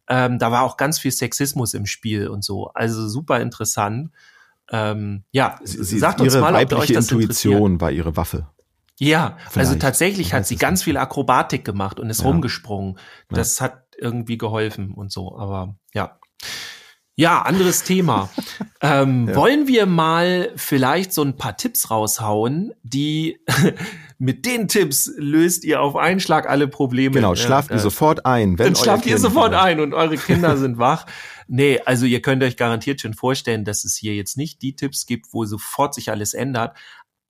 Ähm, 0.08 0.40
da 0.40 0.52
war 0.52 0.64
auch 0.64 0.76
ganz 0.76 0.98
viel 0.98 1.12
Sexismus 1.12 1.76
im 1.76 1.86
Spiel 1.86 2.30
und 2.30 2.44
so. 2.44 2.72
Also 2.74 3.08
super 3.08 3.42
interessant. 3.42 4.10
Ähm, 4.72 5.24
ja, 5.32 5.60
sie, 5.64 6.00
sagt 6.00 6.20
uns 6.20 6.36
mal, 6.36 6.56
ob 6.56 6.74
euch 6.74 6.94
das 6.94 7.12
Intuition 7.12 7.80
war 7.80 7.92
ihre 7.92 8.18
Waffe. 8.18 8.48
Ja, 9.00 9.24
also 9.24 9.38
Vielleicht. 9.38 9.58
also 9.58 9.80
tatsächlich 9.80 10.34
hat 10.34 10.46
sie 10.46 10.58
ganz 10.58 10.84
viel 10.84 10.98
Akrobatik 10.98 11.64
gemacht 11.64 12.00
und 12.00 12.10
ist 12.10 12.22
ja. 12.22 12.28
rumgesprungen. 12.28 13.00
Das 13.30 13.60
ja. 13.60 13.66
hat 13.66 13.84
irgendwie 13.98 14.38
geholfen 14.38 14.94
und 14.94 15.12
so, 15.12 15.38
aber 15.38 15.76
ja. 15.94 16.20
Ja, 17.16 17.42
anderes 17.42 17.84
Thema. 17.84 18.30
ähm, 18.82 19.28
ja. 19.28 19.36
Wollen 19.36 19.68
wir 19.68 19.86
mal 19.86 20.52
vielleicht 20.56 21.14
so 21.14 21.22
ein 21.22 21.36
paar 21.36 21.58
Tipps 21.58 21.92
raushauen, 21.92 22.74
die 22.84 23.40
mit 24.18 24.46
den 24.46 24.70
Tipps 24.70 25.12
löst 25.18 25.66
ihr 25.66 25.82
auf 25.82 25.98
einen 25.98 26.22
Schlag 26.22 26.50
alle 26.50 26.68
Probleme. 26.68 27.16
Genau, 27.16 27.36
schlaft 27.36 27.72
äh, 27.72 27.74
ihr 27.74 27.80
sofort 27.80 28.26
ein. 28.26 28.58
Wenn 28.58 28.74
dann 28.74 28.76
schlaft 28.76 29.06
ihr 29.06 29.18
sofort 29.18 29.54
ein 29.54 29.82
und 29.82 29.94
eure 29.94 30.18
Kinder 30.18 30.58
sind 30.58 30.78
wach. 30.78 31.06
Nee, 31.52 31.80
also 31.84 32.06
ihr 32.06 32.22
könnt 32.22 32.44
euch 32.44 32.58
garantiert 32.58 33.02
schon 33.02 33.16
vorstellen, 33.16 33.66
dass 33.66 33.84
es 33.84 33.98
hier 33.98 34.14
jetzt 34.14 34.38
nicht 34.38 34.62
die 34.62 34.76
Tipps 34.76 35.08
gibt, 35.08 35.34
wo 35.34 35.46
sofort 35.46 35.96
sich 35.96 36.12
alles 36.12 36.36
ändert 36.36 36.78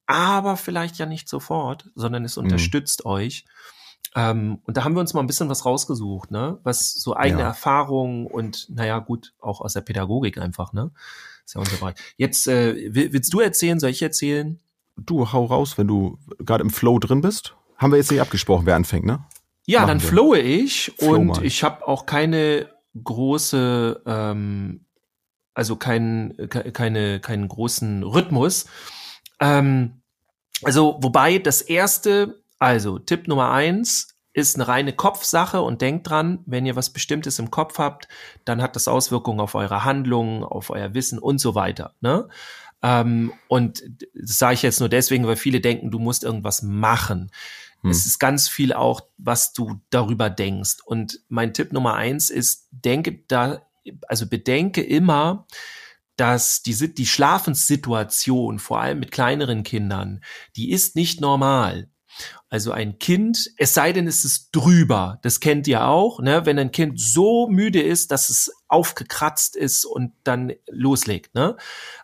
aber 0.10 0.58
vielleicht 0.58 0.98
ja 0.98 1.06
nicht 1.06 1.30
sofort, 1.30 1.92
sondern 1.94 2.26
es 2.26 2.36
mhm. 2.36 2.46
unterstützt 2.46 3.06
mhm. 3.06 3.12
euch. 3.12 3.46
Ähm, 4.16 4.58
und 4.64 4.76
da 4.76 4.84
haben 4.84 4.96
wir 4.96 5.02
uns 5.02 5.14
mal 5.14 5.22
ein 5.22 5.28
bisschen 5.28 5.50
was 5.50 5.66
rausgesucht, 5.66 6.32
ne? 6.32 6.58
Was 6.64 6.94
so 6.94 7.16
eigene 7.16 7.42
ja. 7.42 7.50
Erfahrungen 7.50 8.26
und 8.26 8.68
naja, 8.72 8.98
gut, 8.98 9.34
auch 9.40 9.62
aus 9.62 9.74
der 9.74 9.82
Pädagogik 9.82 10.40
einfach, 10.40 10.74
ne? 10.74 10.90
Ist 11.46 11.54
ja 11.54 11.62
unser 11.62 11.78
Bereich. 11.78 11.96
Jetzt 12.18 12.48
äh, 12.48 12.90
willst 12.92 13.32
du 13.32 13.40
erzählen, 13.40 13.80
soll 13.80 13.92
ich 13.92 14.02
erzählen? 14.02 14.60
Du 14.98 15.32
hau 15.32 15.46
raus, 15.46 15.78
wenn 15.78 15.88
du 15.88 16.18
gerade 16.40 16.64
im 16.64 16.72
Flow 16.72 16.98
drin 16.98 17.22
bist. 17.22 17.56
Haben 17.78 17.92
wir 17.92 17.98
jetzt 17.98 18.10
nicht 18.10 18.22
abgesprochen, 18.22 18.66
wer 18.66 18.76
anfängt, 18.76 19.06
ne? 19.06 19.24
Ja, 19.68 19.82
Machen 19.82 19.90
dann 19.90 20.02
wir. 20.02 20.10
flowe 20.10 20.40
ich 20.40 20.92
Flow 20.98 21.14
und 21.14 21.28
mal. 21.28 21.46
ich 21.46 21.64
habe 21.64 21.88
auch 21.88 22.08
keine 22.08 22.68
große, 23.04 24.02
ähm, 24.08 24.86
also 25.54 25.76
keinen, 25.76 26.50
keine, 26.50 27.20
keinen 27.20 27.48
großen 27.48 28.02
Rhythmus. 28.02 28.66
Ähm, 29.40 29.99
also, 30.64 30.98
wobei 31.02 31.38
das 31.38 31.62
erste, 31.62 32.42
also 32.58 33.00
Tipp 33.00 33.28
Nummer 33.28 33.52
eins, 33.52 34.16
ist 34.34 34.56
eine 34.56 34.68
reine 34.68 34.94
Kopfsache 34.94 35.62
und 35.62 35.82
denkt 35.82 36.10
dran, 36.10 36.40
wenn 36.46 36.66
ihr 36.66 36.76
was 36.76 36.92
Bestimmtes 36.92 37.40
im 37.40 37.52
Kopf 37.52 37.78
habt, 37.78 38.08
dann 38.46 38.62
hat 38.62 38.76
das 38.76 38.88
Auswirkungen 38.88 39.40
auf 39.40 39.56
eure 39.56 39.84
Handlungen, 39.84 40.44
auf 40.44 40.70
euer 40.70 40.94
Wissen 40.94 41.20
und 41.20 41.40
so 41.40 41.56
weiter. 41.56 41.96
Ne? 42.00 42.28
Ähm, 42.82 43.34
und 43.48 43.84
das 44.14 44.38
sage 44.38 44.54
ich 44.54 44.62
jetzt 44.62 44.80
nur 44.80 44.90
deswegen, 44.90 45.26
weil 45.28 45.36
viele 45.36 45.62
denken, 45.62 45.92
du 45.92 46.00
musst 46.00 46.24
irgendwas 46.24 46.62
machen. 46.62 47.32
Hm. 47.82 47.92
Es 47.92 48.06
ist 48.06 48.20
ganz 48.20 48.48
viel 48.48 48.72
auch, 48.74 49.02
was 49.18 49.54
du 49.54 49.82
darüber 49.90 50.30
denkst. 50.30 50.78
Und 50.86 51.20
mein 51.28 51.54
Tipp 51.54 51.74
Nummer 51.74 51.96
eins 51.96 52.30
ist, 52.30 52.68
denke 52.72 53.24
da, 53.28 53.62
also 54.08 54.28
bedenke 54.28 54.82
immer, 54.82 55.48
dass 56.20 56.62
die, 56.62 56.94
die 56.94 57.06
Schlafenssituation, 57.06 58.60
vor 58.60 58.82
allem 58.82 59.00
mit 59.00 59.12
kleineren 59.12 59.64
Kindern, 59.64 60.22
die 60.56 60.72
ist 60.72 60.96
nicht 60.96 61.22
normal. 61.22 61.90
Also 62.50 62.72
ein 62.72 62.98
Kind, 62.98 63.52
es 63.58 63.76
sei 63.76 63.94
denn, 63.94 64.08
es 64.08 64.26
ist 64.26 64.50
drüber, 64.52 65.20
das 65.22 65.40
kennt 65.40 65.68
ihr 65.68 65.86
auch, 65.86 66.20
ne? 66.20 66.48
wenn 66.48 66.58
ein 66.58 66.72
Kind 66.72 67.00
so 67.00 67.48
müde 67.48 67.80
ist, 67.80 68.12
dass 68.12 68.30
es 68.30 68.52
aufgekratzt 68.68 69.56
ist 69.56 69.86
und 69.86 70.14
dann 70.24 70.54
loslegt, 70.68 71.34
ne? 71.36 71.58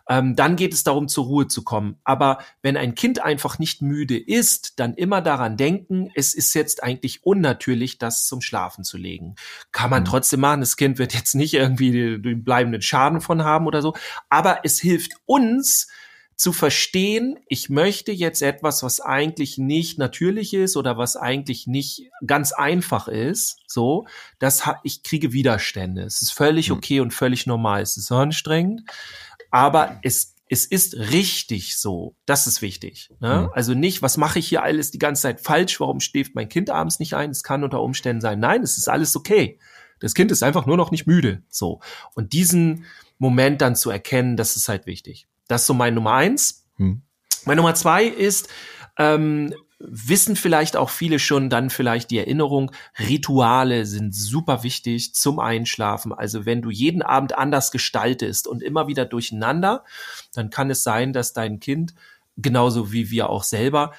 Ähm, 0.08 0.36
dann 0.36 0.56
geht 0.56 0.74
es 0.74 0.84
darum, 0.84 1.08
zur 1.08 1.24
Ruhe 1.24 1.46
zu 1.48 1.62
kommen. 1.62 1.98
Aber 2.04 2.38
wenn 2.60 2.76
ein 2.76 2.94
Kind 2.94 3.22
einfach 3.22 3.58
nicht 3.58 3.82
müde 3.82 4.18
ist, 4.18 4.78
dann 4.78 4.94
immer 4.94 5.22
daran 5.22 5.56
denken, 5.56 6.10
es 6.14 6.34
ist 6.34 6.54
jetzt 6.54 6.82
eigentlich 6.82 7.24
unnatürlich, 7.24 7.98
das 7.98 8.26
zum 8.26 8.40
Schlafen 8.40 8.84
zu 8.84 8.98
legen. 8.98 9.36
Kann 9.72 9.90
man 9.90 10.02
mhm. 10.02 10.06
trotzdem 10.06 10.40
machen. 10.40 10.60
Das 10.60 10.76
Kind 10.76 10.98
wird 10.98 11.14
jetzt 11.14 11.34
nicht 11.34 11.54
irgendwie 11.54 12.20
den 12.20 12.44
bleibenden 12.44 12.82
Schaden 12.82 13.20
von 13.20 13.44
haben 13.44 13.66
oder 13.66 13.80
so. 13.80 13.94
Aber 14.28 14.60
es 14.64 14.80
hilft 14.80 15.12
uns, 15.24 15.86
zu 16.36 16.52
verstehen, 16.52 17.38
ich 17.48 17.70
möchte 17.70 18.12
jetzt 18.12 18.42
etwas, 18.42 18.82
was 18.82 19.00
eigentlich 19.00 19.56
nicht 19.56 19.98
natürlich 19.98 20.52
ist 20.52 20.76
oder 20.76 20.98
was 20.98 21.16
eigentlich 21.16 21.66
nicht 21.66 22.10
ganz 22.26 22.52
einfach 22.52 23.08
ist, 23.08 23.58
so, 23.66 24.06
das 24.38 24.62
ich 24.84 25.02
kriege 25.02 25.32
Widerstände. 25.32 26.02
Es 26.02 26.20
ist 26.20 26.32
völlig 26.32 26.68
hm. 26.68 26.76
okay 26.76 27.00
und 27.00 27.14
völlig 27.14 27.46
normal. 27.46 27.80
Es 27.80 27.96
ist 27.96 28.12
anstrengend, 28.12 28.82
aber 29.50 29.98
es 30.02 30.34
es 30.48 30.64
ist 30.64 30.94
richtig 30.94 31.76
so. 31.76 32.14
Das 32.24 32.46
ist 32.46 32.62
wichtig. 32.62 33.10
Ne? 33.18 33.42
Mhm. 33.42 33.50
Also 33.52 33.74
nicht, 33.74 34.00
was 34.02 34.16
mache 34.16 34.38
ich 34.38 34.46
hier 34.46 34.62
alles 34.62 34.92
die 34.92 34.98
ganze 34.98 35.22
Zeit 35.22 35.40
falsch? 35.40 35.80
Warum 35.80 35.98
schläft 35.98 36.36
mein 36.36 36.48
Kind 36.48 36.70
abends 36.70 37.00
nicht 37.00 37.14
ein? 37.14 37.30
Es 37.30 37.42
kann 37.42 37.64
unter 37.64 37.82
Umständen 37.82 38.20
sein. 38.20 38.38
Nein, 38.38 38.62
es 38.62 38.78
ist 38.78 38.88
alles 38.88 39.16
okay. 39.16 39.58
Das 39.98 40.14
Kind 40.14 40.30
ist 40.30 40.44
einfach 40.44 40.66
nur 40.66 40.76
noch 40.76 40.92
nicht 40.92 41.06
müde. 41.06 41.42
So. 41.48 41.80
Und 42.14 42.32
diesen 42.32 42.84
Moment 43.18 43.60
dann 43.60 43.74
zu 43.74 43.90
erkennen, 43.90 44.36
das 44.36 44.54
ist 44.54 44.68
halt 44.68 44.86
wichtig. 44.86 45.26
Das 45.48 45.62
ist 45.62 45.66
so 45.66 45.74
mein 45.74 45.94
Nummer 45.94 46.14
eins. 46.14 46.66
Hm. 46.76 47.02
Mein 47.44 47.56
Nummer 47.56 47.74
zwei 47.74 48.04
ist, 48.04 48.48
ähm, 48.98 49.54
wissen 49.78 50.36
vielleicht 50.36 50.76
auch 50.76 50.90
viele 50.90 51.18
schon 51.18 51.50
dann 51.50 51.70
vielleicht 51.70 52.10
die 52.10 52.18
Erinnerung, 52.18 52.72
Rituale 52.98 53.84
sind 53.84 54.14
super 54.14 54.62
wichtig 54.62 55.14
zum 55.14 55.38
Einschlafen. 55.38 56.12
Also 56.12 56.46
wenn 56.46 56.62
du 56.62 56.70
jeden 56.70 57.02
Abend 57.02 57.36
anders 57.36 57.70
gestaltest 57.70 58.48
und 58.48 58.62
immer 58.62 58.88
wieder 58.88 59.04
durcheinander, 59.04 59.84
dann 60.34 60.50
kann 60.50 60.70
es 60.70 60.82
sein, 60.82 61.12
dass 61.12 61.34
dein 61.34 61.60
Kind, 61.60 61.94
genauso 62.36 62.92
wie 62.92 63.10
wir 63.10 63.28
auch 63.28 63.44
selber, 63.44 63.92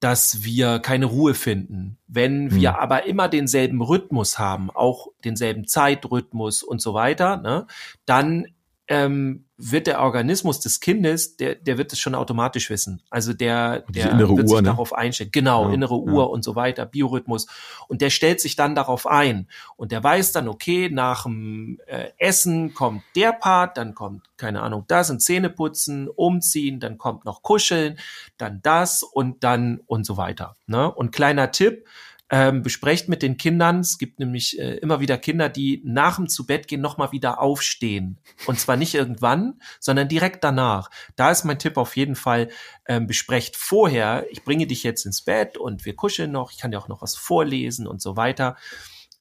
dass 0.00 0.42
wir 0.42 0.80
keine 0.80 1.06
Ruhe 1.06 1.32
finden. 1.32 1.96
Wenn 2.08 2.52
wir 2.52 2.74
hm. 2.74 2.80
aber 2.80 3.06
immer 3.06 3.28
denselben 3.28 3.80
Rhythmus 3.80 4.38
haben, 4.38 4.70
auch 4.70 5.08
denselben 5.24 5.66
Zeitrhythmus 5.66 6.62
und 6.62 6.82
so 6.82 6.92
weiter, 6.92 7.36
ne, 7.36 7.66
dann 8.04 8.48
ähm, 8.88 9.44
wird 9.64 9.86
der 9.86 10.00
Organismus 10.00 10.58
des 10.58 10.80
Kindes, 10.80 11.36
der, 11.36 11.54
der 11.54 11.78
wird 11.78 11.92
es 11.92 12.00
schon 12.00 12.16
automatisch 12.16 12.68
wissen. 12.68 13.00
Also 13.10 13.32
der, 13.32 13.84
der 13.88 14.10
innere 14.10 14.36
wird 14.36 14.48
Uhr, 14.48 14.56
sich 14.56 14.56
ne? 14.56 14.62
darauf 14.62 14.92
einstellen. 14.92 15.30
Genau, 15.32 15.68
ja, 15.68 15.74
innere 15.74 15.98
Uhr 15.98 16.22
ja. 16.22 16.28
und 16.28 16.42
so 16.42 16.56
weiter, 16.56 16.84
Biorhythmus. 16.84 17.46
Und 17.86 18.00
der 18.00 18.10
stellt 18.10 18.40
sich 18.40 18.56
dann 18.56 18.74
darauf 18.74 19.06
ein. 19.06 19.46
Und 19.76 19.92
der 19.92 20.02
weiß 20.02 20.32
dann, 20.32 20.48
okay, 20.48 20.90
nach 20.90 21.22
dem 21.22 21.78
äh, 21.86 22.08
Essen 22.18 22.74
kommt 22.74 23.04
der 23.14 23.32
Part, 23.32 23.76
dann 23.76 23.94
kommt, 23.94 24.24
keine 24.36 24.62
Ahnung, 24.62 24.84
das 24.88 25.10
und 25.10 25.20
Zähne 25.20 25.48
putzen, 25.48 26.08
umziehen, 26.08 26.80
dann 26.80 26.98
kommt 26.98 27.24
noch 27.24 27.42
Kuscheln, 27.42 27.98
dann 28.38 28.60
das 28.62 29.04
und 29.04 29.44
dann 29.44 29.80
und 29.86 30.04
so 30.04 30.16
weiter. 30.16 30.56
Ne? 30.66 30.92
Und 30.92 31.12
kleiner 31.12 31.52
Tipp, 31.52 31.86
ähm, 32.32 32.62
besprecht 32.62 33.10
mit 33.10 33.22
den 33.22 33.36
Kindern. 33.36 33.80
Es 33.80 33.98
gibt 33.98 34.18
nämlich 34.18 34.58
äh, 34.58 34.76
immer 34.76 35.00
wieder 35.00 35.18
Kinder, 35.18 35.50
die 35.50 35.82
nach 35.84 36.16
dem 36.16 36.28
zu 36.28 36.46
Bett 36.46 36.66
gehen 36.66 36.80
nochmal 36.80 37.12
wieder 37.12 37.42
aufstehen. 37.42 38.18
Und 38.46 38.58
zwar 38.58 38.78
nicht 38.78 38.94
irgendwann, 38.94 39.60
sondern 39.78 40.08
direkt 40.08 40.42
danach. 40.42 40.88
Da 41.14 41.30
ist 41.30 41.44
mein 41.44 41.58
Tipp 41.58 41.76
auf 41.76 41.94
jeden 41.94 42.16
Fall, 42.16 42.48
ähm, 42.86 43.06
besprecht 43.06 43.54
vorher, 43.56 44.24
ich 44.30 44.44
bringe 44.44 44.66
dich 44.66 44.82
jetzt 44.82 45.04
ins 45.04 45.20
Bett 45.20 45.58
und 45.58 45.84
wir 45.84 45.94
kuscheln 45.94 46.32
noch, 46.32 46.50
ich 46.50 46.56
kann 46.56 46.70
dir 46.70 46.78
auch 46.78 46.88
noch 46.88 47.02
was 47.02 47.16
vorlesen 47.16 47.86
und 47.86 48.00
so 48.00 48.16
weiter. 48.16 48.56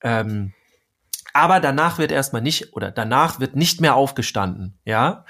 Ähm, 0.02 0.54
aber 1.34 1.60
danach 1.60 1.98
wird 1.98 2.14
erstmal 2.14 2.42
nicht, 2.42 2.74
oder 2.74 2.92
danach 2.92 3.42
wird 3.42 3.58
nicht 3.58 3.82
mehr 3.82 3.96
aufgestanden, 3.96 4.80
ja. 4.86 5.26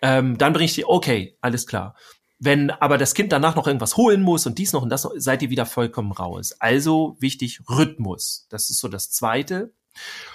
Ähm, 0.00 0.38
dann 0.38 0.54
bringe 0.54 0.66
ich 0.66 0.74
dir, 0.74 0.88
okay, 0.88 1.36
alles 1.42 1.66
klar. 1.66 1.96
Wenn 2.38 2.70
aber 2.70 2.98
das 2.98 3.14
Kind 3.14 3.32
danach 3.32 3.56
noch 3.56 3.66
irgendwas 3.66 3.96
holen 3.96 4.22
muss 4.22 4.46
und 4.46 4.58
dies 4.58 4.72
noch 4.72 4.82
und 4.82 4.90
das 4.90 5.04
noch, 5.04 5.12
seid 5.16 5.42
ihr 5.42 5.50
wieder 5.50 5.66
vollkommen 5.66 6.12
raus. 6.12 6.54
Also 6.58 7.16
wichtig, 7.18 7.60
Rhythmus. 7.68 8.46
Das 8.50 8.68
ist 8.68 8.78
so 8.78 8.88
das 8.88 9.10
Zweite. 9.10 9.72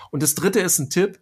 Und 0.10 0.24
das 0.24 0.34
Dritte 0.34 0.60
ist 0.60 0.80
ein 0.80 0.90
Tipp, 0.90 1.22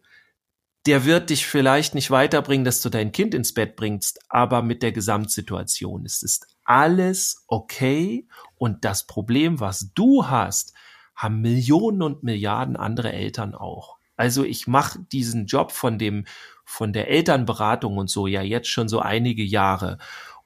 der 0.85 1.03
wird 1.03 1.29
dich 1.29 1.45
vielleicht 1.45 1.93
nicht 1.93 2.09
weiterbringen, 2.09 2.63
dass 2.63 2.81
du 2.81 2.89
dein 2.89 3.11
Kind 3.11 3.33
ins 3.33 3.53
Bett 3.53 3.75
bringst, 3.75 4.19
aber 4.29 4.61
mit 4.61 4.81
der 4.81 4.93
Gesamtsituation. 4.93 6.05
Es 6.05 6.23
ist 6.23 6.47
alles 6.63 7.43
okay 7.47 8.27
und 8.55 8.85
das 8.85 9.05
Problem, 9.05 9.59
was 9.59 9.91
du 9.93 10.27
hast, 10.27 10.73
haben 11.15 11.41
Millionen 11.41 12.01
und 12.01 12.23
Milliarden 12.23 12.77
andere 12.77 13.11
Eltern 13.11 13.53
auch. 13.53 13.97
Also 14.15 14.43
ich 14.43 14.67
mache 14.67 14.99
diesen 15.11 15.45
Job 15.47 15.71
von 15.71 15.97
dem 15.97 16.25
von 16.63 16.93
der 16.93 17.09
Elternberatung 17.09 17.97
und 17.97 18.09
so 18.09 18.27
ja 18.27 18.41
jetzt 18.41 18.67
schon 18.67 18.87
so 18.87 18.99
einige 18.99 19.43
Jahre 19.43 19.97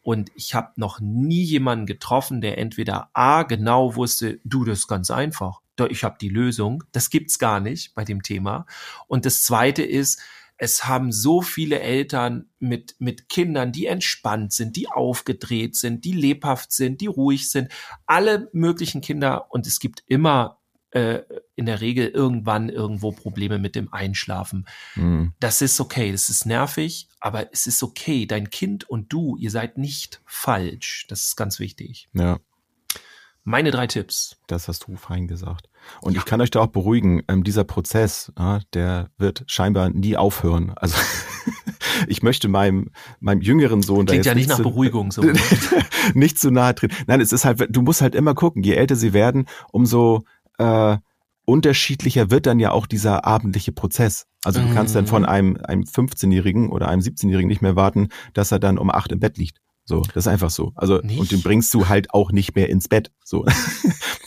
und 0.03 0.31
ich 0.35 0.53
habe 0.53 0.73
noch 0.75 0.99
nie 0.99 1.43
jemanden 1.43 1.85
getroffen, 1.85 2.41
der 2.41 2.57
entweder 2.57 3.09
A 3.13 3.43
genau 3.43 3.95
wusste, 3.95 4.39
du, 4.43 4.65
das 4.65 4.79
ist 4.79 4.87
ganz 4.87 5.09
einfach, 5.09 5.61
ich 5.89 6.03
habe 6.03 6.17
die 6.19 6.29
Lösung. 6.29 6.83
Das 6.91 7.09
gibt's 7.09 7.39
gar 7.39 7.59
nicht 7.59 7.95
bei 7.95 8.03
dem 8.03 8.21
Thema. 8.21 8.65
Und 9.07 9.25
das 9.25 9.43
zweite 9.43 9.81
ist, 9.81 10.21
es 10.57 10.85
haben 10.85 11.11
so 11.11 11.41
viele 11.41 11.79
Eltern 11.79 12.49
mit, 12.59 12.95
mit 12.99 13.27
Kindern, 13.27 13.71
die 13.71 13.87
entspannt 13.87 14.53
sind, 14.53 14.75
die 14.75 14.87
aufgedreht 14.87 15.75
sind, 15.75 16.05
die 16.05 16.13
lebhaft 16.13 16.71
sind, 16.71 17.01
die 17.01 17.07
ruhig 17.07 17.49
sind, 17.49 17.69
alle 18.05 18.49
möglichen 18.53 19.01
Kinder. 19.01 19.51
Und 19.51 19.65
es 19.65 19.79
gibt 19.79 20.03
immer 20.05 20.59
äh, 20.93 21.23
in 21.55 21.65
der 21.65 21.81
Regel 21.81 22.07
irgendwann 22.07 22.69
irgendwo 22.69 23.11
Probleme 23.11 23.59
mit 23.59 23.75
dem 23.75 23.91
Einschlafen. 23.91 24.65
Mhm. 24.95 25.33
Das 25.39 25.61
ist 25.61 25.79
okay, 25.79 26.11
das 26.11 26.29
ist 26.29 26.45
nervig, 26.45 27.07
aber 27.19 27.51
es 27.51 27.67
ist 27.67 27.83
okay. 27.83 28.25
Dein 28.25 28.49
Kind 28.49 28.89
und 28.89 29.11
du, 29.11 29.35
ihr 29.37 29.51
seid 29.51 29.77
nicht 29.77 30.21
falsch. 30.25 31.05
Das 31.09 31.23
ist 31.23 31.35
ganz 31.35 31.59
wichtig. 31.59 32.09
Ja. 32.13 32.39
Meine 33.45 33.71
drei 33.71 33.87
Tipps. 33.87 34.37
Das 34.47 34.69
hast 34.69 34.87
du 34.87 34.95
fein 34.95 35.27
gesagt. 35.27 35.67
Und 35.99 36.13
ja. 36.13 36.19
ich 36.19 36.25
kann 36.25 36.39
euch 36.39 36.49
da 36.49 36.61
auch 36.61 36.67
beruhigen, 36.67 37.23
ähm, 37.27 37.43
dieser 37.43 37.65
Prozess, 37.65 38.31
ja, 38.37 38.61
der 38.73 39.09
wird 39.17 39.43
scheinbar 39.47 39.89
nie 39.89 40.15
aufhören. 40.15 40.71
Also 40.77 40.95
ich 42.07 42.23
möchte 42.23 42.47
meinem, 42.47 42.91
meinem 43.19 43.41
jüngeren 43.41 43.81
Sohn 43.81 44.05
Klingt 44.05 44.25
ja 44.25 44.33
nicht 44.33 44.47
nach 44.47 44.57
zu, 44.57 44.63
Beruhigung 44.63 45.11
so. 45.11 45.23
nicht 46.13 46.39
zu 46.39 46.51
nahe 46.51 46.73
treten. 46.73 46.95
Nein, 47.07 47.19
es 47.19 47.33
ist 47.33 47.43
halt, 47.43 47.67
du 47.69 47.81
musst 47.81 48.01
halt 48.01 48.15
immer 48.15 48.33
gucken, 48.33 48.63
je 48.63 48.75
älter 48.75 48.95
sie 48.95 49.11
werden, 49.11 49.45
umso 49.71 50.23
äh, 50.57 50.97
unterschiedlicher 51.45 52.31
wird 52.31 52.45
dann 52.45 52.59
ja 52.59 52.71
auch 52.71 52.85
dieser 52.85 53.25
abendliche 53.25 53.71
Prozess. 53.71 54.27
Also 54.43 54.61
du 54.61 54.73
kannst 54.73 54.95
dann 54.95 55.07
von 55.07 55.23
mhm. 55.23 55.29
einem, 55.29 55.57
einem 55.63 55.83
15-Jährigen 55.83 56.69
oder 56.69 56.87
einem 56.87 57.01
17-Jährigen 57.01 57.47
nicht 57.47 57.61
mehr 57.61 57.75
warten, 57.75 58.09
dass 58.33 58.51
er 58.51 58.59
dann 58.59 58.77
um 58.77 58.89
acht 58.89 59.11
im 59.11 59.19
Bett 59.19 59.37
liegt. 59.37 59.59
So, 59.85 60.01
das 60.01 60.25
ist 60.25 60.27
einfach 60.27 60.49
so. 60.49 60.71
Also, 60.75 60.99
nicht? 60.99 61.19
und 61.19 61.31
den 61.31 61.41
bringst 61.41 61.73
du 61.73 61.89
halt 61.89 62.13
auch 62.13 62.31
nicht 62.31 62.55
mehr 62.55 62.69
ins 62.69 62.87
Bett. 62.87 63.11
So. 63.23 63.45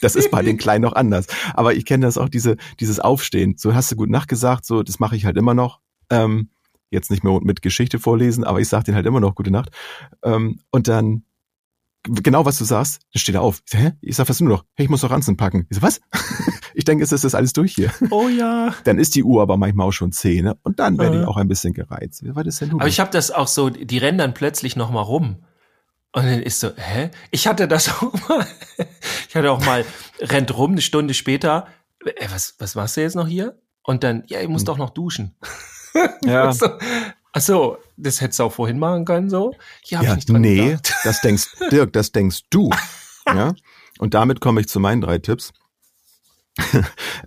Das 0.02 0.14
ist 0.14 0.30
bei 0.30 0.42
den 0.42 0.58
Kleinen 0.58 0.82
noch 0.82 0.92
anders. 0.92 1.26
Aber 1.54 1.74
ich 1.74 1.86
kenne 1.86 2.04
das 2.04 2.18
auch, 2.18 2.28
diese, 2.28 2.58
dieses 2.80 3.00
Aufstehen. 3.00 3.54
So 3.56 3.74
hast 3.74 3.90
du 3.90 3.96
gut 3.96 4.10
nachgesagt, 4.10 4.66
so, 4.66 4.82
das 4.82 4.98
mache 4.98 5.16
ich 5.16 5.24
halt 5.24 5.38
immer 5.38 5.54
noch. 5.54 5.80
Ähm, 6.10 6.50
jetzt 6.90 7.10
nicht 7.10 7.24
mehr 7.24 7.40
mit 7.42 7.62
Geschichte 7.62 7.98
vorlesen, 7.98 8.44
aber 8.44 8.60
ich 8.60 8.68
sage 8.68 8.84
denen 8.84 8.96
halt 8.96 9.06
immer 9.06 9.20
noch 9.20 9.34
gute 9.34 9.50
Nacht. 9.50 9.70
Ähm, 10.22 10.60
und 10.70 10.88
dann 10.88 11.24
genau 12.09 12.45
was 12.45 12.59
du 12.59 12.64
sagst, 12.64 13.01
dann 13.12 13.21
steht 13.21 13.35
er 13.35 13.42
auf. 13.42 13.62
Ich 13.64 13.73
sag, 13.73 13.81
hä? 13.81 13.92
Ich 14.01 14.16
sag, 14.16 14.29
was 14.29 14.40
nur 14.40 14.51
noch? 14.51 14.64
Hey, 14.75 14.85
ich 14.85 14.90
muss 14.90 15.03
noch 15.03 15.11
Ranzen 15.11 15.37
packen. 15.37 15.66
Ich 15.71 15.77
sag, 15.77 15.83
was? 15.83 16.01
ich 16.75 16.85
denke, 16.85 17.05
es 17.05 17.12
ist 17.12 17.25
das 17.25 17.35
alles 17.35 17.53
durch 17.53 17.75
hier. 17.75 17.92
Oh 18.11 18.29
ja. 18.29 18.75
Dann 18.85 18.99
ist 18.99 19.14
die 19.14 19.25
Uhr 19.25 19.42
aber 19.42 19.57
manchmal 19.57 19.88
auch 19.88 19.92
schon 19.92 20.12
zehn 20.12 20.45
ne? 20.45 20.57
und 20.62 20.79
dann 20.79 20.99
werde 20.99 21.21
ich 21.21 21.27
auch 21.27 21.37
ein 21.37 21.49
bisschen 21.49 21.73
gereizt. 21.73 22.23
Was 22.25 22.47
ist 22.47 22.61
denn 22.61 22.71
du? 22.71 22.79
Aber 22.79 22.88
ich 22.88 23.01
habe 23.01 23.11
das 23.11 23.31
auch 23.31 23.49
so, 23.49 23.71
die 23.71 23.99
rennen 23.99 24.19
dann 24.19 24.35
plötzlich 24.35 24.77
noch 24.77 24.90
mal 24.90 25.03
rum. 25.03 25.45
Und 26.12 26.25
dann 26.25 26.42
ist 26.42 26.61
so, 26.61 26.71
hä? 26.77 27.11
Ich 27.31 27.47
hatte 27.47 27.69
das 27.69 27.88
auch 28.03 28.12
mal. 28.29 28.47
Ich 29.29 29.35
hatte 29.35 29.51
auch 29.51 29.64
mal, 29.64 29.85
rennt 30.21 30.57
rum, 30.57 30.73
eine 30.73 30.81
Stunde 30.81 31.14
später. 31.14 31.66
Ey, 32.05 32.29
was, 32.31 32.55
was 32.59 32.75
machst 32.75 32.97
du 32.97 33.03
jetzt 33.03 33.16
noch 33.16 33.29
hier? 33.29 33.59
Und 33.83 34.03
dann, 34.03 34.25
ja, 34.27 34.40
ich 34.40 34.49
muss 34.49 34.62
hm. 34.62 34.66
doch 34.66 34.79
noch 34.79 34.90
duschen. 34.90 35.37
Ja. 36.25 36.53
so, 36.55 36.69
Ach 37.37 37.42
so, 37.42 37.77
das 37.99 38.22
hättest 38.22 38.38
du 38.40 38.44
auch 38.44 38.53
vorhin 38.53 38.79
machen 38.79 39.05
können, 39.05 39.29
so? 39.29 39.55
Hier 39.83 40.01
ja, 40.01 40.09
ich 40.09 40.14
nicht 40.16 40.31
dran 40.31 40.40
nee, 40.40 40.68
gedacht. 40.68 40.94
das 41.05 41.20
denkst, 41.20 41.49
Dirk, 41.70 41.92
das 41.92 42.11
denkst 42.11 42.44
du. 42.49 42.70
ja. 43.27 43.53
Und 43.99 44.14
damit 44.14 44.40
komme 44.40 44.62
ich 44.62 44.68
zu 44.68 44.81
meinen 44.81 45.03
drei 45.03 45.18
Tipps. 45.18 45.53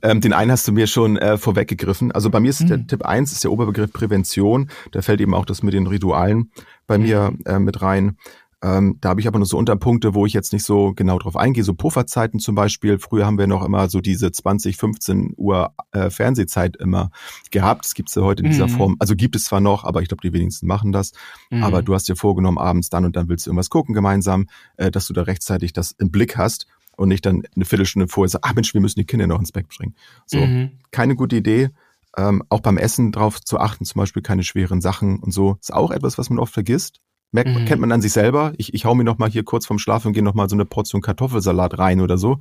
ähm, 0.02 0.20
den 0.20 0.34
einen 0.34 0.50
hast 0.50 0.68
du 0.68 0.72
mir 0.72 0.88
schon 0.88 1.16
äh, 1.18 1.38
vorweggegriffen. 1.38 2.12
Also 2.12 2.32
bei 2.32 2.40
mir 2.40 2.50
ist 2.50 2.62
mhm. 2.62 2.68
der 2.70 2.88
Tipp 2.88 3.06
eins 3.06 3.32
ist 3.34 3.44
der 3.44 3.52
Oberbegriff 3.52 3.94
Prävention. 3.94 4.72
Da 4.94 5.04
fällt 5.04 5.22
eben 5.22 5.36
auch 5.36 5.46
das 5.46 5.62
mit 5.62 5.76
den 5.76 5.86
Ritualen 5.86 6.52
bei 6.88 6.98
mhm. 6.98 7.04
mir 7.04 7.34
äh, 7.46 7.60
mit 7.60 7.84
rein. 7.84 8.18
Ähm, 8.62 8.98
da 9.00 9.10
habe 9.10 9.22
ich 9.22 9.28
aber 9.28 9.40
nur 9.40 9.46
so 9.46 9.58
Unterpunkte, 9.58 10.14
wo 10.14 10.26
ich 10.26 10.34
jetzt 10.34 10.52
nicht 10.52 10.66
so 10.66 10.94
genau 10.94 11.18
drauf 11.18 11.38
eingehe. 11.38 11.64
So 11.64 11.74
Pufferzeiten 11.74 12.40
zum 12.40 12.56
Beispiel. 12.56 13.00
Früher 13.00 13.26
haben 13.26 13.38
wir 13.38 13.48
noch 13.48 13.64
immer 13.64 13.90
so 13.90 14.02
diese 14.02 14.32
20, 14.32 14.76
15 14.76 15.34
Uhr 15.38 15.74
äh, 15.92 16.10
Fernsehzeit 16.10 16.76
immer 16.76 17.12
gehabt. 17.52 17.86
Das 17.86 17.94
gibt's 17.94 18.16
ja 18.16 18.22
heute 18.22 18.44
in 18.44 18.50
dieser 18.50 18.68
mhm. 18.68 18.72
Form. 18.72 18.96
Also 19.00 19.16
gibt 19.16 19.36
es 19.38 19.46
zwar 19.46 19.62
noch, 19.62 19.86
aber 19.86 20.02
ich 20.02 20.10
glaube, 20.10 20.22
die 20.22 20.34
wenigsten 20.34 20.68
machen 20.68 20.92
das. 20.92 21.14
Mhm. 21.50 21.64
Aber 21.64 21.82
du 21.82 21.94
hast 21.94 22.10
dir 22.10 22.18
vorgenommen, 22.18 22.58
abends 22.58 22.90
dann 22.90 23.06
und 23.06 23.16
dann 23.16 23.30
willst 23.30 23.46
du 23.46 23.52
irgendwas 23.52 23.70
gucken 23.70 23.96
gemeinsam, 23.96 24.48
äh, 24.76 24.92
dass 24.92 25.08
du 25.08 25.14
da 25.14 25.22
rechtzeitig 25.22 25.72
das 25.72 25.92
im 25.94 26.12
Blick 26.12 26.38
hast. 26.38 26.68
und 26.98 27.08
nicht 27.08 27.26
dann 27.26 27.44
eine 27.56 27.64
Viertelstunde 27.64 28.10
vorher 28.10 28.28
sagen, 28.28 28.44
ah 28.46 28.52
Mensch, 28.54 28.74
wir 28.74 28.82
müssen 28.82 29.00
die 29.00 29.06
Kinder 29.06 29.26
noch 29.26 29.40
ins 29.40 29.54
Bett 29.54 29.70
bringen. 29.70 29.96
So, 30.26 30.40
mhm. 30.40 30.72
keine 30.92 31.16
gute 31.16 31.38
Idee. 31.38 31.70
Ähm, 32.18 32.44
auch 32.50 32.60
beim 32.60 32.78
Essen 32.78 33.14
drauf 33.14 33.40
zu 33.40 33.58
achten, 33.58 33.86
zum 33.86 34.00
Beispiel 34.00 34.22
keine 34.22 34.44
schweren 34.44 34.82
Sachen 34.82 35.20
und 35.20 35.32
so, 35.32 35.56
ist 35.62 35.74
auch 35.74 35.92
etwas, 35.92 36.18
was 36.18 36.30
man 36.30 36.40
oft 36.40 36.54
vergisst. 36.54 37.00
Merkt, 37.32 37.52
mhm. 37.52 37.66
kennt 37.66 37.82
man 37.82 37.92
an 37.92 38.02
sich 38.02 38.12
selber. 38.12 38.54
Ich, 38.58 38.74
ich 38.74 38.86
hau 38.86 38.96
mir 38.96 39.04
noch 39.04 39.18
mal 39.18 39.30
hier 39.30 39.44
kurz 39.44 39.66
vorm 39.66 39.80
Schlafen 39.80 40.08
und 40.08 40.14
gehe 40.14 40.24
noch 40.24 40.34
mal 40.34 40.50
so 40.50 40.56
eine 40.56 40.66
Portion 40.66 41.02
Kartoffelsalat 41.02 41.78
rein 41.78 42.02
oder 42.02 42.18
so. 42.18 42.40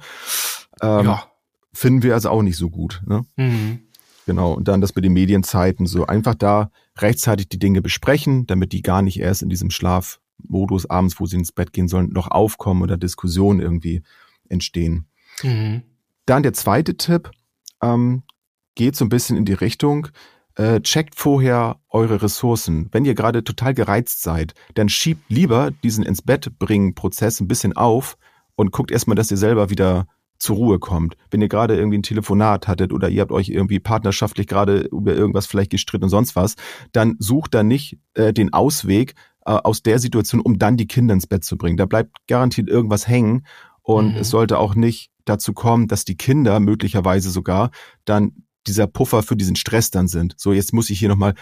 Ähm, 0.80 1.04
ja. 1.04 1.24
Finden 1.72 2.02
wir 2.02 2.14
also 2.14 2.30
auch 2.30 2.42
nicht 2.42 2.56
so 2.56 2.70
gut. 2.70 3.02
Ne? 3.06 3.24
Mhm. 3.36 3.80
Genau. 4.26 4.52
Und 4.52 4.68
dann 4.68 4.80
das 4.80 4.94
mit 4.94 5.04
den 5.04 5.12
Medienzeiten 5.12 5.86
so 5.86 6.06
einfach 6.06 6.34
da 6.34 6.70
rechtzeitig 6.96 7.48
die 7.48 7.58
Dinge 7.58 7.82
besprechen, 7.82 8.46
damit 8.46 8.72
die 8.72 8.82
gar 8.82 9.02
nicht 9.02 9.20
erst 9.20 9.42
in 9.42 9.48
diesem 9.48 9.70
Schlafmodus 9.70 10.88
abends, 10.88 11.20
wo 11.20 11.26
sie 11.26 11.36
ins 11.36 11.52
Bett 11.52 11.72
gehen 11.72 11.88
sollen, 11.88 12.10
noch 12.12 12.30
aufkommen 12.30 12.82
oder 12.82 12.96
Diskussionen 12.96 13.60
irgendwie 13.60 14.02
entstehen. 14.48 15.06
Mhm. 15.42 15.82
Dann 16.26 16.42
der 16.42 16.52
zweite 16.52 16.96
Tipp 16.96 17.30
ähm, 17.82 18.22
geht 18.74 18.96
so 18.96 19.04
ein 19.04 19.08
bisschen 19.08 19.36
in 19.36 19.44
die 19.44 19.54
Richtung, 19.54 20.08
äh, 20.58 20.80
checkt 20.80 21.14
vorher 21.14 21.80
eure 21.88 22.20
Ressourcen. 22.20 22.88
Wenn 22.92 23.04
ihr 23.04 23.14
gerade 23.14 23.44
total 23.44 23.74
gereizt 23.74 24.22
seid, 24.22 24.54
dann 24.74 24.88
schiebt 24.88 25.30
lieber 25.30 25.70
diesen 25.70 26.04
ins 26.04 26.20
Bett 26.20 26.58
bringen 26.58 26.94
Prozess 26.94 27.40
ein 27.40 27.48
bisschen 27.48 27.74
auf 27.74 28.18
und 28.56 28.72
guckt 28.72 28.90
erstmal, 28.90 29.14
dass 29.14 29.30
ihr 29.30 29.36
selber 29.36 29.70
wieder 29.70 30.06
zur 30.38 30.56
Ruhe 30.56 30.78
kommt. 30.78 31.16
Wenn 31.30 31.40
ihr 31.40 31.48
gerade 31.48 31.76
irgendwie 31.76 31.98
ein 31.98 32.02
Telefonat 32.02 32.68
hattet 32.68 32.92
oder 32.92 33.08
ihr 33.08 33.22
habt 33.22 33.32
euch 33.32 33.48
irgendwie 33.48 33.80
partnerschaftlich 33.80 34.46
gerade 34.46 34.80
über 34.80 35.14
irgendwas 35.14 35.46
vielleicht 35.46 35.70
gestritten 35.70 36.04
und 36.04 36.10
sonst 36.10 36.36
was, 36.36 36.56
dann 36.92 37.16
sucht 37.18 37.54
da 37.54 37.62
nicht 37.62 37.98
äh, 38.14 38.32
den 38.32 38.52
Ausweg 38.52 39.14
äh, 39.46 39.52
aus 39.52 39.82
der 39.82 39.98
Situation, 39.98 40.40
um 40.40 40.58
dann 40.58 40.76
die 40.76 40.86
Kinder 40.86 41.14
ins 41.14 41.26
Bett 41.26 41.44
zu 41.44 41.56
bringen. 41.56 41.76
Da 41.76 41.86
bleibt 41.86 42.16
garantiert 42.26 42.68
irgendwas 42.68 43.06
hängen 43.06 43.46
und 43.82 44.14
mhm. 44.14 44.20
es 44.20 44.30
sollte 44.30 44.58
auch 44.58 44.74
nicht 44.74 45.10
dazu 45.24 45.52
kommen, 45.52 45.86
dass 45.88 46.04
die 46.04 46.16
Kinder 46.16 46.58
möglicherweise 46.58 47.30
sogar 47.30 47.70
dann 48.04 48.32
dieser 48.68 48.86
Puffer 48.86 49.22
für 49.22 49.36
diesen 49.36 49.56
Stress 49.56 49.90
dann 49.90 50.08
sind. 50.08 50.34
So, 50.36 50.52
jetzt 50.52 50.72
muss 50.72 50.90
ich 50.90 50.98
hier 50.98 51.08
nochmal 51.08 51.34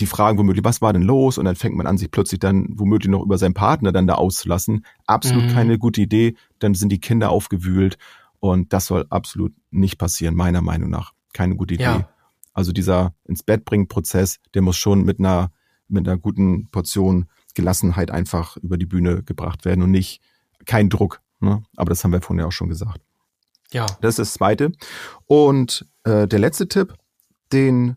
die 0.00 0.06
Fragen 0.06 0.38
womöglich, 0.38 0.64
was 0.64 0.82
war 0.82 0.92
denn 0.92 1.02
los? 1.02 1.38
Und 1.38 1.44
dann 1.44 1.56
fängt 1.56 1.76
man 1.76 1.86
an, 1.86 1.98
sich 1.98 2.10
plötzlich 2.10 2.40
dann 2.40 2.66
womöglich 2.70 3.10
noch 3.10 3.22
über 3.22 3.38
seinen 3.38 3.54
Partner 3.54 3.92
dann 3.92 4.06
da 4.06 4.14
auszulassen. 4.14 4.84
Absolut 5.06 5.44
mhm. 5.44 5.50
keine 5.50 5.78
gute 5.78 6.00
Idee. 6.00 6.34
Dann 6.58 6.74
sind 6.74 6.90
die 6.90 7.00
Kinder 7.00 7.30
aufgewühlt 7.30 7.96
und 8.40 8.72
das 8.72 8.86
soll 8.86 9.06
absolut 9.10 9.52
nicht 9.70 9.98
passieren, 9.98 10.34
meiner 10.34 10.62
Meinung 10.62 10.90
nach. 10.90 11.12
Keine 11.32 11.56
gute 11.56 11.74
Idee. 11.74 11.84
Ja. 11.84 12.08
Also 12.52 12.72
dieser 12.72 13.14
ins 13.24 13.42
Bett 13.42 13.64
bringen 13.64 13.88
Prozess, 13.88 14.38
der 14.54 14.62
muss 14.62 14.76
schon 14.76 15.04
mit 15.04 15.18
einer, 15.18 15.50
mit 15.88 16.06
einer 16.08 16.18
guten 16.18 16.68
Portion 16.70 17.26
Gelassenheit 17.54 18.10
einfach 18.10 18.56
über 18.56 18.76
die 18.76 18.86
Bühne 18.86 19.22
gebracht 19.22 19.64
werden 19.64 19.82
und 19.82 19.90
nicht 19.90 20.20
kein 20.66 20.88
Druck. 20.88 21.20
Ne? 21.40 21.62
Aber 21.76 21.90
das 21.90 22.02
haben 22.02 22.12
wir 22.12 22.20
vorhin 22.20 22.40
ja 22.40 22.46
auch 22.46 22.52
schon 22.52 22.68
gesagt. 22.68 23.00
Ja. 23.72 23.86
Das 24.00 24.10
ist 24.10 24.18
das 24.18 24.34
Zweite. 24.34 24.72
Und 25.26 25.86
äh, 26.04 26.28
der 26.28 26.38
letzte 26.38 26.68
Tipp, 26.68 26.94
den, 27.52 27.96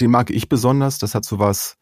den 0.00 0.10
mag 0.10 0.30
ich 0.30 0.48
besonders. 0.48 0.98
Das 0.98 1.14
hat 1.14 1.24
so 1.24 1.38
was, 1.38 1.76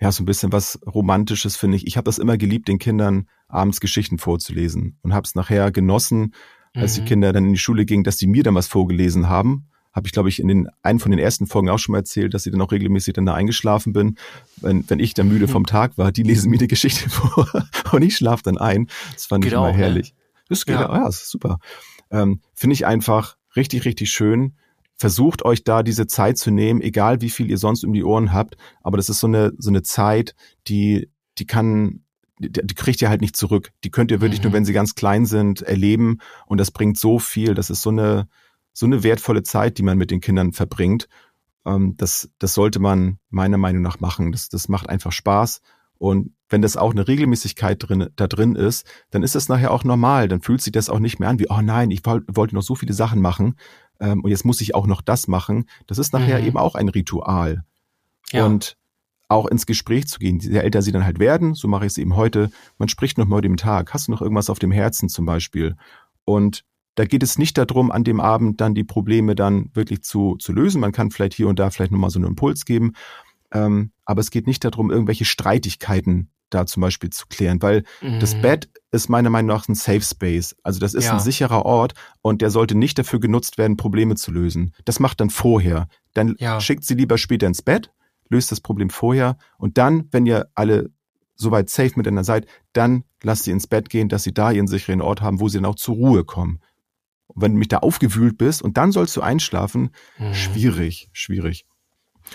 ja, 0.00 0.10
so 0.12 0.22
ein 0.22 0.26
bisschen 0.26 0.52
was 0.52 0.78
Romantisches, 0.86 1.56
finde 1.56 1.76
ich. 1.76 1.86
Ich 1.86 1.96
habe 1.96 2.04
das 2.04 2.18
immer 2.18 2.38
geliebt, 2.38 2.68
den 2.68 2.78
Kindern 2.78 3.28
abends 3.48 3.80
Geschichten 3.80 4.18
vorzulesen 4.18 4.98
und 5.02 5.12
habe 5.12 5.26
es 5.26 5.34
nachher 5.34 5.70
genossen, 5.70 6.34
als 6.74 6.96
mhm. 6.96 7.02
die 7.02 7.08
Kinder 7.08 7.32
dann 7.32 7.46
in 7.46 7.52
die 7.52 7.58
Schule 7.58 7.84
gingen, 7.84 8.04
dass 8.04 8.16
die 8.16 8.26
mir 8.26 8.42
dann 8.42 8.54
was 8.54 8.68
vorgelesen 8.68 9.28
haben. 9.28 9.66
Habe 9.92 10.06
ich, 10.06 10.12
glaube 10.12 10.28
ich, 10.28 10.38
in 10.38 10.46
den 10.46 10.68
einen 10.82 11.00
von 11.00 11.10
den 11.10 11.18
ersten 11.18 11.48
Folgen 11.48 11.68
auch 11.68 11.78
schon 11.78 11.92
mal 11.92 11.98
erzählt, 11.98 12.32
dass 12.32 12.46
ich 12.46 12.52
dann 12.52 12.60
auch 12.60 12.70
regelmäßig 12.70 13.14
dann 13.14 13.26
da 13.26 13.34
eingeschlafen 13.34 13.92
bin. 13.92 14.16
Wenn, 14.58 14.88
wenn 14.88 15.00
ich 15.00 15.14
dann 15.14 15.26
müde 15.26 15.48
mhm. 15.48 15.50
vom 15.50 15.66
Tag 15.66 15.98
war, 15.98 16.12
die 16.12 16.22
lesen 16.22 16.50
mir 16.50 16.58
die 16.58 16.68
Geschichte 16.68 17.10
vor 17.10 17.48
und 17.90 18.02
ich 18.02 18.16
schlafe 18.16 18.44
dann 18.44 18.56
ein. 18.56 18.88
Das 19.12 19.26
fand 19.26 19.42
geht 19.42 19.52
ich 19.52 19.56
immer 19.56 19.66
auch, 19.66 19.72
ne? 19.72 19.78
herrlich. 19.78 20.12
Ne? 20.12 20.18
Das 20.48 20.64
geht, 20.64 20.76
ja, 20.76 20.82
ja 20.82 21.04
das 21.04 21.22
ist 21.22 21.30
super. 21.30 21.58
Ähm, 22.10 22.40
Finde 22.54 22.74
ich 22.74 22.86
einfach 22.86 23.36
richtig, 23.56 23.84
richtig 23.84 24.10
schön. 24.10 24.56
Versucht 24.96 25.44
euch 25.44 25.64
da 25.64 25.82
diese 25.82 26.06
Zeit 26.06 26.38
zu 26.38 26.50
nehmen, 26.50 26.82
egal 26.82 27.20
wie 27.20 27.30
viel 27.30 27.50
ihr 27.50 27.58
sonst 27.58 27.84
um 27.84 27.92
die 27.92 28.04
Ohren 28.04 28.32
habt. 28.32 28.56
Aber 28.82 28.96
das 28.96 29.08
ist 29.08 29.20
so 29.20 29.26
eine, 29.26 29.52
so 29.58 29.70
eine 29.70 29.82
Zeit, 29.82 30.34
die, 30.66 31.10
die 31.38 31.46
kann 31.46 32.02
die, 32.40 32.50
die 32.50 32.74
kriegt 32.74 33.02
ihr 33.02 33.10
halt 33.10 33.20
nicht 33.20 33.36
zurück. 33.36 33.70
Die 33.84 33.90
könnt 33.90 34.10
ihr 34.10 34.20
wirklich 34.20 34.40
mhm. 34.40 34.44
nur, 34.44 34.52
wenn 34.54 34.64
sie 34.64 34.72
ganz 34.72 34.94
klein 34.94 35.26
sind, 35.26 35.62
erleben. 35.62 36.18
Und 36.46 36.58
das 36.58 36.70
bringt 36.70 36.98
so 36.98 37.18
viel. 37.18 37.54
Das 37.54 37.70
ist 37.70 37.82
so 37.82 37.90
eine, 37.90 38.28
so 38.72 38.86
eine 38.86 39.02
wertvolle 39.02 39.42
Zeit, 39.42 39.78
die 39.78 39.82
man 39.82 39.98
mit 39.98 40.10
den 40.10 40.20
Kindern 40.20 40.52
verbringt. 40.52 41.08
Ähm, 41.66 41.96
das, 41.98 42.30
das 42.38 42.54
sollte 42.54 42.78
man 42.78 43.18
meiner 43.28 43.58
Meinung 43.58 43.82
nach 43.82 44.00
machen. 44.00 44.32
Das, 44.32 44.48
das 44.48 44.68
macht 44.68 44.88
einfach 44.88 45.12
Spaß. 45.12 45.60
Und 46.00 46.32
wenn 46.48 46.62
das 46.62 46.78
auch 46.78 46.92
eine 46.92 47.06
Regelmäßigkeit 47.06 47.76
drin, 47.78 48.08
da 48.16 48.26
drin 48.26 48.56
ist, 48.56 48.86
dann 49.10 49.22
ist 49.22 49.34
das 49.34 49.50
nachher 49.50 49.70
auch 49.70 49.84
normal. 49.84 50.28
Dann 50.28 50.40
fühlt 50.40 50.62
sich 50.62 50.72
das 50.72 50.88
auch 50.88 50.98
nicht 50.98 51.20
mehr 51.20 51.28
an 51.28 51.38
wie, 51.38 51.50
oh 51.50 51.60
nein, 51.60 51.90
ich 51.90 52.00
wollte 52.06 52.54
noch 52.54 52.62
so 52.62 52.74
viele 52.74 52.94
Sachen 52.94 53.20
machen 53.20 53.56
ähm, 54.00 54.22
und 54.22 54.30
jetzt 54.30 54.46
muss 54.46 54.62
ich 54.62 54.74
auch 54.74 54.86
noch 54.86 55.02
das 55.02 55.28
machen. 55.28 55.66
Das 55.86 55.98
ist 55.98 56.14
nachher 56.14 56.40
mhm. 56.40 56.46
eben 56.46 56.56
auch 56.56 56.74
ein 56.74 56.88
Ritual. 56.88 57.64
Ja. 58.32 58.46
Und 58.46 58.78
auch 59.28 59.46
ins 59.46 59.66
Gespräch 59.66 60.08
zu 60.08 60.18
gehen. 60.18 60.40
Je 60.40 60.56
älter 60.56 60.80
sie 60.80 60.90
dann 60.90 61.04
halt 61.04 61.18
werden, 61.18 61.54
so 61.54 61.68
mache 61.68 61.84
ich 61.84 61.92
es 61.92 61.98
eben 61.98 62.16
heute, 62.16 62.50
man 62.78 62.88
spricht 62.88 63.18
noch 63.18 63.28
mal 63.28 63.42
dem 63.42 63.58
Tag. 63.58 63.92
Hast 63.92 64.08
du 64.08 64.12
noch 64.12 64.22
irgendwas 64.22 64.48
auf 64.48 64.58
dem 64.58 64.72
Herzen 64.72 65.10
zum 65.10 65.26
Beispiel? 65.26 65.76
Und 66.24 66.64
da 66.94 67.04
geht 67.04 67.22
es 67.22 67.38
nicht 67.38 67.58
darum, 67.58 67.92
an 67.92 68.04
dem 68.04 68.20
Abend 68.20 68.60
dann 68.60 68.74
die 68.74 68.84
Probleme 68.84 69.34
dann 69.34 69.70
wirklich 69.74 70.02
zu, 70.02 70.36
zu 70.36 70.52
lösen. 70.52 70.80
Man 70.80 70.92
kann 70.92 71.10
vielleicht 71.10 71.34
hier 71.34 71.46
und 71.46 71.58
da 71.58 71.70
vielleicht 71.70 71.92
nochmal 71.92 72.10
so 72.10 72.18
einen 72.18 72.28
Impuls 72.28 72.64
geben. 72.64 72.94
Ähm, 73.52 73.92
aber 74.04 74.20
es 74.20 74.30
geht 74.30 74.46
nicht 74.46 74.64
darum, 74.64 74.90
irgendwelche 74.90 75.24
Streitigkeiten 75.24 76.30
da 76.50 76.66
zum 76.66 76.80
Beispiel 76.80 77.10
zu 77.10 77.26
klären, 77.28 77.62
weil 77.62 77.84
mhm. 78.00 78.18
das 78.18 78.34
Bett 78.40 78.68
ist 78.90 79.08
meiner 79.08 79.30
Meinung 79.30 79.48
nach 79.48 79.68
ein 79.68 79.76
Safe 79.76 80.00
Space. 80.00 80.56
Also 80.64 80.80
das 80.80 80.94
ist 80.94 81.04
ja. 81.04 81.12
ein 81.12 81.20
sicherer 81.20 81.64
Ort 81.64 81.94
und 82.22 82.42
der 82.42 82.50
sollte 82.50 82.76
nicht 82.76 82.98
dafür 82.98 83.20
genutzt 83.20 83.56
werden, 83.56 83.76
Probleme 83.76 84.16
zu 84.16 84.32
lösen. 84.32 84.74
Das 84.84 84.98
macht 84.98 85.20
dann 85.20 85.30
vorher. 85.30 85.86
Dann 86.12 86.34
ja. 86.38 86.60
schickt 86.60 86.84
sie 86.84 86.94
lieber 86.94 87.18
später 87.18 87.46
ins 87.46 87.62
Bett 87.62 87.92
löst 88.30 88.50
das 88.50 88.60
Problem 88.60 88.88
vorher 88.88 89.36
und 89.58 89.76
dann, 89.76 90.08
wenn 90.12 90.24
ihr 90.24 90.48
alle 90.54 90.90
soweit 91.34 91.68
safe 91.68 91.92
miteinander 91.96 92.24
seid, 92.24 92.46
dann 92.72 93.04
lasst 93.22 93.44
sie 93.44 93.50
ins 93.50 93.66
Bett 93.66 93.90
gehen, 93.90 94.08
dass 94.08 94.22
sie 94.22 94.32
da 94.32 94.50
ihren 94.50 94.68
sicheren 94.68 95.02
Ort 95.02 95.20
haben, 95.20 95.40
wo 95.40 95.48
sie 95.48 95.58
dann 95.58 95.66
auch 95.66 95.74
zur 95.74 95.96
Ruhe 95.96 96.24
kommen. 96.24 96.60
Und 97.26 97.42
wenn 97.42 97.52
du 97.52 97.58
mich 97.58 97.68
da 97.68 97.78
aufgewühlt 97.78 98.38
bist 98.38 98.62
und 98.62 98.76
dann 98.76 98.92
sollst 98.92 99.16
du 99.16 99.20
einschlafen, 99.20 99.90
mhm. 100.18 100.34
schwierig, 100.34 101.10
schwierig. 101.12 101.66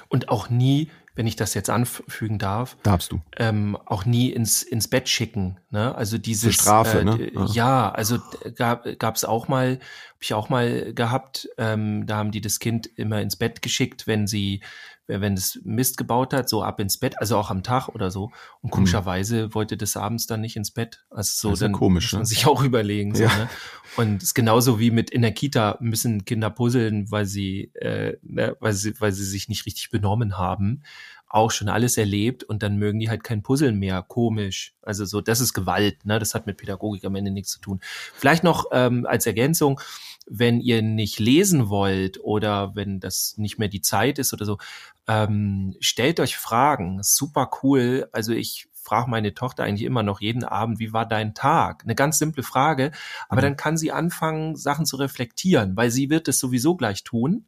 Und 0.10 0.30
auch 0.30 0.50
nie 0.50 0.90
wenn 1.16 1.28
ich 1.28 1.36
das 1.36 1.54
jetzt 1.54 1.70
anfügen 1.70 2.38
darf, 2.38 2.78
darfst 2.84 3.12
du 3.12 3.22
ähm, 3.38 3.78
auch 3.86 4.06
nie 4.06 4.30
ins 4.30 4.62
ins 4.64 4.88
Bett 4.88 5.10
schicken. 5.10 5.58
Ne? 5.72 5.96
Also 5.96 6.18
diese 6.18 6.52
Strafe, 6.52 7.00
äh, 7.00 7.04
ne? 7.06 7.32
Ja. 7.34 7.46
ja, 7.46 7.92
also 7.92 8.20
gab 8.56 8.86
gab 9.00 9.16
es 9.16 9.26
auch 9.26 9.48
mal, 9.48 9.72
habe 9.72 9.80
ich 10.22 10.34
auch 10.34 10.50
mal 10.50 10.94
gehabt. 10.94 11.50
Ähm, 11.58 12.06
da 12.06 12.18
haben 12.18 12.32
die 12.32 12.42
das 12.42 12.60
Kind 12.60 12.88
immer 12.88 13.22
ins 13.22 13.38
Bett 13.38 13.62
geschickt, 13.62 14.08
wenn 14.08 14.28
sie 14.28 14.62
wenn 15.08 15.34
es 15.34 15.60
Mist 15.64 15.98
gebaut 15.98 16.34
hat, 16.34 16.50
so 16.50 16.64
ab 16.64 16.80
ins 16.80 16.98
Bett, 16.98 17.20
also 17.20 17.38
auch 17.38 17.50
am 17.50 17.64
Tag 17.64 17.90
oder 17.90 18.12
so. 18.12 18.32
Und 18.62 18.70
mhm. 18.70 18.72
komischerweise 18.72 19.54
wollte 19.54 19.78
das 19.78 19.98
abends 19.98 20.28
dann 20.28 20.42
nicht 20.42 20.56
ins 20.56 20.72
Bett. 20.72 21.06
Also 21.10 21.32
so, 21.36 21.50
das 21.50 21.58
ist 21.58 21.62
dann 21.62 21.72
komisch, 21.74 22.06
muss 22.06 22.14
man 22.14 22.22
ne? 22.22 22.26
sich 22.26 22.48
auch 22.48 22.64
überlegen. 22.64 23.16
So, 23.16 23.24
ja. 23.24 23.36
ne? 23.36 23.50
Und 23.98 24.18
es 24.18 24.30
ist 24.30 24.34
genauso 24.34 24.80
wie 24.80 24.92
mit 24.92 25.10
in 25.10 25.22
der 25.22 25.32
Kita 25.32 25.78
müssen 25.80 26.26
Kinder 26.26 26.50
puzzeln, 26.50 27.10
weil 27.12 27.26
sie, 27.26 27.72
äh, 27.76 28.18
ne, 28.24 28.58
weil 28.60 28.74
sie, 28.74 29.00
weil 29.00 29.12
sie 29.12 29.26
sich 29.26 29.48
nicht 29.48 29.66
richtig 29.66 29.90
benommen 29.90 30.38
haben. 30.38 30.84
Auch 31.28 31.52
schon 31.52 31.70
alles 31.70 31.98
erlebt 31.98 32.44
und 32.44 32.64
dann 32.64 32.78
mögen 32.78 33.00
die 33.00 33.10
halt 33.10 33.24
kein 33.24 33.44
Puzzeln 33.44 33.78
mehr. 33.78 34.04
Komisch. 34.08 34.74
Also 34.82 35.06
so, 35.06 35.22
das 35.22 35.42
ist 35.42 35.54
Gewalt, 35.54 36.06
ne? 36.06 36.20
Das 36.20 36.34
hat 36.34 36.46
mit 36.46 36.58
Pädagogik 36.58 37.04
am 37.04 37.16
Ende 37.16 37.32
nichts 37.32 37.52
zu 37.52 37.60
tun. 37.60 37.80
Vielleicht 38.14 38.44
noch 38.44 38.66
ähm, 38.72 39.06
als 39.06 39.26
Ergänzung, 39.26 39.82
wenn 40.26 40.60
ihr 40.60 40.82
nicht 40.82 41.20
lesen 41.20 41.70
wollt 41.70 42.20
oder 42.24 42.76
wenn 42.76 43.00
das 43.00 43.38
nicht 43.38 43.60
mehr 43.60 43.68
die 43.68 43.82
Zeit 43.82 44.20
ist 44.20 44.34
oder 44.34 44.46
so, 44.46 44.58
ähm, 45.08 45.76
stellt 45.80 46.20
euch 46.20 46.38
Fragen. 46.38 47.02
Super 47.04 47.50
cool. 47.62 48.08
Also 48.12 48.34
ich 48.34 48.68
frage 48.74 49.10
meine 49.10 49.34
Tochter 49.34 49.64
eigentlich 49.64 49.84
immer 49.84 50.04
noch 50.04 50.22
jeden 50.22 50.44
Abend, 50.44 50.80
wie 50.80 50.94
war 50.94 51.08
dein 51.08 51.34
Tag? 51.34 51.84
Eine 51.84 51.96
ganz 51.96 52.20
simple 52.20 52.44
Frage, 52.44 52.92
aber 53.30 53.42
mhm. 53.42 53.46
dann 53.46 53.58
kann 53.58 53.78
sie 53.78 53.92
anfangen, 53.92 54.56
Sachen 54.56 54.86
zu 54.86 54.98
reflektieren, 54.98 55.76
weil 55.76 55.90
sie 55.90 56.10
wird 56.10 56.28
es 56.28 56.40
sowieso 56.40 56.76
gleich 56.76 57.04
tun 57.04 57.46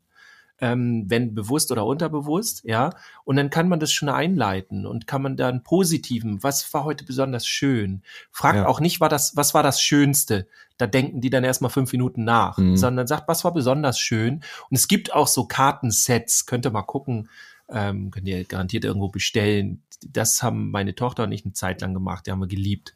ähm, 0.60 1.06
wenn 1.08 1.36
bewusst 1.36 1.72
oder 1.72 1.86
unterbewusst, 1.86 2.64
ja. 2.64 2.92
Und 3.24 3.36
dann 3.36 3.50
kann 3.50 3.70
man 3.70 3.80
das 3.80 3.92
schon 3.92 4.10
einleiten 4.10 4.86
und 4.86 5.08
kann 5.08 5.22
man 5.22 5.38
dann 5.38 5.64
positiven, 5.64 6.42
was 6.42 6.74
war 6.74 6.84
heute 6.84 7.06
besonders 7.06 7.48
schön? 7.48 8.02
Fragt 8.32 8.58
ja. 8.58 8.68
auch 8.68 8.80
nicht, 8.80 9.00
war 9.00 9.10
das, 9.10 9.36
was 9.36 9.54
war 9.54 9.64
das 9.64 9.82
Schönste? 9.82 10.48
Da 10.78 10.88
denken 10.88 11.22
die 11.22 11.30
dann 11.30 11.44
erstmal 11.44 11.72
fünf 11.72 11.92
Minuten 11.92 12.24
nach, 12.24 12.58
mhm. 12.58 12.78
sondern 12.78 13.08
sagt, 13.08 13.28
was 13.28 13.44
war 13.44 13.54
besonders 13.54 14.00
schön? 14.00 14.42
Und 14.70 14.78
es 14.78 14.88
gibt 14.88 15.14
auch 15.14 15.28
so 15.28 15.46
Kartensets, 15.46 16.46
könnt 16.46 16.66
ihr 16.66 16.72
mal 16.72 16.84
gucken, 16.84 17.30
ähm, 17.70 18.12
könnt 18.12 18.28
ihr 18.28 18.44
garantiert 18.44 18.86
irgendwo 18.86 19.10
bestellen. 19.10 19.84
Das 20.08 20.42
haben 20.42 20.72
meine 20.72 20.96
Tochter 20.96 21.24
und 21.24 21.32
ich 21.32 21.46
eine 21.46 21.54
Zeit 21.54 21.82
lang 21.82 21.94
gemacht, 21.94 22.26
die 22.26 22.32
haben 22.32 22.40
wir 22.40 22.48
geliebt. 22.48 22.94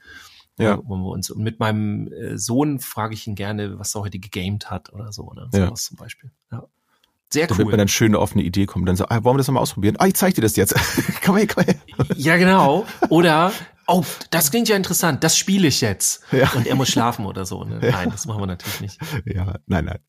Ja. 0.57 0.75
Uns, 0.75 1.31
und 1.31 1.41
mit 1.41 1.59
meinem 1.59 2.11
äh, 2.11 2.37
Sohn 2.37 2.79
frage 2.79 3.13
ich 3.15 3.25
ihn 3.25 3.35
gerne, 3.35 3.79
was 3.79 3.95
er 3.95 4.01
heute 4.01 4.19
gegamed 4.19 4.69
hat 4.69 4.93
oder 4.93 5.11
so, 5.11 5.31
ne? 5.33 5.49
Ja. 5.53 5.67
Sowas 5.67 5.85
zum 5.85 5.97
Beispiel. 5.97 6.31
Ja. 6.51 6.67
Sehr 7.33 7.43
cool. 7.43 7.57
Damit 7.57 7.67
man 7.67 7.77
dann 7.77 7.87
schöne 7.87 8.19
offene 8.19 8.43
Idee 8.43 8.65
kommt, 8.65 8.87
dann 8.87 8.95
so, 8.95 9.05
ah, 9.07 9.23
wollen 9.23 9.35
wir 9.35 9.39
das 9.39 9.47
nochmal 9.47 9.63
ausprobieren? 9.63 9.95
Ah, 9.99 10.07
ich 10.07 10.15
zeig 10.15 10.35
dir 10.35 10.41
das 10.41 10.55
jetzt. 10.55 10.75
komm 11.25 11.37
her, 11.37 11.47
komm 11.47 11.63
her. 11.63 11.75
Ja, 12.17 12.37
genau. 12.37 12.85
Oder 13.09 13.53
oh, 13.87 14.03
das 14.31 14.51
klingt 14.51 14.67
ja 14.69 14.75
interessant, 14.75 15.23
das 15.23 15.37
spiele 15.37 15.67
ich 15.67 15.81
jetzt. 15.81 16.23
Ja. 16.31 16.51
Und 16.55 16.67
er 16.67 16.75
muss 16.75 16.89
schlafen 16.89 17.25
oder 17.25 17.45
so. 17.45 17.63
Ne? 17.63 17.79
Ja. 17.81 17.91
Nein, 17.91 18.09
das 18.09 18.25
machen 18.25 18.41
wir 18.41 18.47
natürlich 18.47 18.81
nicht. 18.81 18.99
Ja, 19.25 19.55
nein, 19.65 19.85
nein. 19.85 19.99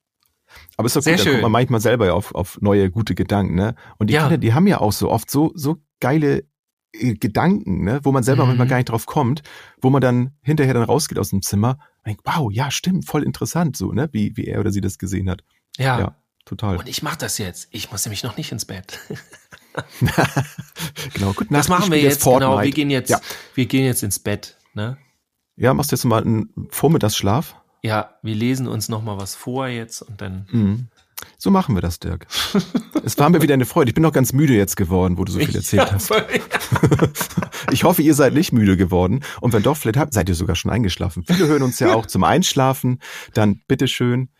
Aber 0.76 0.86
ist 0.86 0.96
doch 0.96 1.02
Sehr 1.02 1.14
gut, 1.14 1.22
schön. 1.22 1.26
da 1.26 1.32
kommt 1.34 1.42
man 1.42 1.52
manchmal 1.52 1.80
selber 1.80 2.06
ja 2.06 2.12
auf, 2.12 2.34
auf 2.34 2.58
neue, 2.60 2.90
gute 2.90 3.14
Gedanken, 3.14 3.54
ne? 3.54 3.74
Und 3.98 4.10
die 4.10 4.14
ja. 4.14 4.22
Kinder, 4.22 4.38
die 4.38 4.52
haben 4.52 4.66
ja 4.66 4.80
auch 4.80 4.92
so 4.92 5.10
oft 5.10 5.30
so, 5.30 5.52
so 5.54 5.76
geile 6.00 6.44
äh, 6.92 7.14
Gedanken, 7.14 7.84
ne, 7.84 8.00
wo 8.02 8.12
man 8.12 8.22
selber 8.22 8.42
mhm. 8.42 8.50
manchmal 8.50 8.68
gar 8.68 8.76
nicht 8.76 8.90
drauf 8.90 9.06
kommt, 9.06 9.42
wo 9.80 9.90
man 9.90 10.02
dann 10.02 10.32
hinterher 10.42 10.74
dann 10.74 10.82
rausgeht 10.82 11.18
aus 11.18 11.30
dem 11.30 11.42
Zimmer 11.42 11.78
und 11.98 12.06
denkt, 12.06 12.22
wow, 12.24 12.50
ja, 12.52 12.70
stimmt, 12.70 13.06
voll 13.06 13.22
interessant, 13.22 13.76
so, 13.76 13.92
ne, 13.92 14.08
wie, 14.12 14.36
wie 14.36 14.46
er 14.46 14.60
oder 14.60 14.70
sie 14.70 14.80
das 14.80 14.98
gesehen 14.98 15.30
hat. 15.30 15.42
Ja. 15.78 16.16
Ja 16.42 16.52
total. 16.52 16.76
Und 16.76 16.88
ich 16.88 17.02
mach 17.02 17.16
das 17.16 17.38
jetzt. 17.38 17.68
Ich 17.70 17.90
muss 17.90 18.04
nämlich 18.04 18.22
noch 18.22 18.36
nicht 18.36 18.52
ins 18.52 18.64
Bett. 18.64 18.98
genau, 21.14 21.32
gut. 21.32 21.48
Das 21.50 21.68
machen 21.68 21.90
wir 21.90 22.00
jetzt, 22.00 22.24
genau. 22.24 22.60
Wir 22.60 22.70
gehen 22.70 22.90
jetzt, 22.90 23.10
ja. 23.10 23.20
wir 23.54 23.66
gehen 23.66 23.84
jetzt 23.84 24.02
ins 24.02 24.18
Bett, 24.18 24.56
ne? 24.74 24.98
Ja, 25.56 25.74
machst 25.74 25.92
du 25.92 25.96
jetzt 25.96 26.04
mal 26.04 26.22
einen 26.22 26.68
Vormittagsschlaf? 26.70 27.56
Ja, 27.82 28.16
wir 28.22 28.34
lesen 28.34 28.68
uns 28.68 28.88
noch 28.88 29.02
mal 29.02 29.18
was 29.18 29.34
vor 29.34 29.66
jetzt 29.68 30.02
und 30.02 30.20
dann. 30.20 30.46
Mhm. 30.50 30.88
So 31.38 31.50
machen 31.50 31.74
wir 31.74 31.82
das, 31.82 32.00
Dirk. 32.00 32.26
es 33.04 33.18
war 33.18 33.30
mir 33.30 33.42
wieder 33.42 33.54
eine 33.54 33.66
Freude. 33.66 33.90
Ich 33.90 33.94
bin 33.94 34.02
noch 34.02 34.12
ganz 34.12 34.32
müde 34.32 34.54
jetzt 34.54 34.76
geworden, 34.76 35.18
wo 35.18 35.24
du 35.24 35.32
so 35.32 35.38
viel 35.38 35.54
erzählt 35.54 35.88
ja, 35.88 35.92
hast. 35.92 36.10
ich 37.72 37.84
hoffe, 37.84 38.02
ihr 38.02 38.14
seid 38.14 38.34
nicht 38.34 38.52
müde 38.52 38.76
geworden. 38.76 39.24
Und 39.40 39.52
wenn 39.52 39.62
doch, 39.62 39.76
vielleicht 39.76 39.98
habt, 39.98 40.14
seid 40.14 40.28
ihr 40.28 40.34
sogar 40.34 40.56
schon 40.56 40.70
eingeschlafen. 40.70 41.24
Viele 41.26 41.46
hören 41.46 41.62
uns 41.62 41.78
ja 41.78 41.94
auch 41.94 42.06
zum 42.06 42.24
Einschlafen. 42.24 43.00
Dann 43.34 43.60
bitteschön. 43.68 44.30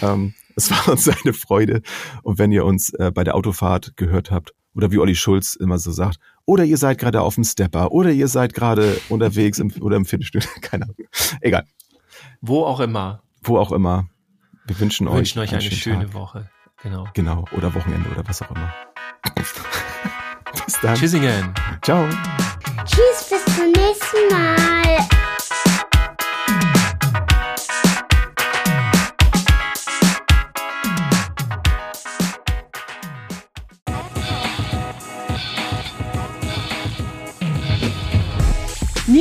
Ähm, 0.00 0.34
es 0.56 0.70
war 0.70 0.88
uns 0.92 1.08
eine 1.08 1.32
Freude. 1.32 1.82
Und 2.22 2.38
wenn 2.38 2.52
ihr 2.52 2.64
uns 2.64 2.92
äh, 2.94 3.10
bei 3.12 3.24
der 3.24 3.34
Autofahrt 3.34 3.96
gehört 3.96 4.30
habt, 4.30 4.52
oder 4.74 4.90
wie 4.90 4.98
Olli 4.98 5.14
Schulz 5.14 5.54
immer 5.54 5.78
so 5.78 5.92
sagt, 5.92 6.18
oder 6.44 6.64
ihr 6.64 6.76
seid 6.76 6.98
gerade 6.98 7.20
auf 7.20 7.34
dem 7.34 7.44
Stepper, 7.44 7.92
oder 7.92 8.10
ihr 8.10 8.28
seid 8.28 8.54
gerade 8.54 9.00
unterwegs 9.08 9.58
im, 9.58 9.72
oder 9.80 9.96
im 9.96 10.04
Fitnessstudio, 10.04 10.48
keine 10.60 10.84
Ahnung. 10.84 10.96
Egal. 11.40 11.64
Wo 12.40 12.64
auch 12.64 12.80
immer. 12.80 13.22
Wo 13.42 13.58
auch 13.58 13.72
immer. 13.72 14.08
Wir 14.66 14.78
wünschen 14.78 15.08
euch, 15.08 15.16
wünschen 15.16 15.40
euch 15.40 15.52
eine 15.52 15.62
schöne 15.62 16.06
Tag. 16.06 16.14
Woche. 16.14 16.50
Genau. 16.82 17.08
Genau. 17.14 17.44
Oder 17.52 17.74
Wochenende 17.74 18.08
oder 18.10 18.26
was 18.26 18.42
auch 18.42 18.50
immer. 18.50 18.72
bis 20.66 20.80
dann. 20.80 20.94
Tschüssingen. 20.96 21.54
Ciao. 21.82 22.08
Tschüss, 22.84 23.30
bis 23.30 23.56
zum 23.56 23.70
nächsten 23.72 24.28
Mal. 24.30 25.21